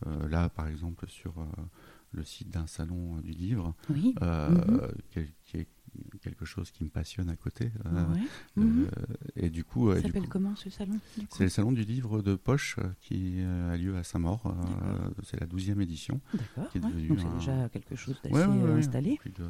euh, 0.06 0.28
là, 0.28 0.48
par 0.48 0.68
exemple, 0.68 1.06
sur 1.08 1.38
euh, 1.38 1.44
le 2.12 2.24
site 2.24 2.50
d'un 2.50 2.66
salon 2.66 3.16
du 3.22 3.32
livre, 3.32 3.74
qui, 5.10 5.56
est 5.56 5.68
quelque 6.22 6.44
chose 6.44 6.70
qui 6.70 6.84
me 6.84 6.88
passionne 6.88 7.28
à 7.28 7.36
côté. 7.36 7.70
Euh, 7.86 8.04
mhm. 8.56 8.88
et 9.36 9.48
du 9.48 9.64
coup, 9.64 9.92
ça 9.94 10.02
s'appelle 10.02 10.28
comment 10.28 10.54
ce 10.56 10.70
salon 10.70 10.98
C'est 11.30 11.44
le 11.44 11.50
salon 11.50 11.72
du 11.72 11.82
livre 11.82 12.22
de 12.22 12.34
poche 12.34 12.76
euh, 12.78 12.88
qui 13.00 13.36
euh, 13.38 13.72
a 13.72 13.76
lieu 13.76 13.96
à 13.96 14.04
Saint-Maur. 14.04 14.54
c'est 15.24 15.40
la 15.40 15.46
12e 15.46 15.80
édition. 15.80 16.20
D'accord. 16.32 16.70
Donc 16.74 16.92
c'est 17.18 17.38
déjà 17.38 17.68
quelque 17.68 17.96
chose 17.96 18.16
d'assez 18.22 18.36
installé. 18.36 19.16
Plus 19.20 19.30
de 19.30 19.46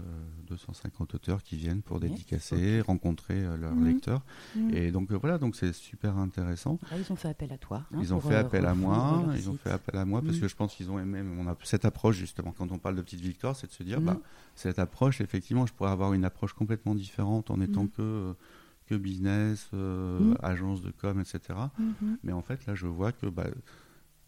250 0.48 1.14
auteurs 1.14 1.42
qui 1.42 1.56
viennent 1.56 1.82
pour 1.82 2.00
dédicacer, 2.00 2.80
rencontrer 2.80 3.42
leurs 3.56 3.74
mhm. 3.74 3.85
Lecteurs. 3.96 4.22
Mhm. 4.54 4.74
Et 4.74 4.90
donc 4.90 5.12
voilà, 5.12 5.38
donc 5.38 5.56
c'est 5.56 5.72
super 5.72 6.16
intéressant. 6.16 6.78
Ah, 6.90 6.96
ils 6.98 7.12
ont 7.12 7.16
fait 7.16 7.28
appel 7.28 7.52
à 7.52 7.58
toi. 7.58 7.84
Hein, 7.92 7.98
ils 8.00 8.14
ont 8.14 8.20
fait 8.20 8.36
appel 8.36 8.66
à 8.66 8.74
moi. 8.74 9.24
Ils 9.34 9.50
ont 9.50 9.56
fait 9.56 9.70
appel 9.70 9.98
à 9.98 10.04
moi 10.04 10.22
parce 10.22 10.38
que 10.38 10.48
je 10.48 10.56
pense 10.56 10.74
qu'ils 10.74 10.90
ont 10.90 10.98
aimé. 10.98 11.22
On 11.38 11.48
a 11.48 11.56
cette 11.64 11.84
approche 11.84 12.16
justement 12.16 12.52
quand 12.56 12.72
on 12.72 12.78
parle 12.78 12.96
de 12.96 13.02
petite 13.02 13.20
victoire, 13.20 13.56
c'est 13.56 13.66
de 13.66 13.72
se 13.72 13.82
dire 13.82 14.00
bah 14.00 14.18
cette 14.54 14.78
approche 14.78 15.20
effectivement, 15.20 15.66
je 15.66 15.72
pourrais 15.72 15.90
avoir 15.90 16.12
une 16.12 16.24
approche 16.24 16.52
complètement 16.52 16.94
différente 16.94 17.50
en 17.50 17.60
étant 17.60 17.86
que, 17.86 18.34
que 18.86 18.94
business, 18.94 19.68
euh, 19.74 20.34
agence 20.42 20.82
de 20.82 20.90
com, 20.90 21.20
etc. 21.20 21.58
Mais 22.22 22.32
en 22.32 22.42
fait, 22.42 22.66
là, 22.66 22.74
je 22.74 22.86
vois 22.86 23.12
que 23.12 23.26
bah, 23.26 23.46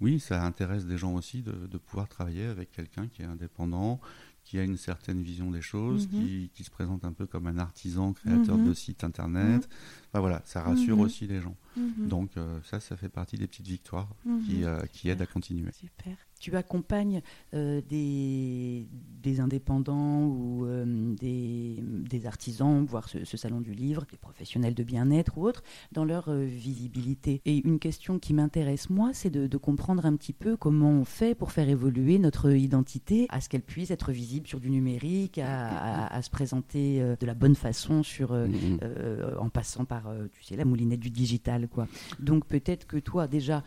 oui, 0.00 0.20
ça 0.20 0.44
intéresse 0.44 0.86
des 0.86 0.96
gens 0.96 1.14
aussi 1.14 1.42
de, 1.42 1.78
pouvoir 1.78 2.08
travailler 2.08 2.46
avec 2.46 2.70
quelqu'un 2.70 3.08
qui 3.08 3.22
est 3.22 3.26
indépendant, 3.26 4.00
qui 4.48 4.58
a 4.58 4.62
une 4.62 4.78
certaine 4.78 5.20
vision 5.20 5.50
des 5.50 5.60
choses, 5.60 6.08
qui, 6.08 6.50
qui, 6.54 6.64
se 6.64 6.70
présente 6.70 7.04
un 7.04 7.12
peu 7.12 7.26
comme 7.26 7.46
un 7.48 7.58
artisan 7.58 8.14
créateur 8.14 8.56
de 8.56 8.72
sites 8.72 9.04
internet. 9.04 9.68
Enfin 10.10 10.20
voilà, 10.20 10.42
ça 10.44 10.62
rassure 10.62 10.98
aussi 10.98 11.26
les 11.26 11.40
gens. 11.40 11.56
Donc 11.98 12.30
ça, 12.64 12.80
ça 12.80 12.96
fait 12.96 13.08
partie 13.08 13.36
des 13.36 13.46
petites 13.46 13.66
victoires 13.66 14.08
qui, 14.46 14.64
qui 14.92 15.10
aident 15.10 15.22
à 15.22 15.26
continuer. 15.26 15.70
Super 15.72 16.16
tu 16.38 16.56
accompagnes 16.56 17.22
euh, 17.54 17.80
des, 17.88 18.86
des, 19.22 19.40
indépendants 19.40 20.24
ou 20.24 20.64
euh, 20.66 21.14
des, 21.14 21.76
des, 21.82 22.26
artisans, 22.26 22.84
voire 22.84 23.08
ce, 23.08 23.36
salon 23.36 23.60
du 23.60 23.72
livre, 23.72 24.04
des 24.10 24.16
professionnels 24.16 24.74
de 24.74 24.82
bien-être 24.82 25.38
ou 25.38 25.46
autres, 25.46 25.62
dans 25.92 26.04
leur 26.04 26.28
euh, 26.28 26.44
visibilité. 26.44 27.40
Et 27.44 27.66
une 27.66 27.78
question 27.78 28.18
qui 28.18 28.34
m'intéresse, 28.34 28.90
moi, 28.90 29.10
c'est 29.12 29.30
de, 29.30 29.58
comprendre 29.58 30.06
un 30.06 30.14
petit 30.14 30.32
peu 30.32 30.56
comment 30.56 30.90
on 30.90 31.04
fait 31.04 31.34
pour 31.34 31.50
faire 31.50 31.68
évoluer 31.68 32.20
notre 32.20 32.52
identité 32.52 33.26
à 33.28 33.40
ce 33.40 33.48
qu'elle 33.48 33.62
puisse 33.62 33.90
être 33.90 34.12
visible 34.12 34.46
sur 34.46 34.60
du 34.60 34.70
numérique, 34.70 35.38
à, 35.38 36.22
se 36.22 36.30
présenter 36.30 37.00
de 37.18 37.26
la 37.26 37.34
bonne 37.34 37.56
façon 37.56 38.04
sur, 38.04 38.32
en 38.32 39.48
passant 39.48 39.84
par, 39.84 39.97
tu 40.32 40.42
sais, 40.44 40.56
la 40.56 40.64
moulinette 40.64 41.00
du 41.00 41.10
digital. 41.10 41.68
Quoi. 41.68 41.86
Donc 42.18 42.46
peut-être 42.46 42.86
que 42.86 42.96
toi, 42.98 43.26
déjà, 43.26 43.62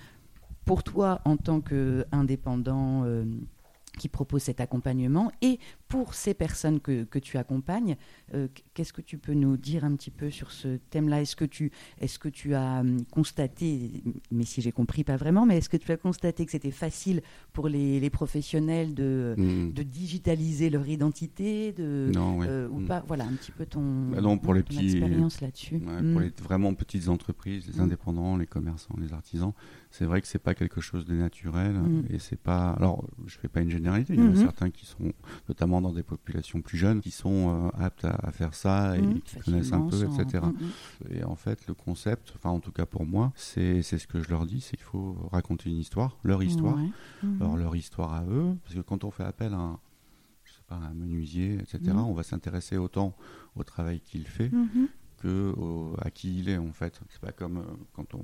pour 0.65 0.83
toi 0.83 1.21
en 1.25 1.37
tant 1.37 1.61
qu'indépendant 1.61 3.03
euh, 3.05 3.25
qui 3.97 4.07
propose 4.07 4.43
cet 4.43 4.61
accompagnement 4.61 5.31
et 5.41 5.59
pour 5.91 6.13
ces 6.13 6.33
personnes 6.33 6.79
que, 6.79 7.03
que 7.03 7.19
tu 7.19 7.37
accompagnes, 7.37 7.97
euh, 8.33 8.47
qu'est-ce 8.73 8.93
que 8.93 9.01
tu 9.01 9.17
peux 9.17 9.33
nous 9.33 9.57
dire 9.57 9.83
un 9.83 9.93
petit 9.97 10.09
peu 10.09 10.31
sur 10.31 10.51
ce 10.51 10.77
thème-là? 10.89 11.21
Est-ce 11.21 11.35
que, 11.35 11.43
tu, 11.43 11.69
est 11.99 12.17
que 12.17 12.29
tu 12.29 12.55
as 12.55 12.79
hum, 12.79 13.03
constaté, 13.11 14.01
mais 14.31 14.45
si 14.45 14.61
j'ai 14.61 14.71
compris 14.71 15.03
pas 15.03 15.17
vraiment, 15.17 15.45
mais 15.45 15.57
est-ce 15.57 15.67
que 15.67 15.75
tu 15.75 15.91
as 15.91 15.97
constaté 15.97 16.45
que 16.45 16.51
c'était 16.51 16.71
facile 16.71 17.21
pour 17.51 17.67
les, 17.67 17.99
les 17.99 18.09
professionnels 18.09 18.93
de, 18.93 19.35
hmm. 19.37 19.73
de 19.73 19.83
digitaliser 19.83 20.69
leur 20.69 20.87
identité 20.87 21.73
de, 21.73 22.09
non, 22.13 22.39
euh, 22.43 22.69
ou 22.69 22.79
hmm. 22.79 22.87
pas? 22.87 23.03
Voilà 23.05 23.25
un 23.25 23.33
petit 23.33 23.51
peu 23.51 23.65
ton, 23.65 24.11
bah 24.11 24.21
non, 24.21 24.37
pour 24.37 24.53
les 24.53 24.63
petits, 24.63 24.85
expérience 24.85 25.41
là-dessus. 25.41 25.79
Pour 25.79 25.91
hmm. 25.91 26.21
les 26.21 26.31
vraiment 26.41 26.73
petites 26.73 27.09
entreprises, 27.09 27.67
les 27.67 27.81
indépendants, 27.81 28.37
les 28.37 28.47
commerçants, 28.47 28.95
les 28.97 29.11
artisans, 29.11 29.51
c'est 29.89 30.05
vrai 30.05 30.21
que 30.21 30.27
c'est 30.27 30.39
pas 30.39 30.55
quelque 30.55 30.79
chose 30.79 31.05
de 31.05 31.15
naturel 31.15 31.75
et 32.09 32.17
c'est 32.17 32.39
pas. 32.39 32.71
Alors, 32.71 33.05
je 33.25 33.37
fais 33.37 33.49
pas 33.49 33.59
une 33.59 33.69
généralité. 33.69 34.13
Il 34.13 34.21
y 34.21 34.23
en 34.23 34.31
a 34.31 34.35
certains 34.37 34.69
qui 34.69 34.85
sont, 34.85 35.11
notamment 35.49 35.80
dans 35.81 35.91
des 35.91 36.03
populations 36.03 36.61
plus 36.61 36.77
jeunes, 36.77 37.01
qui 37.01 37.11
sont 37.11 37.69
euh, 37.75 37.83
aptes 37.83 38.05
à, 38.05 38.31
faire 38.31 38.53
ça 38.53 38.97
et 38.97 39.19
qui 39.21 39.37
connaissent 39.37 39.73
un 39.73 39.81
peu, 39.81 40.03
etc. 40.03 40.43
Et 41.09 41.23
en 41.23 41.35
fait, 41.35 41.67
le 41.67 41.73
concept, 41.73 42.33
enfin 42.35 42.49
en 42.49 42.59
tout 42.59 42.71
cas 42.71 42.85
pour 42.85 43.05
moi, 43.05 43.33
c'est 43.35 43.81
ce 43.81 44.07
que 44.07 44.21
je 44.21 44.29
leur 44.29 44.45
dis, 44.45 44.61
c'est 44.61 44.77
qu'il 44.77 44.85
faut 44.85 45.15
raconter 45.31 45.69
une 45.69 45.77
histoire, 45.77 46.17
leur 46.23 46.43
histoire, 46.43 46.77
alors 47.39 47.57
leur 47.57 47.75
histoire 47.75 48.13
à 48.13 48.23
eux, 48.25 48.55
parce 48.63 48.75
que 48.75 48.81
quand 48.81 49.03
on 49.03 49.11
fait 49.11 49.23
appel 49.23 49.53
à 49.53 49.57
un, 49.57 49.79
je 50.43 50.53
sais 50.53 50.63
pas, 50.67 50.75
un 50.75 50.93
menuisier, 50.93 51.55
etc., 51.55 51.79
on 51.95 52.13
va 52.13 52.23
s'intéresser 52.23 52.77
autant 52.77 53.15
au 53.55 53.63
travail 53.63 53.99
qu'il 53.99 54.27
fait 54.27 54.51
que 55.21 55.53
à 55.99 56.09
qui 56.11 56.39
il 56.39 56.49
est 56.49 56.57
en 56.57 56.71
fait. 56.71 56.99
C'est 57.09 57.21
pas 57.21 57.31
comme 57.31 57.57
euh, 57.57 57.63
quand 57.93 58.13
on, 58.15 58.23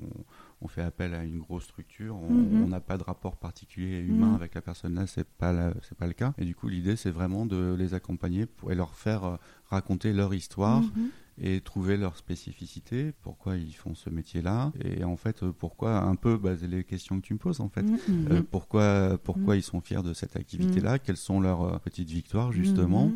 on, 0.61 0.67
fait 0.67 0.81
appel 0.81 1.13
à 1.13 1.23
une 1.23 1.39
grosse 1.39 1.63
structure, 1.65 2.15
on 2.15 2.29
mhm. 2.31 2.69
n'a 2.69 2.79
pas 2.79 2.97
de 2.97 3.03
rapport 3.03 3.37
particulier 3.37 3.99
humain 3.99 4.29
mhm. 4.29 4.35
avec 4.35 4.55
la 4.55 4.61
personne 4.61 4.95
là, 4.95 5.07
c'est 5.07 5.27
pas 5.27 5.71
c'est 5.81 5.97
pas 5.97 6.07
le 6.07 6.13
cas. 6.13 6.33
Et 6.37 6.45
du 6.45 6.55
coup, 6.55 6.67
l'idée 6.67 6.95
c'est 6.95 7.11
vraiment 7.11 7.45
de 7.45 7.75
les 7.77 7.93
accompagner 7.93 8.45
pour, 8.45 8.71
et 8.71 8.75
leur 8.75 8.95
faire 8.95 9.23
euh, 9.23 9.37
raconter 9.69 10.13
leur 10.13 10.33
histoire. 10.33 10.81
Mhm. 10.81 11.09
et 11.39 11.61
trouver 11.61 11.97
leur 11.97 12.17
spécificité, 12.17 13.13
pourquoi 13.21 13.57
ils 13.57 13.75
font 13.75 13.93
ce 13.93 14.09
métier-là, 14.09 14.71
et 14.83 15.03
en 15.03 15.17
fait 15.17 15.43
euh, 15.43 15.51
pourquoi 15.55 15.99
un 15.99 16.15
peu 16.15 16.35
bah, 16.35 16.53
les 16.67 16.83
questions 16.83 17.21
que 17.21 17.27
tu 17.27 17.33
me 17.35 17.37
poses 17.37 17.61
en 17.61 17.69
fait, 17.69 17.83
mm, 17.83 17.99
euh, 18.31 18.41
pourquoi 18.49 19.19
pourquoi 19.23 19.55
ils 19.55 19.61
sont 19.61 19.79
fiers 19.79 20.01
de 20.01 20.13
cette 20.13 20.35
activité-là, 20.35 20.97
quelles 20.97 21.15
sont 21.15 21.39
leurs 21.39 21.61
euh, 21.61 21.77
petites 21.77 22.09
victoires 22.09 22.51
justement, 22.51 23.11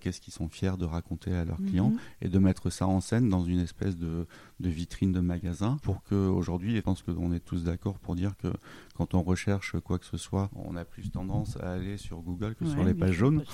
qu'est-ce 0.00 0.22
qu'ils 0.22 0.32
sont 0.32 0.48
fiers 0.48 0.78
de 0.78 0.86
raconter 0.86 1.34
à 1.34 1.44
leurs 1.44 1.58
clients? 1.58 1.92
Et 2.22 2.30
de 2.30 2.38
mettre 2.38 2.70
ça 2.70 2.86
en 2.86 3.02
scène 3.02 3.28
dans 3.28 3.44
une 3.44 3.60
espèce 3.60 3.98
de, 3.98 4.26
de 4.60 4.68
vitrine 4.70 5.12
de 5.12 5.20
magasin 5.20 5.76
pour 5.82 6.02
que 6.04 6.14
aujourd'hui, 6.14 6.76
je 6.76 6.80
pense 6.80 7.02
qu'on 7.02 7.34
est 7.34 7.44
tous 7.44 7.64
d'accord 7.64 7.98
pour 7.98 8.14
dire 8.14 8.34
que 8.38 8.48
quand 8.94 9.14
on 9.14 9.22
recherche 9.22 9.78
quoi 9.80 9.98
que 9.98 10.04
ce 10.04 10.16
soit, 10.16 10.50
on 10.54 10.76
a 10.76 10.84
plus 10.84 11.10
tendance 11.10 11.56
à 11.56 11.72
aller 11.72 11.96
sur 11.96 12.18
Google 12.18 12.54
que 12.54 12.66
sur 12.66 12.84
les 12.84 12.94
pages 12.94 13.14
jaunes. 13.14 13.44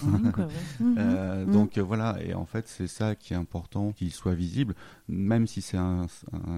Mhm. 0.81 1.53
Donc 1.53 1.79
voilà, 1.79 2.19
et 2.23 2.35
en 2.35 2.45
fait 2.45 2.69
c'est 2.69 2.87
ça 2.87 3.15
qui 3.15 3.33
est 3.33 3.37
important 3.37 3.93
qu'il 3.93 4.13
soit 4.13 4.35
visible, 4.35 4.75
même 5.09 5.47
si 5.47 5.63
c'est 5.63 5.77
un, 5.77 6.07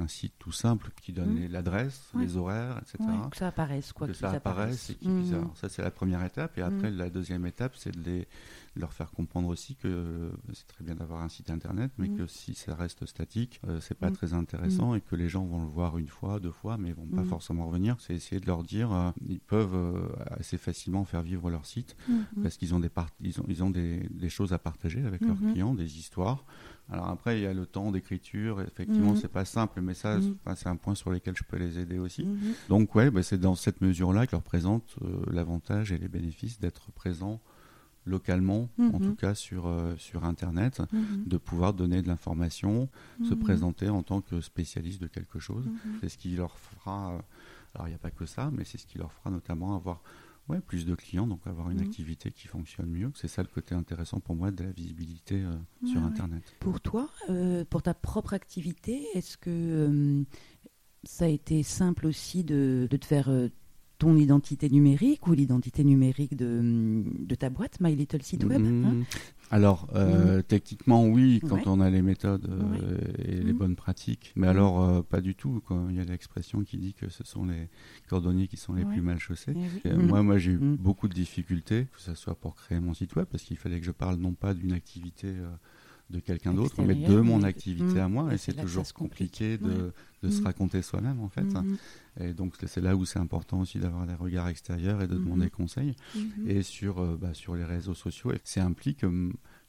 site 0.08 0.34
tout 0.38 0.52
simple 0.52 0.90
qui 1.00 1.12
donne 1.12 1.34
mmh. 1.34 1.52
l'adresse, 1.52 2.10
les 2.16 2.36
horaires, 2.36 2.78
etc. 2.78 3.10
que 3.30 3.36
ça 3.36 3.48
apparaisse, 3.48 3.92
quoi. 3.92 4.06
Que 4.06 4.12
ça 4.12 4.30
apparaisse. 4.30 4.90
Et 4.90 5.08
mmh. 5.08 5.50
Ça, 5.54 5.68
c'est 5.68 5.82
la 5.82 5.90
première 5.90 6.24
étape. 6.24 6.56
Et 6.58 6.62
après, 6.62 6.90
la 6.90 7.10
deuxième 7.10 7.46
étape, 7.46 7.72
c'est 7.76 7.96
de 7.96 8.02
les 8.04 8.28
leur 8.76 8.92
faire 8.92 9.10
comprendre 9.10 9.48
aussi 9.48 9.74
que 9.74 10.30
c'est 10.52 10.66
très 10.66 10.84
bien 10.84 10.94
d'avoir 10.94 11.22
un 11.22 11.28
site 11.28 11.50
internet, 11.50 11.90
mais 11.98 12.08
que 12.08 12.26
si 12.26 12.54
ça 12.54 12.74
reste 12.74 13.04
statique, 13.06 13.60
euh, 13.66 13.80
c'est 13.80 13.96
pas 13.96 14.10
très 14.10 14.32
intéressant 14.32 14.94
et 14.94 15.00
que 15.00 15.16
les 15.16 15.28
gens 15.28 15.44
vont 15.44 15.62
le 15.62 15.68
voir 15.68 15.98
une 15.98 16.08
fois, 16.08 16.40
deux 16.40 16.52
fois, 16.52 16.78
mais 16.78 16.92
vont 16.92 17.06
pas 17.06 17.24
forcément 17.24 17.66
revenir. 17.66 17.96
C'est 18.00 18.14
essayer 18.14 18.40
de 18.40 18.46
leur 18.46 18.62
dire, 18.62 18.92
euh, 18.92 19.10
ils 19.26 19.40
peuvent 19.40 19.74
euh, 19.74 20.08
assez 20.38 20.58
facilement 20.58 21.04
faire 21.04 21.22
vivre 21.22 21.50
leur 21.50 21.66
site 21.66 21.96
parce 22.42 22.56
qu'ils 22.56 22.74
ont 22.74 22.80
des 22.80 22.90
ils 23.20 23.40
ont, 23.40 23.44
ils 23.48 23.62
ont 23.64 23.70
des, 23.70 24.08
des, 24.10 24.28
choses 24.28 24.52
à 24.52 24.58
partager 24.58 25.04
avec 25.04 25.22
leurs 25.22 25.38
clients, 25.38 25.74
des 25.74 25.98
histoires. 25.98 26.44
Alors 26.92 27.08
après, 27.08 27.38
il 27.38 27.42
y 27.42 27.46
a 27.46 27.54
le 27.54 27.66
temps 27.66 27.92
d'écriture. 27.92 28.60
Effectivement, 28.60 29.12
mhm. 29.12 29.16
c'est 29.16 29.28
pas 29.28 29.44
simple, 29.44 29.80
mais 29.80 29.94
ça, 29.94 30.18
c'est 30.56 30.68
un 30.68 30.76
point 30.76 30.94
sur 30.94 31.10
lequel 31.10 31.36
je 31.36 31.44
peux 31.44 31.56
les 31.56 31.78
aider 31.78 31.98
aussi. 31.98 32.24
Mhm. 32.24 32.38
Donc 32.68 32.94
ouais, 32.94 33.10
bah, 33.10 33.22
c'est 33.22 33.38
dans 33.38 33.54
cette 33.54 33.80
mesure-là 33.80 34.26
que 34.26 34.32
leur 34.32 34.42
présente 34.42 34.96
euh, 35.02 35.22
l'avantage 35.30 35.92
et 35.92 35.98
les 35.98 36.08
bénéfices 36.08 36.58
d'être 36.58 36.90
présent 36.92 37.40
localement, 38.06 38.68
en 38.78 38.98
tout 38.98 39.14
cas 39.14 39.34
sur, 39.34 39.66
euh, 39.66 39.94
sur 39.96 40.24
Internet, 40.24 40.82
de 40.92 41.36
pouvoir 41.36 41.74
donner 41.74 42.02
de 42.02 42.08
l'information, 42.08 42.88
se 43.28 43.34
présenter 43.34 43.88
en 43.88 44.02
tant 44.02 44.20
que 44.20 44.40
spécialiste 44.40 45.00
de 45.00 45.06
quelque 45.06 45.38
chose. 45.38 45.68
C'est 46.00 46.08
ce 46.08 46.18
qui 46.18 46.36
leur 46.36 46.58
fera, 46.58 47.12
euh, 47.12 47.18
alors 47.74 47.88
il 47.88 47.90
n'y 47.90 47.96
a 47.96 47.98
pas 47.98 48.10
que 48.10 48.26
ça, 48.26 48.50
mais 48.52 48.64
c'est 48.64 48.78
ce 48.78 48.86
qui 48.86 48.98
leur 48.98 49.12
fera 49.12 49.30
notamment 49.30 49.74
avoir 49.76 50.02
Ouais, 50.50 50.60
plus 50.60 50.84
de 50.84 50.96
clients, 50.96 51.28
donc 51.28 51.46
avoir 51.46 51.70
une 51.70 51.78
mhm. 51.78 51.86
activité 51.86 52.32
qui 52.32 52.48
fonctionne 52.48 52.90
mieux. 52.90 53.12
C'est 53.14 53.28
ça 53.28 53.42
le 53.42 53.48
côté 53.48 53.74
intéressant 53.76 54.18
pour 54.18 54.34
moi 54.34 54.50
de 54.50 54.64
la 54.64 54.72
visibilité 54.72 55.36
euh, 55.44 55.54
sur 55.86 56.02
Internet. 56.02 56.42
Pour 56.58 56.80
toi, 56.80 57.08
euh, 57.28 57.64
pour 57.64 57.82
ta 57.82 57.94
propre 57.94 58.34
activité, 58.34 59.06
est-ce 59.14 59.36
que 59.36 59.50
euh, 59.50 60.24
ça 61.04 61.26
a 61.26 61.28
été 61.28 61.62
simple 61.62 62.04
aussi 62.06 62.42
de, 62.42 62.88
de 62.90 62.96
te 62.96 63.06
faire 63.06 63.30
ton 64.00 64.16
identité 64.16 64.70
numérique 64.70 65.26
ou 65.28 65.34
l'identité 65.34 65.84
numérique 65.84 66.34
de, 66.34 67.04
de, 67.04 67.34
ta 67.34 67.50
boîte, 67.50 67.76
My 67.80 67.94
Little 67.94 68.22
Site 68.22 68.44
Web 68.44 68.62
hein 68.64 68.94
mmh. 68.94 69.04
Alors, 69.50 69.88
euh, 69.94 70.38
mmh. 70.38 70.42
techniquement, 70.44 71.04
oui, 71.04 71.40
quand 71.46 71.66
on 71.66 71.80
a 71.80 71.90
les 71.90 72.00
méthodes 72.00 72.48
euh, 72.48 72.96
et 73.18 73.34
les 73.34 73.52
mmh. 73.52 73.58
bonnes 73.58 73.76
pratiques. 73.76 74.32
Mais 74.36 74.46
alors, 74.46 74.82
euh, 74.82 75.02
pas 75.02 75.20
du 75.20 75.34
tout. 75.34 75.60
Quand 75.66 75.90
il 75.90 75.96
y 75.96 76.00
a 76.00 76.04
l'expression 76.04 76.62
qui 76.62 76.78
dit 76.78 76.94
que 76.94 77.10
ce 77.10 77.24
sont 77.24 77.44
les 77.44 77.68
cordonniers 78.08 78.48
qui 78.48 78.56
sont 78.56 78.72
les 78.72 78.86
plus 78.86 79.02
mal 79.02 79.18
chaussés. 79.18 79.52
Eh 79.84 79.92
moi, 79.92 80.22
moi 80.22 80.38
j'ai 80.38 80.52
eu 80.52 80.58
beaucoup 80.58 81.06
de 81.06 81.14
difficultés, 81.14 81.86
que 81.92 82.00
ce 82.00 82.14
soit 82.14 82.34
pour 82.34 82.54
créer 82.54 82.80
mon 82.80 82.94
site 82.94 83.14
web, 83.16 83.26
parce 83.30 83.42
qu'il 83.42 83.58
fallait 83.58 83.80
que 83.80 83.86
je 83.86 83.90
parle 83.90 84.16
non 84.16 84.32
pas 84.32 84.54
d'une 84.54 84.72
activité 84.72 85.28
de 86.10 86.18
quelqu'un 86.20 86.52
d'autre, 86.54 86.82
mais 86.82 86.94
de 86.94 87.20
mon 87.20 87.42
activité 87.42 88.00
à 88.00 88.08
moi. 88.08 88.32
Et 88.34 88.38
c'est 88.38 88.54
toujours 88.54 88.92
compliqué 88.92 89.58
de, 89.58 89.92
de 90.22 90.30
se 90.30 90.42
raconter 90.42 90.82
soi-même, 90.82 91.20
en 91.20 91.28
fait. 91.28 91.46
Et 92.20 92.34
donc 92.34 92.54
c'est 92.66 92.80
là 92.80 92.96
où 92.96 93.04
c'est 93.04 93.18
important 93.20 93.60
aussi 93.60 93.78
d'avoir 93.78 94.06
des 94.06 94.14
regards 94.14 94.48
extérieurs 94.48 95.00
et 95.02 95.06
de 95.06 95.14
demander 95.14 95.48
conseil. 95.50 95.94
Et 96.46 96.62
sur, 96.62 96.98
euh, 96.98 97.16
bah, 97.20 97.34
sur 97.34 97.54
les 97.54 97.64
réseaux 97.64 97.94
sociaux, 97.94 98.32
ça 98.44 98.64
implique 98.64 99.04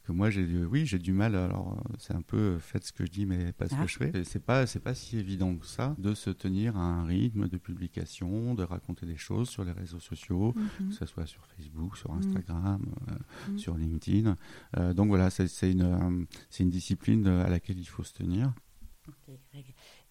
que 0.04 0.12
moi 0.12 0.30
j'ai 0.30 0.44
oui 0.64 0.86
j'ai 0.86 0.98
du 0.98 1.12
mal 1.12 1.34
alors 1.34 1.82
c'est 1.98 2.14
un 2.14 2.22
peu 2.22 2.58
faites 2.58 2.84
ce 2.84 2.92
que 2.92 3.04
je 3.06 3.10
dis 3.10 3.26
mais 3.26 3.52
pas 3.52 3.68
ce 3.68 3.74
que 3.74 3.80
ah. 3.80 3.86
je 3.86 3.96
fais. 3.96 4.24
C'est 4.24 4.44
pas 4.44 4.66
c'est 4.66 4.80
pas 4.80 4.94
si 4.94 5.18
évident 5.18 5.56
que 5.56 5.66
ça 5.66 5.94
de 5.98 6.14
se 6.14 6.30
tenir 6.30 6.76
à 6.76 6.82
un 6.82 7.04
rythme 7.04 7.48
de 7.48 7.56
publication 7.56 8.54
de 8.54 8.62
raconter 8.62 9.06
des 9.06 9.16
choses 9.16 9.48
sur 9.48 9.64
les 9.64 9.72
réseaux 9.72 10.00
sociaux 10.00 10.54
mhm. 10.56 10.88
que 10.88 10.94
ce 10.94 11.06
soit 11.06 11.26
sur 11.26 11.44
Facebook 11.46 11.96
sur 11.96 12.12
Instagram 12.12 12.84
euh, 13.10 13.58
sur 13.58 13.76
LinkedIn. 13.76 14.36
Euh, 14.76 14.94
donc 14.94 15.08
voilà 15.08 15.30
c'est 15.30 15.70
une 15.70 16.26
c'est 16.50 16.62
une 16.62 16.70
discipline 16.70 17.26
à 17.26 17.48
laquelle 17.48 17.78
il 17.78 17.88
faut 17.88 18.04
se 18.04 18.12
tenir. 18.12 18.52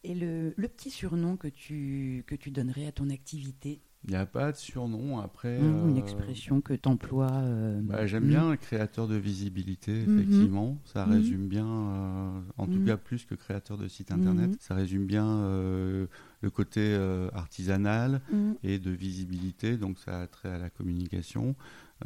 Et 0.04 0.16
le, 0.16 0.54
le, 0.58 0.68
petit 0.68 0.90
surnom 0.90 1.38
que 1.38 1.48
tu, 1.48 2.24
que 2.28 2.36
tu 2.36 2.52
donnerais 2.52 2.88
à 2.88 2.92
ton 2.92 3.10
activité? 3.10 3.82
Il 4.06 4.12
n'y 4.12 4.16
a 4.16 4.26
pas 4.26 4.52
de 4.52 4.58
surnom. 4.58 5.20
Après. 5.20 5.60
Une 5.60 5.96
euh, 5.96 6.00
expression 6.00 6.60
que 6.60 6.74
tu 6.74 6.90
emploies. 6.90 7.32
Euh, 7.32 7.80
bah, 7.84 8.08
J'aime 8.08 8.26
bien 8.26 8.56
créateur 8.58 9.08
de 9.08 9.16
visibilité, 9.16 9.92
mhm. 9.92 10.20
effectivement. 10.20 10.78
Ça 10.86 11.06
mhm. 11.06 11.14
résume 11.14 11.48
bien, 11.48 11.68
euh, 11.68 12.40
en 12.58 12.66
tout 12.66 12.80
mhm. 12.80 12.86
cas 12.86 12.98
plus 12.98 13.26
que 13.26 13.36
créateur 13.36 13.78
de 13.78 13.88
site 13.88 14.12
internet, 14.12 14.52
ça 14.60 14.74
résume 14.74 15.06
bien 15.06 15.42
le 16.42 16.50
côté 16.50 16.96
artisanal 17.34 18.22
mm. 18.32 18.54
et 18.64 18.80
de 18.80 18.90
visibilité, 18.92 19.78
donc 19.78 20.00
ça 20.00 20.22
a 20.22 20.28
trait 20.28 20.50
à 20.50 20.58
la 20.58 20.70
communication. 20.70 21.56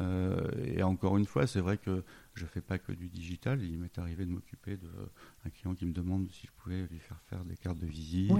Euh, 0.00 0.48
et 0.64 0.82
encore 0.82 1.16
une 1.16 1.26
fois, 1.26 1.46
c'est 1.46 1.60
vrai 1.60 1.78
que 1.78 2.02
je 2.34 2.44
fais 2.44 2.60
pas 2.60 2.78
que 2.78 2.92
du 2.92 3.08
digital. 3.08 3.62
Il 3.62 3.78
m'est 3.78 3.98
arrivé 3.98 4.26
de 4.26 4.30
m'occuper 4.30 4.76
d'un 4.76 5.50
client 5.50 5.74
qui 5.74 5.86
me 5.86 5.92
demande 5.92 6.28
si 6.30 6.46
je 6.46 6.52
pouvais 6.62 6.86
lui 6.90 6.98
faire 6.98 7.20
faire 7.30 7.44
des 7.44 7.56
cartes 7.56 7.78
de 7.78 7.86
visite 7.86 8.32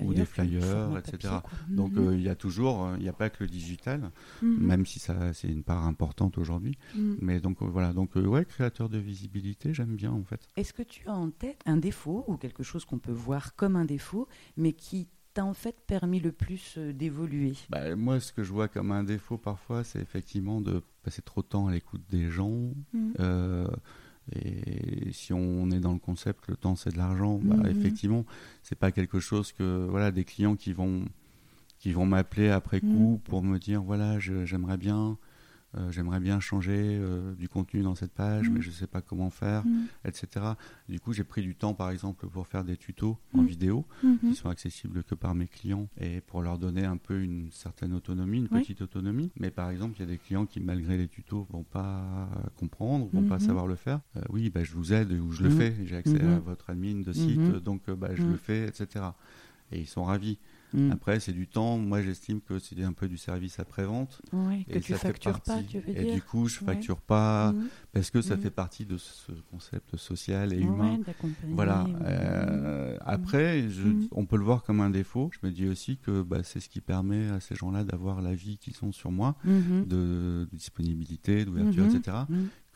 ou 0.00 0.12
des 0.12 0.26
flyers, 0.26 0.96
etc. 0.98 1.34
Donc 1.68 1.92
mm-hmm. 1.94 2.14
il 2.14 2.22
y 2.22 2.28
a 2.28 2.34
toujours, 2.34 2.90
il 2.96 3.02
n'y 3.02 3.08
a 3.08 3.14
pas 3.14 3.30
que 3.30 3.44
le 3.44 3.48
digital, 3.48 4.10
mm-hmm. 4.42 4.58
même 4.58 4.84
si 4.84 4.98
ça 4.98 5.32
c'est 5.32 5.48
une 5.48 5.62
part 5.62 5.86
importante 5.86 6.36
aujourd'hui. 6.36 6.76
Mm. 6.94 7.14
Mais 7.20 7.40
donc 7.40 7.62
voilà, 7.62 7.92
donc 7.92 8.16
ouais, 8.16 8.44
créateur 8.44 8.90
de 8.90 8.98
visibilité, 8.98 9.72
j'aime 9.72 9.96
bien 9.96 10.12
en 10.12 10.24
fait. 10.24 10.46
Est-ce 10.56 10.74
que 10.74 10.82
tu 10.82 11.08
as 11.08 11.14
en 11.14 11.30
tête 11.30 11.62
un 11.64 11.78
défaut 11.78 12.24
ou 12.28 12.36
quelque 12.36 12.62
chose 12.62 12.84
qu'on 12.84 12.98
peut 12.98 13.12
voir 13.12 13.56
comme 13.56 13.76
un 13.76 13.86
défaut, 13.86 14.28
mais 14.56 14.72
qui 14.74 15.08
t'a 15.38 15.44
en 15.44 15.54
fait 15.54 15.76
permis 15.86 16.18
le 16.18 16.32
plus 16.32 16.74
euh, 16.78 16.92
d'évoluer? 16.92 17.52
Bah, 17.70 17.94
Moi, 17.94 18.18
ce 18.18 18.32
que 18.32 18.42
je 18.42 18.52
vois 18.52 18.66
comme 18.66 18.90
un 18.90 19.04
défaut 19.04 19.38
parfois, 19.38 19.84
c'est 19.84 20.00
effectivement 20.00 20.60
de 20.60 20.82
passer 21.04 21.22
trop 21.22 21.42
de 21.42 21.46
temps 21.46 21.68
à 21.68 21.72
l'écoute 21.72 22.02
des 22.10 22.28
gens. 22.28 22.72
Mmh. 22.92 23.12
Euh, 23.20 23.68
et 24.32 25.12
si 25.12 25.32
on 25.32 25.70
est 25.70 25.78
dans 25.78 25.92
le 25.92 26.00
concept, 26.00 26.48
le 26.48 26.56
temps 26.56 26.74
c'est 26.74 26.90
de 26.90 26.98
l'argent, 26.98 27.38
bah, 27.40 27.54
mmh. 27.54 27.66
effectivement, 27.66 28.24
c'est 28.64 28.78
pas 28.78 28.90
quelque 28.90 29.20
chose 29.20 29.52
que 29.52 29.86
voilà 29.88 30.10
des 30.10 30.24
clients 30.24 30.56
qui 30.56 30.72
vont 30.72 31.04
qui 31.78 31.92
vont 31.92 32.04
m'appeler 32.04 32.50
après 32.50 32.78
mmh. 32.78 32.80
coup 32.80 33.20
pour 33.22 33.44
me 33.44 33.58
dire 33.58 33.80
voilà 33.80 34.18
j'aimerais 34.18 34.76
bien 34.76 35.18
euh, 35.76 35.90
j'aimerais 35.92 36.20
bien 36.20 36.40
changer 36.40 36.98
euh, 36.98 37.34
du 37.34 37.48
contenu 37.48 37.82
dans 37.82 37.94
cette 37.94 38.12
page, 38.12 38.48
mais 38.48 38.60
mm. 38.60 38.62
je 38.62 38.68
ne 38.70 38.74
sais 38.74 38.86
pas 38.86 39.02
comment 39.02 39.28
faire, 39.28 39.66
mm. 39.66 39.86
etc. 40.06 40.26
Du 40.88 40.98
coup, 40.98 41.12
j'ai 41.12 41.24
pris 41.24 41.42
du 41.42 41.54
temps, 41.54 41.74
par 41.74 41.90
exemple, 41.90 42.26
pour 42.26 42.46
faire 42.46 42.64
des 42.64 42.78
tutos 42.78 43.18
en 43.34 43.42
mm. 43.42 43.46
vidéo 43.46 43.86
mm-hmm. 44.02 44.18
qui 44.20 44.34
sont 44.34 44.48
accessibles 44.48 45.04
que 45.04 45.14
par 45.14 45.34
mes 45.34 45.46
clients 45.46 45.88
et 46.00 46.22
pour 46.22 46.40
leur 46.40 46.58
donner 46.58 46.86
un 46.86 46.96
peu 46.96 47.20
une 47.20 47.50
certaine 47.52 47.92
autonomie, 47.92 48.38
une 48.38 48.48
petite 48.48 48.80
autonomie. 48.80 49.30
Mais 49.38 49.50
par 49.50 49.68
exemple, 49.68 49.96
il 49.98 50.00
y 50.00 50.04
a 50.04 50.08
des 50.08 50.18
clients 50.18 50.46
qui, 50.46 50.60
malgré 50.60 50.96
les 50.96 51.08
tutos, 51.08 51.46
vont 51.50 51.64
pas 51.64 52.30
comprendre, 52.56 53.08
vont 53.12 53.22
pas 53.22 53.36
mm-hmm. 53.36 53.40
savoir 53.46 53.66
le 53.66 53.76
faire. 53.76 54.00
Euh, 54.16 54.22
oui, 54.30 54.48
bah, 54.48 54.64
je 54.64 54.72
vous 54.72 54.94
aide 54.94 55.12
ou 55.12 55.32
je 55.32 55.42
le 55.42 55.50
fais. 55.50 55.74
J'ai 55.84 55.96
accès 55.96 56.22
à 56.22 56.38
votre 56.38 56.70
admin 56.70 57.02
de 57.02 57.12
site, 57.12 57.40
donc 57.62 57.90
bah, 57.90 58.14
je 58.14 58.22
le 58.22 58.36
fais, 58.36 58.66
etc. 58.68 59.04
Et 59.70 59.80
ils 59.80 59.86
sont 59.86 60.04
ravis. 60.04 60.38
Mm. 60.72 60.92
Après, 60.92 61.20
c'est 61.20 61.32
du 61.32 61.46
temps. 61.46 61.78
Moi, 61.78 62.02
j'estime 62.02 62.40
que 62.40 62.58
c'est 62.58 62.82
un 62.82 62.92
peu 62.92 63.08
du 63.08 63.18
service 63.18 63.58
après-vente. 63.58 64.20
Oui, 64.32 64.64
que 64.64 64.78
tu 64.78 64.94
factures 64.94 65.40
pas, 65.40 65.62
tu 65.62 65.80
veux 65.80 65.90
et 65.90 66.04
dire. 66.04 66.14
du 66.14 66.22
coup, 66.22 66.48
je 66.48 66.58
facture 66.58 67.00
pas 67.00 67.52
mm. 67.52 67.68
parce 67.92 68.10
que 68.10 68.20
ça 68.20 68.36
mm. 68.36 68.40
fait 68.40 68.50
partie 68.50 68.86
de 68.86 68.96
ce 68.96 69.32
concept 69.50 69.96
social 69.96 70.52
et 70.52 70.60
humain. 70.60 70.98
Voilà. 71.48 71.86
Euh, 72.02 72.96
après, 73.00 73.68
je, 73.68 73.88
on 74.12 74.26
peut 74.26 74.36
le 74.36 74.44
voir 74.44 74.62
comme 74.62 74.80
un 74.80 74.90
défaut. 74.90 75.30
Je 75.32 75.46
me 75.46 75.52
dis 75.52 75.68
aussi 75.68 75.98
que 75.98 76.22
bah, 76.22 76.42
c'est 76.42 76.60
ce 76.60 76.68
qui 76.68 76.80
permet 76.80 77.28
à 77.28 77.40
ces 77.40 77.54
gens-là 77.54 77.84
d'avoir 77.84 78.22
la 78.22 78.34
vie 78.34 78.58
qu'ils 78.58 78.74
sont 78.74 78.92
sur 78.92 79.10
moi, 79.10 79.36
mm-hmm. 79.46 79.86
de, 79.86 80.48
disponibilité, 80.52 81.44
d'ouverture, 81.44 81.86
mm-hmm. 81.86 81.98
etc 81.98 82.16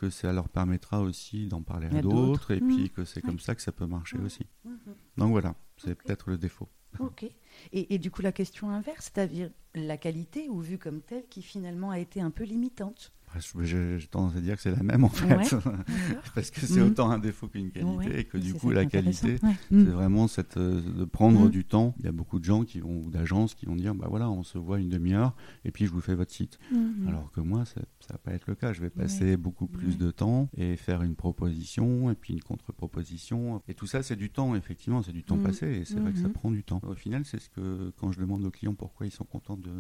que 0.03 0.11
ça 0.11 0.33
leur 0.33 0.49
permettra 0.49 1.01
aussi 1.01 1.47
d'en 1.47 1.63
parler 1.63 1.87
à 1.87 2.03
d'autres 2.03 2.51
et 2.51 2.61
puis 2.61 2.91
que 2.91 3.05
c'est 3.05 3.23
comme 3.23 3.39
ça 3.39 3.55
que 3.55 3.63
ça 3.63 3.71
peut 3.71 3.87
marcher 3.87 4.19
aussi. 4.19 4.45
Mm-hmm. 4.67 5.19
Donc 5.19 5.31
voilà, 5.31 5.55
c'est 5.77 5.95
peut-être 5.95 6.29
le 6.29 6.39
défaut. 6.39 6.69
Ok. 6.99 7.31
Et, 7.73 7.99
du 7.99 8.11
coup, 8.11 8.23
la 8.23 8.33
question 8.33 8.71
inverse, 8.71 9.11
c'est-à-dire 9.13 9.51
la 9.75 9.97
qualité, 9.97 10.49
ou 10.49 10.61
vue 10.61 10.79
comme 10.79 11.01
telle, 11.01 11.27
qui 11.29 11.43
finalement 11.43 11.91
a 11.91 11.99
été 11.99 12.21
un 12.21 12.31
peu 12.31 12.45
limitante 12.45 13.13
j'ai 13.61 13.99
tendance 14.11 14.37
à 14.37 14.41
dire 14.41 14.57
que 14.57 14.63
c'est 14.63 14.75
la 14.75 14.83
même 14.83 15.05
en 15.05 15.09
fait, 15.09 15.55
parce 16.35 16.51
que 16.51 16.61
c'est 16.61 16.81
mhm. 16.81 16.89
autant 16.89 17.11
un 17.11 17.19
défaut 17.19 17.49
qu'une 17.49 17.71
qualité, 17.71 18.21
et 18.21 18.25
que 18.25 18.39
du 18.39 18.55
coup 18.55 18.71
la 18.71 18.85
qualité, 18.85 19.39
c'est 19.39 19.75
mhm. 19.75 19.85
vraiment 19.91 20.29
cette, 20.29 20.57
euh, 20.57 20.81
de 20.81 21.05
prendre 21.05 21.45
mhm. 21.45 21.51
du 21.51 21.65
temps. 21.65 21.95
Il 21.99 22.05
y 22.05 22.09
a 22.09 22.13
beaucoup 22.13 22.39
de 22.39 22.45
gens 22.45 22.65
qui 22.65 22.81
vont, 22.81 23.03
ou 23.05 23.11
d'agences 23.11 23.55
qui 23.55 23.67
vont 23.67 23.77
dire, 23.77 23.95
bah 23.95 24.07
voilà, 24.09 24.31
on 24.31 24.43
se 24.43 24.59
voit 24.59 24.79
une 24.79 24.89
demi-heure, 24.89 25.35
et 25.65 25.71
puis 25.71 25.87
je 25.87 25.93
vous 25.93 26.01
fais 26.01 26.15
votre 26.15 26.33
site. 26.33 26.59
Alors 27.07 27.31
que 27.33 27.41
moi, 27.41 27.65
ça, 27.65 27.81
ça 28.01 28.15
va 28.15 28.19
pas 28.19 28.33
être 28.33 28.47
le 28.47 28.55
cas. 28.55 28.73
Je 28.73 28.81
vais 28.81 28.91
passer 28.91 29.37
beaucoup 29.37 29.67
plus 29.67 29.99
de 29.99 30.11
temps 30.11 30.49
et 30.57 30.77
faire 30.77 31.03
une 31.03 31.15
proposition, 31.15 32.11
et 32.11 32.15
puis 32.15 32.33
une 32.33 32.43
contre-proposition. 32.43 33.63
Et 33.69 33.75
tout 33.75 33.87
ça, 33.87 34.03
c'est 34.03 34.17
du 34.17 34.31
temps, 34.31 34.55
effectivement, 34.55 35.03
c'est 35.03 35.13
du 35.13 35.25
temps 35.25 35.39
passé, 35.39 35.67
et 35.67 35.85
c'est 35.85 35.99
vrai 35.99 36.13
que 36.13 36.19
ça 36.19 36.29
prend 36.29 36.51
du 36.51 36.65
temps. 36.65 36.81
Au 36.87 36.95
final, 36.95 37.25
c'est 37.25 37.41
ce 37.41 37.49
que, 37.51 37.93
quand 37.99 38.13
je 38.13 38.21
demande 38.21 38.45
aux 38.45 38.51
clients 38.51 38.75
pourquoi 38.75 39.07
ils 39.07 39.13
sont 39.13 39.25
contents 39.25 39.57
de, 39.57 39.71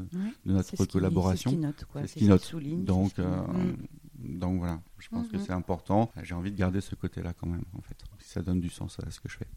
de 0.47 0.53
notre 0.53 0.85
collaboration, 0.87 1.51
c'est 1.95 2.07
ce 2.07 2.15
qu'ils 2.15 2.29
notent. 2.29 2.55
Donc, 2.85 3.19
euh, 3.49 3.73
donc 4.19 4.59
voilà, 4.59 4.81
je 4.99 5.09
pense 5.09 5.29
que 5.29 5.37
mhm. 5.37 5.43
c'est 5.45 5.53
important. 5.53 6.11
J'ai 6.23 6.35
envie 6.35 6.53
de 6.53 6.57
garder 6.57 6.81
ce 6.81 6.95
côté-là 6.95 7.33
quand 7.35 7.47
même, 7.47 7.65
en 7.77 7.83
fait. 7.83 7.97
Ça 8.19 8.43
donne 8.43 8.61
du 8.61 8.71
sens 8.71 8.99
à 9.01 9.11
ce 9.11 9.21
que 9.21 9.29
je 9.29 9.37
fais. 9.37 9.49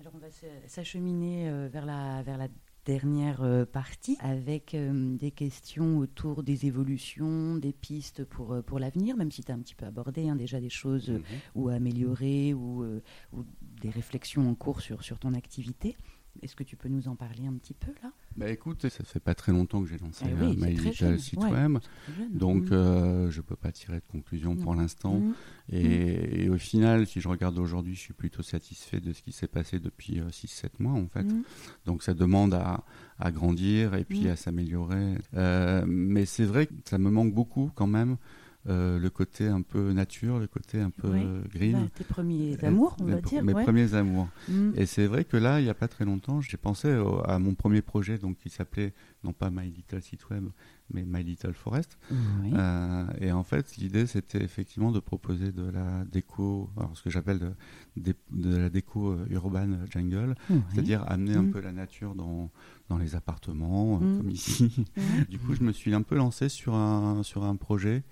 Alors 0.00 0.12
on 0.14 0.18
va 0.18 0.28
s'acheminer 0.66 1.48
euh, 1.48 1.68
vers 1.72 1.84
la, 1.84 2.22
vers 2.22 2.38
la 2.38 2.48
dernière 2.84 3.42
euh, 3.42 3.64
partie 3.64 4.16
avec 4.20 4.74
des 4.74 5.30
questions 5.30 5.98
autour 5.98 6.42
des 6.42 6.66
évolutions, 6.66 7.56
des 7.56 7.72
pistes 7.72 8.24
pour, 8.24 8.62
pour 8.62 8.78
l'avenir, 8.78 9.16
même 9.16 9.30
si 9.30 9.42
tu 9.42 9.52
as 9.52 9.54
un 9.54 9.58
petit 9.58 9.74
peu 9.74 9.86
abordé 9.86 10.28
hein, 10.28 10.36
déjà 10.36 10.60
des 10.60 10.70
choses 10.70 11.10
mhm. 11.10 11.22
ou 11.54 11.68
améliorer 11.68 12.54
ou, 12.54 12.84
ou, 13.32 13.44
des 13.82 13.90
réflexions 13.90 14.48
en 14.48 14.54
cours 14.54 14.80
sur, 14.80 15.02
sur 15.02 15.18
ton 15.18 15.34
activité. 15.34 15.96
Est-ce 16.42 16.54
que 16.54 16.62
tu 16.62 16.76
peux 16.76 16.88
nous 16.88 17.08
en 17.08 17.16
parler 17.16 17.46
un 17.46 17.54
petit 17.54 17.74
peu 17.74 17.92
là? 18.02 18.12
Bah 18.36 18.48
écoute, 18.50 18.88
ça 18.88 19.04
fait 19.04 19.20
pas 19.20 19.34
très 19.34 19.52
longtemps 19.52 19.82
que 19.82 19.88
j'ai 19.88 19.98
lancé 19.98 20.24
eh 20.28 20.44
oui, 20.44 20.78
euh, 21.02 21.18
site 21.18 21.40
web, 21.40 21.78
donc 22.30 22.70
mm. 22.70 22.72
euh, 22.72 23.30
je 23.30 23.40
peux 23.40 23.56
pas 23.56 23.72
tirer 23.72 23.96
de 23.96 24.04
conclusion 24.08 24.54
pour 24.54 24.74
l'instant. 24.74 25.18
Mm. 25.18 25.28
Mm. 25.28 25.34
Et, 25.72 26.48
au 26.48 26.58
final, 26.58 27.06
si 27.06 27.20
je 27.20 27.28
regarde 27.28 27.58
aujourd'hui, 27.58 27.94
je 27.94 28.00
suis 28.00 28.14
plutôt 28.14 28.42
satisfait 28.42 29.00
de 29.00 29.12
ce 29.12 29.22
qui 29.22 29.32
s'est 29.32 29.48
passé 29.48 29.80
depuis 29.80 30.20
6-7 30.20 30.64
euh, 30.64 30.68
mois 30.78 30.92
en 30.92 31.08
fait. 31.08 31.26
Donc 31.84 32.02
ça 32.02 32.14
demande 32.14 32.54
à, 32.54 32.84
à 33.18 33.30
grandir 33.32 33.94
et 33.94 34.04
puis 34.04 34.28
à 34.28 34.36
s'améliorer. 34.36 35.16
Euh, 35.34 35.84
mais 35.86 36.24
c'est 36.24 36.44
vrai 36.44 36.66
que 36.66 36.72
ça 36.84 36.98
me 36.98 37.10
manque 37.10 37.34
beaucoup 37.34 37.70
quand 37.74 37.86
même 37.86 38.16
euh, 38.68 38.98
le 38.98 39.10
côté 39.10 39.46
un 39.46 39.62
peu 39.62 39.92
nature, 39.92 40.38
le 40.38 40.46
côté 40.46 40.80
un 40.80 40.90
peu 40.90 41.10
green. 41.52 41.72
Bah, 41.72 41.88
tes 41.94 42.04
premiers 42.04 42.64
amours, 42.64 42.96
on 43.00 43.04
va 43.04 43.20
dire. 43.20 43.42
Mes 43.42 43.52
premiers 43.52 43.94
amours. 43.94 44.28
Mm. 44.48 44.72
Et 44.76 44.86
c'est 44.86 45.06
vrai 45.06 45.24
que 45.24 45.36
là, 45.36 45.60
il 45.60 45.64
n'y 45.64 45.70
a 45.70 45.74
pas 45.74 45.88
très 45.88 46.04
longtemps, 46.04 46.40
j'ai 46.40 46.56
pensé 46.56 46.88
à 47.24 47.38
mon 47.38 47.54
premier 47.54 47.82
projet, 47.82 48.18
donc 48.18 48.38
qui 48.38 48.50
s'appelait 48.50 48.92
non 49.24 49.32
pas 49.32 49.50
My 49.50 49.70
Little 49.70 50.00
Site 50.00 50.28
Web, 50.30 50.48
mais 50.92 51.04
My 51.04 51.22
Little 51.22 51.54
Forest. 51.54 51.98
Euh, 52.12 53.06
et 53.20 53.32
en 53.32 53.42
fait, 53.42 53.76
l'idée, 53.76 54.06
c'était 54.06 54.42
effectivement 54.42 54.92
de 54.92 55.00
proposer 55.00 55.52
de 55.52 55.68
la 55.68 56.04
déco, 56.04 56.70
alors 56.76 56.96
ce 56.96 57.02
que 57.02 57.10
j'appelle 57.10 57.54
de, 57.96 58.14
la 58.32 58.70
déco 58.70 59.12
euh, 59.12 59.26
urban 59.30 59.68
jungle, 59.90 60.34
c'est-à-dire 60.72 61.04
amener 61.08 61.34
un 61.34 61.42
mm. 61.42 61.50
peu 61.50 61.60
la 61.60 61.72
nature 61.72 62.14
dans, 62.14 62.50
dans 62.88 62.98
les 62.98 63.14
appartements, 63.16 63.98
mm. 63.98 64.18
comme 64.18 64.30
ici. 64.30 64.86
du 65.28 65.38
coup, 65.38 65.54
je 65.54 65.62
me 65.62 65.72
suis 65.72 65.94
un 65.94 66.02
peu 66.02 66.14
lancé 66.14 66.48
sur 66.48 66.74
un, 66.74 67.22
sur 67.22 67.44
un 67.44 67.56
projet 67.56 68.02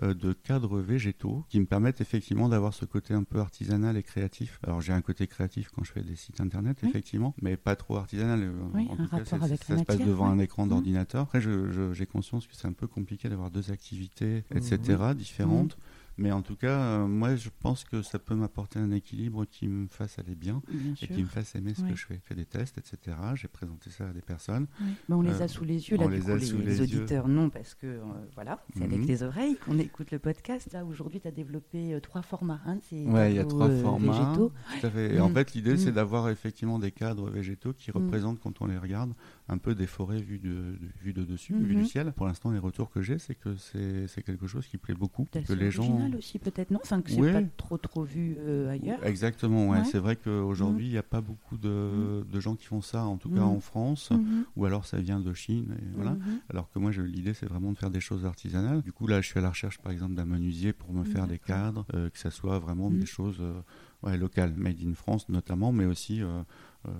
de 0.00 0.32
cadres 0.32 0.80
végétaux 0.80 1.44
qui 1.48 1.60
me 1.60 1.66
permettent 1.66 2.00
effectivement 2.00 2.48
d'avoir 2.48 2.74
ce 2.74 2.84
côté 2.84 3.14
un 3.14 3.24
peu 3.24 3.40
artisanal 3.40 3.96
et 3.96 4.02
créatif. 4.02 4.58
Alors 4.62 4.80
j'ai 4.80 4.92
un 4.92 5.00
côté 5.02 5.26
créatif 5.26 5.70
quand 5.74 5.84
je 5.84 5.92
fais 5.92 6.02
des 6.02 6.16
sites 6.16 6.40
internet, 6.40 6.78
effectivement, 6.82 7.34
mais 7.42 7.56
pas 7.56 7.76
trop 7.76 7.96
artisanal. 7.96 8.42
Euh, 8.42 8.52
oui, 8.74 8.88
en 8.90 8.96
tout 8.96 9.08
cas, 9.08 9.24
ça, 9.24 9.38
se 9.38 9.84
passe 9.84 9.98
devant 9.98 10.26
un 10.26 10.38
écran 10.38 10.66
mmh. 10.66 10.68
d'ordinateur. 10.68 11.22
Après, 11.22 11.40
j'ai 11.40 12.06
conscience 12.06 12.46
que 12.46 12.54
c'est 12.54 12.68
un 12.68 12.72
peu 12.72 12.86
compliqué 12.86 13.28
d'avoir 13.28 13.50
deux 13.50 13.70
activités, 13.70 14.44
etc., 14.54 14.78
différentes. 15.16 15.76
Mmh. 15.76 15.80
Mais 16.18 16.32
en 16.32 16.42
tout 16.42 16.56
cas, 16.56 16.78
euh, 16.78 17.06
moi, 17.06 17.36
je 17.36 17.48
pense 17.60 17.84
que 17.84 18.02
ça 18.02 18.18
peut 18.18 18.34
m'apporter 18.34 18.78
un 18.78 18.90
équilibre 18.90 19.44
qui 19.44 19.68
me 19.68 19.86
fasse 19.86 20.18
aller 20.18 20.34
bien, 20.34 20.62
et 21.00 21.06
qui 21.06 21.22
me 21.22 21.28
fasse 21.28 21.54
aimer 21.54 21.74
ce 21.74 21.82
que 21.82 21.94
je 21.94 22.06
fais. 22.06 22.16
Je 22.16 22.28
fais 22.28 22.34
des 22.34 22.44
tests, 22.44 22.78
etc. 22.78 23.16
J'ai 23.34 23.48
présenté 23.48 23.90
ça 23.90 24.08
à 24.08 24.12
des 24.12 24.22
personnes. 24.22 24.66
on 25.08 25.22
les 25.22 25.40
a 25.40 25.44
euh, 25.44 25.48
sous 25.48 25.64
les 25.64 25.88
yeux, 25.88 25.96
là, 25.96 26.06
du 26.06 26.20
coup, 26.20 26.28
les, 26.58 26.80
auditeurs, 26.80 27.28
non, 27.28 27.50
parce 27.50 27.74
que, 27.74 27.86
euh, 27.86 28.00
voilà, 28.34 28.62
c'est 28.76 28.84
avec 28.84 29.00
mhm. 29.00 29.06
les 29.06 29.22
oreilles 29.22 29.56
qu'on 29.56 29.78
écoute 29.78 30.10
le 30.10 30.18
podcast. 30.18 30.72
Là, 30.72 30.84
aujourd'hui, 30.84 31.20
tu 31.20 31.28
as 31.28 31.32
développé 31.32 31.98
trois 32.02 32.22
formats. 32.22 32.60
Hein, 32.66 32.78
oui, 32.92 33.06
il 33.30 33.34
y 33.34 33.38
a 33.38 33.44
trois 33.44 33.70
formats. 33.70 34.12
Végétaux. 34.12 34.52
Tout 34.80 34.86
à 34.86 34.90
fait. 34.90 35.14
Et 35.14 35.20
en 35.20 35.30
mm. 35.30 35.34
fait, 35.34 35.54
l'idée, 35.54 35.76
c'est 35.76 35.90
mm. 35.90 35.94
d'avoir 35.94 36.28
effectivement 36.28 36.78
des 36.78 36.90
cadres 36.90 37.30
végétaux 37.30 37.72
qui 37.72 37.90
mm. 37.90 37.94
représentent, 37.94 38.40
quand 38.40 38.60
on 38.60 38.66
les 38.66 38.78
regarde, 38.78 39.14
un 39.48 39.58
peu 39.58 39.74
des 39.74 39.86
forêts 39.86 40.20
vues 40.20 40.38
de, 40.38 40.78
vue 41.00 41.12
de 41.12 41.24
dessus, 41.24 41.54
vues 41.54 41.74
du 41.74 41.82
mhm. 41.82 41.86
ciel. 41.86 42.12
Pour 42.12 42.26
l'instant, 42.26 42.50
les 42.50 42.58
retours 42.58 42.90
que 42.90 43.02
j'ai, 43.02 43.18
c'est 43.18 43.34
que 43.34 43.56
c'est 43.56 44.22
quelque 44.22 44.46
chose 44.46 44.66
qui 44.66 44.78
plaît 44.78 44.94
beaucoup. 44.94 45.28
Que 45.32 45.52
les 45.52 45.70
gens 45.70 46.01
aussi 46.16 46.38
peut-être 46.38 46.70
non, 46.70 46.80
enfin 46.82 47.00
que 47.02 47.10
c'est 47.10 47.32
pas 47.32 47.42
trop 47.56 47.78
trop 47.78 48.04
vu 48.04 48.36
euh, 48.38 48.70
ailleurs. 48.70 49.04
Exactement, 49.04 49.68
ouais. 49.70 49.84
c'est 49.84 49.98
vrai 49.98 50.16
qu'aujourd'hui, 50.16 50.86
il 50.86 50.92
n'y 50.92 50.98
a 50.98 51.02
pas 51.02 51.20
beaucoup 51.20 51.56
de, 51.56 51.68
mhm. 51.68 52.24
de, 52.30 52.40
gens 52.40 52.54
qui 52.54 52.66
font 52.66 52.80
ça, 52.80 53.04
en 53.04 53.16
tout 53.16 53.30
cas 53.30 53.42
en 53.42 53.60
France, 53.60 54.10
ou 54.56 54.64
alors 54.64 54.86
ça 54.86 54.98
vient 54.98 55.20
de 55.20 55.32
Chine, 55.32 55.76
et 55.78 55.94
voilà. 55.94 56.16
Alors 56.50 56.70
que 56.70 56.78
moi, 56.78 56.90
l'idée, 56.92 57.34
c'est 57.34 57.46
vraiment 57.46 57.72
de 57.72 57.78
faire 57.78 57.90
des 57.90 58.00
choses 58.00 58.24
artisanales. 58.24 58.82
Du 58.82 58.92
coup, 58.92 59.06
là, 59.06 59.20
je 59.20 59.28
suis 59.28 59.38
à 59.38 59.42
la 59.42 59.50
recherche, 59.50 59.78
par 59.78 59.92
exemple, 59.92 60.14
d'un 60.14 60.24
menuisier 60.24 60.72
pour 60.72 60.92
me 60.92 61.04
faire 61.04 61.26
des 61.26 61.38
cadres, 61.38 61.86
euh, 61.94 62.10
que 62.10 62.18
ça 62.18 62.30
soit 62.30 62.58
vraiment 62.58 62.90
des 62.90 63.06
choses 63.06 63.38
euh, 63.40 63.60
ouais, 64.02 64.16
locales, 64.16 64.54
made 64.56 64.78
in 64.84 64.94
France 64.94 65.28
notamment, 65.28 65.72
mais 65.72 65.84
aussi 65.84 66.20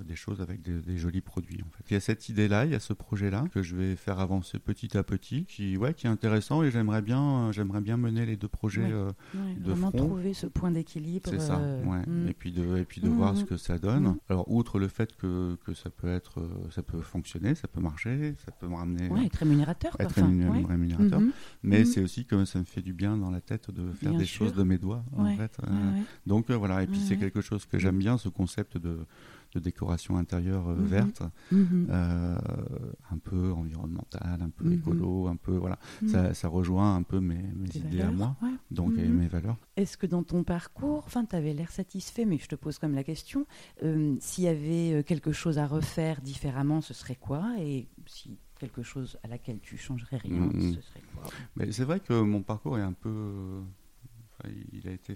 des 0.04 0.14
choses 0.14 0.40
avec 0.40 0.62
des, 0.62 0.96
jolis 0.96 1.20
produits. 1.20 1.62
En 1.66 1.70
fait. 1.70 1.84
Il 1.90 1.94
y 1.94 1.96
a 1.96 2.00
cette 2.00 2.28
idée-là, 2.28 2.64
il 2.64 2.72
y 2.72 2.74
a 2.74 2.80
ce 2.80 2.92
projet-là 2.92 3.44
que 3.52 3.62
je 3.62 3.74
vais 3.74 3.96
faire 3.96 4.20
avancer 4.20 4.58
petit 4.58 4.96
à 4.96 5.02
petit, 5.02 5.44
qui, 5.44 5.76
ouais, 5.76 5.94
qui 5.94 6.06
est 6.06 6.10
intéressant 6.10 6.62
et 6.62 6.70
j'aimerais 6.70 7.02
bien, 7.02 7.50
j'aimerais 7.52 7.80
bien 7.80 7.96
mener 7.96 8.26
les 8.26 8.36
deux 8.36 8.48
projets 8.48 8.88
de 8.88 9.14
vraiment 9.72 9.90
trouver 9.90 10.34
ce 10.34 10.46
point 10.46 10.70
d'équilibre. 10.70 11.28
C'est 11.28 11.40
ça, 11.40 11.58
ouais. 11.58 12.06
Mm. 12.06 12.28
Et 12.28 12.34
puis 12.34 12.52
de, 12.52 12.76
et 12.78 12.84
puis 12.84 13.00
de 13.00 13.08
voir 13.08 13.36
ce 13.36 13.44
que 13.44 13.56
ça 13.56 13.78
donne. 13.78 14.16
Alors, 14.28 14.50
outre 14.50 14.78
le 14.78 14.88
fait 14.88 15.16
que, 15.16 15.56
que 15.64 15.74
ça 15.74 15.90
peut 15.90 16.08
être, 16.08 16.42
ça 16.70 16.82
peut 16.82 17.00
fonctionner, 17.00 17.54
ça 17.54 17.68
peut 17.68 17.80
marcher, 17.80 18.34
ça 18.44 18.52
peut 18.52 18.66
me 18.66 18.74
ramener. 18.74 19.08
Ouais, 19.08 19.26
être 19.26 19.36
rémunérateur. 19.36 19.96
Être 19.98 20.14
rémunérateur. 20.14 21.20
Mm-hmm. 21.20 21.32
Mais 21.62 21.84
c'est 21.84 22.02
aussi 22.02 22.24
que 22.24 22.44
ça 22.44 22.58
me 22.58 22.64
fait 22.64 22.82
du 22.82 22.92
bien 22.92 23.16
dans 23.16 23.30
la 23.30 23.40
tête 23.40 23.70
de 23.70 23.92
faire 23.92 24.14
des 24.14 24.26
choses 24.26 24.54
de 24.54 24.62
mes 24.62 24.78
doigts, 24.78 25.04
en 25.16 25.36
fait. 25.36 25.58
Donc 26.26 26.50
voilà, 26.50 26.82
et 26.82 26.86
puis 26.86 27.00
c'est 27.00 27.16
quelque 27.16 27.40
chose 27.40 27.66
que 27.66 27.78
j'aime 27.78 27.98
bien, 27.98 28.18
ce 28.18 28.28
concept 28.28 28.76
de, 28.76 28.98
de 29.52 29.60
décoration 29.60 30.16
intérieure 30.16 30.68
euh, 30.68 30.76
mhm. 30.76 30.86
verte, 30.86 31.22
mhm. 31.50 31.86
Euh, 31.90 32.38
un 33.10 33.18
peu 33.18 33.52
environnementale, 33.52 34.40
un 34.40 34.50
peu 34.50 34.64
mhm. 34.64 34.72
écolo, 34.74 35.28
un 35.28 35.36
peu 35.36 35.52
voilà, 35.52 35.78
ça, 36.06 36.34
ça, 36.34 36.48
rejoint 36.48 36.96
un 36.96 37.02
peu 37.02 37.20
mes, 37.20 37.42
mes 37.54 37.76
idées 37.76 38.00
à 38.00 38.10
moi, 38.10 38.36
donc 38.70 38.96
et 38.98 39.06
mes 39.06 39.28
valeurs. 39.28 39.56
Est-ce 39.76 39.96
que 39.96 40.06
dans 40.06 40.22
ton 40.22 40.44
parcours, 40.44 41.02
enfin, 41.06 41.24
tu 41.24 41.36
avais 41.36 41.52
l'air 41.52 41.70
satisfait, 41.70 42.24
mais 42.24 42.38
je 42.38 42.48
te 42.48 42.54
pose 42.54 42.78
quand 42.78 42.88
même 42.88 42.96
la 42.96 43.04
question, 43.04 43.46
euh, 43.82 44.16
s'il 44.20 44.44
y 44.44 44.48
avait 44.48 45.04
quelque 45.04 45.32
chose 45.32 45.58
à 45.58 45.66
refaire 45.66 46.20
différemment, 46.20 46.80
ce 46.80 46.94
serait 46.94 47.16
quoi? 47.16 47.54
Et 47.58 47.88
si 48.06 48.38
quelque 48.58 48.82
chose 48.82 49.18
à 49.24 49.28
laquelle 49.28 49.60
tu 49.60 49.76
changerais 49.76 50.18
rien, 50.18 50.50
ce 50.52 50.80
serait 50.80 51.02
quoi? 51.14 51.72
C'est 51.72 51.84
vrai 51.84 52.00
que 52.00 52.20
mon 52.20 52.42
parcours 52.42 52.78
est 52.78 52.82
un 52.82 52.92
peu, 52.92 53.62
il 54.72 54.88
a 54.88 54.92
été 54.92 55.14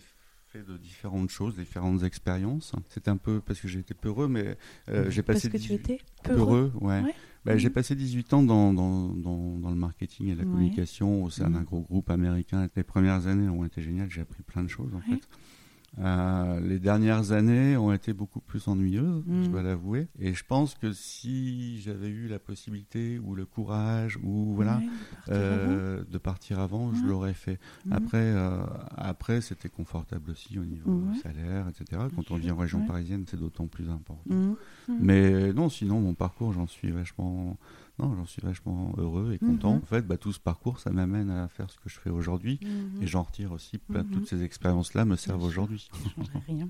de 0.63 0.77
différentes 0.77 1.31
choses, 1.31 1.57
différentes 1.57 2.03
expériences. 2.03 2.73
C'est 2.89 3.09
un 3.09 3.17
peu 3.17 3.41
parce 3.41 3.61
que 3.61 3.69
j'ai 3.69 3.81
été 3.81 3.95
peureux, 3.95 4.29
mais 4.29 4.57
euh, 4.89 5.11
j'ai 5.11 5.23
passé. 5.23 5.49
Parce 5.49 5.63
que 5.63 5.69
tu 5.69 5.75
étais 5.75 5.99
peureux, 6.23 6.73
ouais. 6.81 7.03
Bah, 7.45 7.57
j'ai 7.57 7.71
passé 7.71 7.95
18 7.95 8.33
ans 8.35 8.43
dans, 8.43 8.73
dans, 8.73 9.09
dans, 9.15 9.71
le 9.71 9.77
marketing 9.77 10.29
et 10.29 10.35
la 10.35 10.43
communication 10.43 11.23
au 11.23 11.31
sein 11.31 11.49
d'un 11.49 11.63
gros 11.63 11.81
groupe 11.81 12.11
américain. 12.11 12.69
Les 12.75 12.83
premières 12.83 13.29
années 13.29 13.49
ont 13.49 13.65
été 13.65 13.83
géniales, 13.83 14.11
j'ai 14.11 14.23
appris 14.23 14.43
plein 14.43 14.65
de 14.65 14.69
choses 14.69 14.93
en 14.95 15.01
fait. 15.01 15.21
Euh, 15.99 16.61
les 16.61 16.79
dernières 16.79 17.33
années 17.33 17.77
ont 17.77 17.93
été 17.93 18.13
beaucoup 18.13 18.41
plus 18.41 18.69
ennuyeuses, 18.69 19.25
je 19.27 19.49
mm. 19.49 19.49
dois 19.49 19.63
l'avouer. 19.63 20.09
Et 20.19 20.35
je 20.35 20.45
pense 20.45 20.75
que 20.75 20.93
si 20.93 21.81
j'avais 21.81 22.09
eu 22.09 22.29
la 22.29 22.39
possibilité 22.39 23.19
ou 23.19 23.35
le 23.35 23.47
courage 23.47 24.19
ou 24.23 24.55
voilà 24.55 24.81
euh, 25.31 26.05
de 26.09 26.19
partir 26.19 26.61
avant, 26.61 26.93
je 26.95 27.05
l'aurais 27.05 27.35
fait. 27.35 27.59
Mm. 27.87 27.93
Après, 27.93 28.19
euh, 28.19 28.65
après 28.97 29.41
c'était 29.41 29.71
confortable 29.71 30.31
aussi 30.31 30.59
au 30.59 30.65
niveau 30.65 31.03
salaire, 31.23 31.67
etc. 31.69 32.03
Quand 32.15 32.31
on 32.31 32.37
vit 32.37 32.51
en 32.51 32.57
région 32.57 32.85
parisienne, 32.87 33.25
c'est 33.27 33.41
d'autant 33.41 33.67
plus 33.67 33.89
important. 33.89 34.25
Mm. 34.27 34.53
Mais 35.01 35.53
non, 35.53 35.69
sinon 35.71 36.01
mon 36.01 36.15
parcours, 36.15 36.53
j'en 36.53 36.67
suis 36.67 36.91
vachement 36.91 37.57
non, 37.99 38.15
j'en 38.15 38.27
suis 38.27 38.43
vachement 38.43 38.93
heureux 38.99 39.33
et 39.33 39.39
content. 39.39 39.75
Mhm. 39.75 39.83
En 39.83 39.87
fait, 39.87 40.03
bah, 40.03 40.19
tout 40.19 40.33
ce 40.33 40.39
parcours, 40.41 40.81
ça 40.81 40.91
m'amène 40.91 41.31
à 41.31 41.49
faire 41.49 41.71
ce 41.71 41.79
que 41.79 41.89
je 41.89 41.99
fais 41.99 42.11
aujourd'hui. 42.11 42.61
Mhm. 42.63 43.03
Et 43.03 43.07
j'en 43.07 43.23
retire 43.23 43.53
aussi, 43.53 43.81
bah, 43.89 44.03
toutes 44.03 44.21
mhm. 44.21 44.27
ces 44.27 44.43
expériences-là 44.43 45.07
me 45.07 45.17
servent 45.17 45.45
aujourd'hui. 45.45 45.89
rien, 46.47 46.69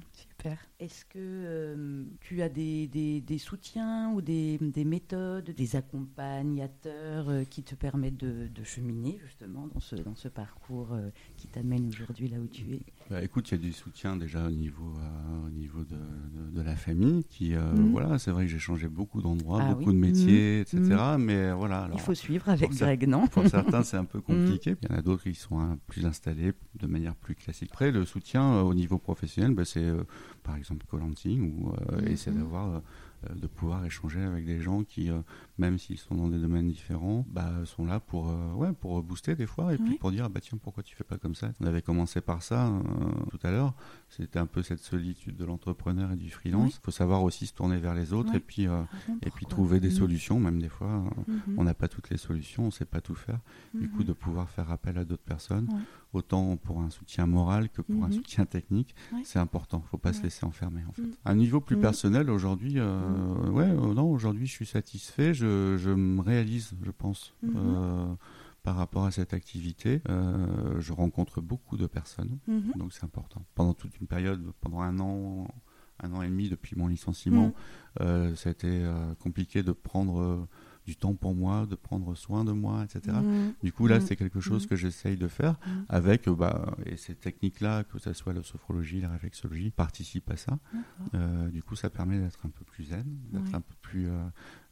Est-ce 0.78 1.04
que 1.04 1.18
euh, 1.18 2.04
tu 2.20 2.42
as 2.42 2.48
des, 2.48 2.86
des, 2.86 3.38
soutiens 3.38 4.12
ou 4.12 4.20
des, 4.20 4.58
des, 4.60 4.84
méthodes, 4.84 5.50
des 5.50 5.76
accompagnateurs 5.76 7.28
euh, 7.28 7.44
qui 7.44 7.62
te 7.62 7.74
permettent 7.74 8.18
de, 8.18 8.48
de, 8.48 8.64
cheminer 8.64 9.18
justement 9.24 9.68
dans 9.72 9.80
ce, 9.80 9.96
dans 9.96 10.14
ce 10.14 10.28
parcours 10.28 10.92
euh, 10.92 11.10
qui 11.36 11.48
t'amène 11.48 11.88
aujourd'hui 11.88 12.28
là 12.28 12.38
où 12.38 12.46
tu 12.46 12.74
es? 12.74 12.80
Bah, 13.10 13.22
Écoute, 13.22 13.50
il 13.50 13.52
y 13.52 13.54
a 13.54 13.62
du 13.62 13.72
soutien 13.72 14.16
déjà 14.16 14.46
au 14.46 14.50
niveau, 14.50 14.94
au 15.46 15.50
niveau 15.50 15.84
de, 15.84 15.96
de, 16.52 16.62
la 16.62 16.76
famille. 16.76 17.24
Qui, 17.24 17.54
voilà, 17.92 18.18
c'est 18.18 18.30
vrai 18.30 18.44
que 18.44 18.50
j'ai 18.50 18.58
changé 18.58 18.88
beaucoup 18.88 19.22
d'endroits, 19.22 19.60
ah 19.62 19.74
beaucoup 19.74 19.92
de 19.92 19.98
métiers, 19.98 20.60
etc 20.60 20.96
mais 21.18 21.52
voilà. 21.52 21.88
Il 21.92 22.00
faut 22.00 22.14
suivre 22.14 22.48
avec 22.48 22.70
Greg, 22.72 23.06
non? 23.06 23.26
Pour 23.26 23.46
certains, 23.46 23.82
c'est 23.82 23.96
un 23.96 24.04
peu 24.04 24.20
compliqué. 24.22 24.76
Il 24.82 24.90
y 24.90 24.94
en 24.94 24.98
a 24.98 25.02
d'autres 25.02 25.24
qui 25.24 25.34
sont 25.34 25.60
hein, 25.60 25.78
plus 25.86 26.06
installés 26.06 26.52
de 26.74 26.86
manière 26.86 27.14
plus 27.14 27.34
classique. 27.34 27.70
Après, 27.72 27.90
le 27.90 28.04
soutien 28.04 28.54
euh, 28.54 28.62
au 28.62 28.74
niveau 28.74 28.98
professionnel, 28.98 29.54
bah, 29.54 29.64
c'est 29.64 29.84
euh, 29.84 30.04
par 30.46 30.56
exemple 30.56 30.86
Colanting, 30.86 31.52
ou 31.52 31.70
euh, 31.70 32.00
mm-hmm. 32.00 32.08
essayer 32.08 32.36
d'avoir 32.36 32.82
de 33.34 33.46
pouvoir 33.48 33.84
échanger 33.84 34.20
avec 34.20 34.44
des 34.44 34.60
gens 34.60 34.84
qui, 34.84 35.10
même 35.58 35.78
s'ils 35.78 35.98
sont 35.98 36.14
dans 36.14 36.28
des 36.28 36.38
domaines 36.38 36.68
différents, 36.68 37.24
bah, 37.28 37.50
sont 37.64 37.84
là 37.84 37.98
pour, 37.98 38.32
ouais, 38.54 38.72
pour 38.72 39.02
booster 39.02 39.34
des 39.34 39.46
fois 39.46 39.74
et 39.74 39.78
puis 39.78 39.96
pour 39.96 40.12
dire 40.12 40.30
bah 40.30 40.38
tiens 40.40 40.58
pourquoi 40.62 40.82
tu 40.82 40.94
fais 40.94 41.02
pas 41.02 41.16
comme 41.18 41.34
ça? 41.34 41.50
On 41.60 41.66
avait 41.66 41.82
commencé 41.82 42.20
par 42.20 42.42
ça 42.42 42.70
tout 43.30 43.38
à 43.42 43.50
l'heure. 43.50 43.74
C'était 44.08 44.38
un 44.38 44.46
peu 44.46 44.62
cette 44.62 44.78
solitude 44.78 45.36
de 45.36 45.44
l'entrepreneur 45.44 46.12
et 46.12 46.16
du 46.16 46.30
freelance. 46.30 46.76
Il 46.76 46.84
faut 46.84 46.90
savoir 46.92 47.22
aussi 47.22 47.46
se 47.46 47.52
tourner 47.52 47.78
vers 47.78 47.94
les 47.94 48.12
autres 48.12 48.34
et 48.34 48.40
puis, 48.40 48.68
euh, 48.68 48.82
et 49.22 49.30
puis 49.30 49.46
trouver 49.46 49.80
des 49.80 49.88
mm. 49.88 49.92
solutions. 49.92 50.40
Même 50.40 50.60
des 50.60 50.68
fois, 50.68 50.88
euh, 50.88 51.32
mm-hmm. 51.32 51.54
on 51.58 51.64
n'a 51.64 51.74
pas 51.74 51.88
toutes 51.88 52.10
les 52.10 52.16
solutions, 52.16 52.64
on 52.64 52.66
ne 52.66 52.70
sait 52.70 52.84
pas 52.84 53.00
tout 53.00 53.16
faire. 53.16 53.40
Du 53.74 53.88
coup, 53.90 54.02
mm-hmm. 54.02 54.06
de 54.06 54.12
pouvoir 54.12 54.48
faire 54.48 54.70
appel 54.70 54.96
à 54.98 55.04
d'autres 55.04 55.24
personnes, 55.24 55.68
autant 56.12 56.56
pour 56.56 56.80
un 56.80 56.90
soutien 56.90 57.26
moral 57.26 57.68
que 57.68 57.82
pour 57.82 58.04
un 58.04 58.08
mm-hmm. 58.08 58.12
soutien 58.12 58.46
technique, 58.46 58.94
c'est 59.24 59.40
important. 59.40 59.78
Il 59.78 59.86
ne 59.86 59.88
faut 59.88 59.98
pas 59.98 60.12
se 60.12 60.22
laisser 60.22 60.46
enfermer. 60.46 60.82
En 60.88 60.92
fait. 60.92 61.02
Mm. 61.02 61.12
À 61.24 61.30
un 61.32 61.36
niveau 61.36 61.60
plus 61.60 61.76
personnel, 61.76 62.30
aujourd'hui, 62.30 62.74
euh, 62.76 63.50
ouais, 63.50 63.72
non, 63.72 64.08
aujourd'hui, 64.10 64.46
je 64.46 64.52
suis 64.52 64.66
satisfait. 64.66 65.34
Je, 65.34 65.76
je, 65.78 65.90
me 65.90 66.22
réalise, 66.22 66.74
je 66.82 66.90
pense 66.92 67.34
par 68.66 68.74
rapport 68.74 69.04
à 69.04 69.12
cette 69.12 69.32
activité. 69.32 70.02
Euh, 70.08 70.80
je 70.80 70.92
rencontre 70.92 71.40
beaucoup 71.40 71.76
de 71.76 71.86
personnes, 71.86 72.36
mhm. 72.48 72.72
donc 72.74 72.92
c'est 72.92 73.04
important. 73.04 73.46
Pendant 73.54 73.74
toute 73.74 73.96
une 74.00 74.08
période, 74.08 74.42
pendant 74.60 74.80
un 74.80 74.98
an, 74.98 75.46
un 76.02 76.12
an 76.12 76.22
et 76.22 76.26
demi 76.26 76.48
depuis 76.48 76.74
mon 76.76 76.88
licenciement, 76.88 77.46
mhm. 77.46 77.52
euh, 78.00 78.34
ça 78.34 78.48
a 78.48 78.52
été 78.52 78.66
euh, 78.68 79.14
compliqué 79.20 79.62
de 79.62 79.70
prendre 79.70 80.48
du 80.84 80.96
temps 80.96 81.14
pour 81.14 81.36
moi, 81.36 81.66
de 81.66 81.76
prendre 81.76 82.12
soin 82.16 82.44
de 82.44 82.50
moi, 82.50 82.82
etc. 82.82 83.16
Mhm. 83.16 83.54
Du 83.62 83.72
coup, 83.72 83.86
là, 83.86 84.00
c'est 84.00 84.16
quelque 84.16 84.40
chose 84.40 84.66
que 84.66 84.74
j'essaye 84.74 85.16
de 85.16 85.28
faire 85.28 85.54
avec, 85.88 86.28
bah, 86.28 86.76
et 86.86 86.96
ces 86.96 87.14
techniques-là, 87.14 87.84
que 87.84 88.00
ce 88.00 88.12
soit 88.14 88.32
la 88.32 88.42
sophrologie, 88.42 89.00
la 89.00 89.10
réflexologie, 89.10 89.70
participent 89.70 90.30
à 90.32 90.36
ça. 90.36 90.58
du 91.52 91.62
coup, 91.62 91.76
ça 91.76 91.88
permet 91.88 92.18
d'être 92.18 92.44
un 92.44 92.50
peu 92.50 92.64
plus 92.64 92.86
zen, 92.86 93.06
d'être 93.30 93.54
un 93.54 93.60
peu 93.60 93.74
plus 93.80 94.08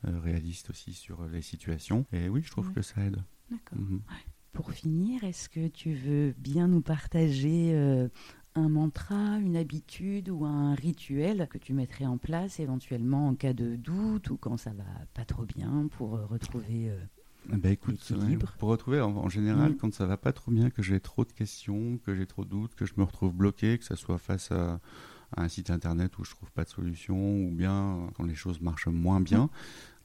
réaliste 0.03 0.70
aussi 0.70 0.95
sur 0.95 1.24
les 1.28 1.42
situations. 1.42 2.07
Et 2.12 2.28
oui, 2.28 2.42
je 2.42 2.51
trouve 2.51 2.72
que 2.72 2.82
ça 2.82 3.01
aide. 3.01 3.22
D'accord. 3.55 3.78
Mhm. 3.78 4.00
Pour 4.52 4.70
finir, 4.70 5.24
est-ce 5.24 5.48
que 5.48 5.66
tu 5.66 5.94
veux 5.94 6.32
bien 6.38 6.68
nous 6.68 6.80
partager 6.80 7.72
euh, 7.74 8.09
un 8.55 8.68
mantra, 8.68 9.38
une 9.38 9.57
habitude 9.57 10.28
ou 10.28 10.44
un 10.44 10.74
rituel 10.74 11.48
que 11.50 11.59
tu 11.59 11.72
mettrais 11.72 12.07
en 12.07 12.18
place 12.18 12.61
éventuellement 12.61 13.28
en 13.28 13.34
cas 13.34 13.52
de 13.52 13.74
doute 13.74 14.30
ou 14.30 14.36
quand 14.36 14.57
ça 14.57 14.70
va 14.70 14.84
pas 15.12 15.24
trop 15.24 15.44
bien 15.44 15.88
pour 15.96 16.14
euh, 16.14 16.24
retrouver 16.26 16.88
euh, 16.88 17.00
bah 17.48 17.70
écoute, 17.70 18.00
pour 18.59 18.70
retrouver 18.70 19.00
en, 19.00 19.28
général 19.28 19.76
quand 19.76 19.92
ça 19.92 20.07
va 20.07 20.16
pas 20.16 20.32
trop 20.32 20.50
bien, 20.50 20.70
que 20.70 20.82
j'ai 20.82 21.00
trop 21.00 21.24
de 21.24 21.32
questions, 21.32 21.98
que 21.98 22.14
j'ai 22.14 22.26
trop 22.26 22.44
de 22.44 22.50
doutes, 22.50 22.74
que 22.74 22.86
je 22.86 22.94
me 22.96 23.02
retrouve 23.02 23.34
bloqué, 23.34 23.76
que 23.76 23.84
ça 23.84 23.96
soit 23.96 24.18
face 24.18 24.50
à, 24.50 24.80
un 25.36 25.48
site 25.48 25.70
internet 25.70 26.16
où 26.18 26.24
je 26.24 26.30
trouve 26.30 26.52
pas 26.52 26.62
de 26.62 26.68
solution 26.68 27.16
ou 27.16 27.50
bien 27.50 28.09
quand 28.14 28.24
les 28.24 28.36
choses 28.36 28.61
marchent 28.61 28.86
moins 28.86 29.20
bien 29.20 29.50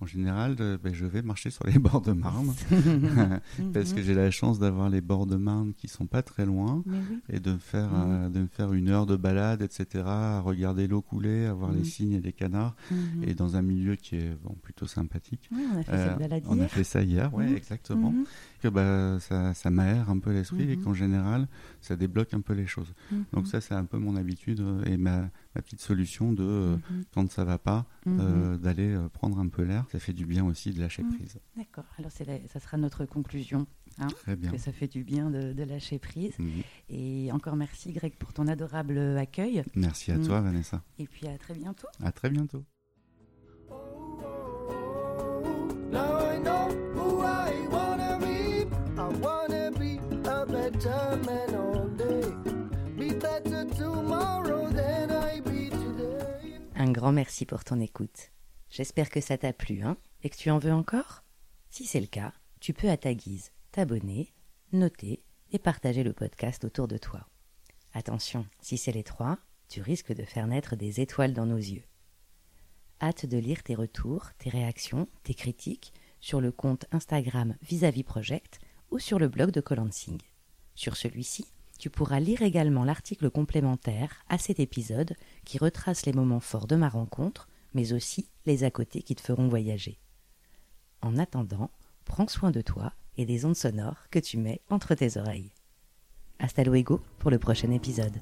en 0.02 0.06
général, 0.06 0.56
ben, 0.56 0.94
je 0.94 1.06
vais 1.06 1.22
marcher 1.22 1.50
sur 1.50 1.66
les 1.68 1.78
bords 1.80 2.02
de 2.02 2.14
Marne 2.14 2.54
parce 3.74 3.94
que 3.94 4.02
j'ai 4.02 4.14
la 4.14 4.32
chance 4.32 4.60
d'avoir 4.60 4.90
les 4.90 5.02
bords 5.02 5.26
de 5.26 5.36
Marne 5.36 5.74
qui 5.74 5.88
sont 5.88 6.06
pas 6.06 6.22
très 6.22 6.46
loin 6.46 6.84
et 7.30 7.40
de 7.40 7.54
me 7.54 7.58
faire 7.58 7.90
mhm. 7.90 8.12
euh, 8.12 8.30
de 8.30 8.40
me 8.40 8.48
faire 8.48 8.74
une 8.74 8.90
heure 8.90 9.06
de 9.06 9.16
balade, 9.16 9.62
etc. 9.62 10.04
À 10.06 10.40
regarder 10.42 10.88
l'eau 10.88 11.02
couler, 11.02 11.46
à 11.46 11.54
voir 11.54 11.72
les 11.72 11.84
cygnes 11.84 12.14
et 12.14 12.22
les 12.22 12.34
canards 12.34 12.76
mhm. 12.92 13.24
et 13.28 13.34
dans 13.34 13.56
un 13.56 13.62
milieu 13.62 13.96
qui 13.96 14.16
est 14.16 14.38
bon, 14.42 14.56
plutôt 14.62 14.88
sympathique. 14.88 15.50
on 15.52 15.78
a 15.78 15.84
fait 15.84 15.92
cette 15.92 16.12
euh, 16.12 16.16
balade 16.16 16.44
On 16.48 16.60
a 16.60 16.68
fait 16.68 16.84
ça 16.84 17.02
hier, 17.02 17.34
ouais, 17.34 17.48
mhm. 17.48 17.58
exactement. 17.58 18.14
Que 18.62 18.68
bah, 18.68 19.20
ça, 19.20 19.54
ça 19.54 19.70
m'aère 19.70 20.10
un 20.10 20.20
peu 20.20 20.32
l'esprit 20.32 20.70
et 20.72 20.78
qu'en 20.78 20.94
général, 20.94 21.48
ça 21.82 21.96
débloque 21.96 22.34
un 22.34 22.42
peu 22.42 22.54
les 22.54 22.68
choses. 22.68 22.94
Donc 23.34 23.48
ça, 23.48 23.62
c'est 23.62 23.74
un 23.74 23.86
peu 23.86 23.98
mon 23.98 24.16
habitude 24.16 24.64
et 24.86 24.98
ma 24.98 25.30
ma 25.56 25.62
petite 25.62 25.82
solution 25.82 26.32
de, 26.32 26.44
euh, 26.44 26.76
mhm. 26.76 27.04
quand 27.14 27.32
ça 27.32 27.44
va 27.44 27.58
pas, 27.58 27.86
euh, 28.08 28.54
mhm. 28.54 28.58
d'aller 28.58 28.94
euh, 28.94 29.10
prendre 29.10 29.40
un 29.40 29.48
peu 29.48 29.64
l'air. 29.64 29.86
Ça 29.92 30.00
fait 30.00 30.14
du 30.14 30.26
bien 30.26 30.46
aussi 30.46 30.72
de 30.72 30.80
lâcher 30.80 31.04
mhm. 31.04 31.16
prise. 31.16 31.40
D'accord. 31.58 31.86
Alors 31.98 32.12
ça 32.12 32.60
sera 32.60 32.78
notre 32.78 33.06
conclusion. 33.06 33.68
Hein, 33.98 34.08
Très 34.08 34.36
bien. 34.36 34.52
Que 34.52 34.58
ça 34.58 34.72
fait 34.72 34.88
du 34.88 35.04
bien 35.04 35.30
de, 35.30 35.64
lâcher 35.64 36.00
prise. 36.00 36.36
Et 36.90 37.32
encore 37.32 37.56
merci 37.56 37.92
Greg 37.92 38.14
pour 38.16 38.34
ton 38.34 38.48
adorable 38.48 38.98
accueil. 39.18 39.64
Merci 39.76 40.12
à 40.12 40.20
toi 40.20 40.42
Vanessa. 40.42 40.84
Et 40.98 41.06
puis 41.06 41.28
à 41.28 41.38
très 41.38 41.54
bientôt. 41.54 41.88
À 42.02 42.12
très 42.12 42.30
bientôt. 42.30 42.64
Un 56.90 56.92
grand 56.92 57.12
merci 57.12 57.46
pour 57.46 57.64
ton 57.64 57.80
écoute. 57.80 58.32
J'espère 58.72 59.12
que 59.12 59.22
ça 59.22 59.38
t'a 59.38 59.54
plu, 59.54 59.84
hein, 59.84 59.96
et 60.24 60.30
que 60.32 60.36
tu 60.36 60.50
en 60.50 60.58
veux 60.58 60.74
encore? 60.74 61.24
Si 61.70 61.86
c'est 61.86 62.00
le 62.00 62.08
cas, 62.08 62.34
tu 62.60 62.74
peux 62.74 62.90
à 62.90 62.98
ta 62.98 63.14
guise 63.14 63.52
t'abonner, 63.72 64.34
noter 64.72 65.24
et 65.52 65.60
partager 65.60 66.02
le 66.02 66.14
podcast 66.14 66.66
autour 66.66 66.88
de 66.88 66.98
toi. 66.98 67.28
Attention, 67.94 68.48
si 68.60 68.76
c'est 68.80 68.92
les 68.92 69.04
trois, 69.04 69.38
tu 69.68 69.84
risques 69.84 70.16
de 70.16 70.24
faire 70.24 70.48
naître 70.48 70.76
des 70.76 71.00
étoiles 71.00 71.36
dans 71.36 71.46
nos 71.46 71.58
yeux. 71.58 71.84
hâte 73.00 73.28
de 73.28 73.38
lire 73.38 73.62
tes 73.62 73.76
retours, 73.76 74.32
tes 74.40 74.50
réactions, 74.50 75.08
tes 75.22 75.36
critiques 75.36 75.94
sur 76.20 76.42
le 76.42 76.52
compte 76.52 76.88
Instagram 76.92 77.56
Vis-à-vis 77.62 78.04
Project 78.04 78.58
ou 78.90 78.98
sur 78.98 79.20
le 79.20 79.28
blog 79.28 79.52
de 79.52 79.62
Colansing. 79.62 80.18
Sur 80.74 80.98
celui-ci, 80.98 81.46
tu 81.80 81.90
pourras 81.90 82.20
lire 82.20 82.42
également 82.42 82.84
l'article 82.84 83.30
complémentaire 83.30 84.24
à 84.28 84.38
cet 84.38 84.60
épisode 84.60 85.16
qui 85.46 85.58
retrace 85.58 86.06
les 86.06 86.14
moments 86.14 86.42
forts 86.42 86.68
de 86.68 86.76
ma 86.76 86.90
rencontre, 86.90 87.48
mais 87.74 87.94
aussi 87.94 88.28
les 88.46 88.66
à 88.66 88.70
côté 88.70 89.02
qui 89.02 89.16
te 89.16 89.22
feront 89.22 89.48
voyager. 89.48 89.98
En 91.02 91.18
attendant, 91.18 91.72
prends 92.04 92.28
soin 92.28 92.52
de 92.52 92.62
toi 92.62 92.94
et 93.18 93.26
des 93.26 93.46
ondes 93.46 93.56
sonores 93.56 94.10
que 94.12 94.20
tu 94.20 94.38
mets 94.38 94.62
entre 94.70 94.94
tes 94.94 95.18
oreilles. 95.18 95.54
Hasta 96.38 96.64
luego 96.64 97.02
pour 97.18 97.32
le 97.32 97.40
prochain 97.40 97.72
épisode. 97.72 98.20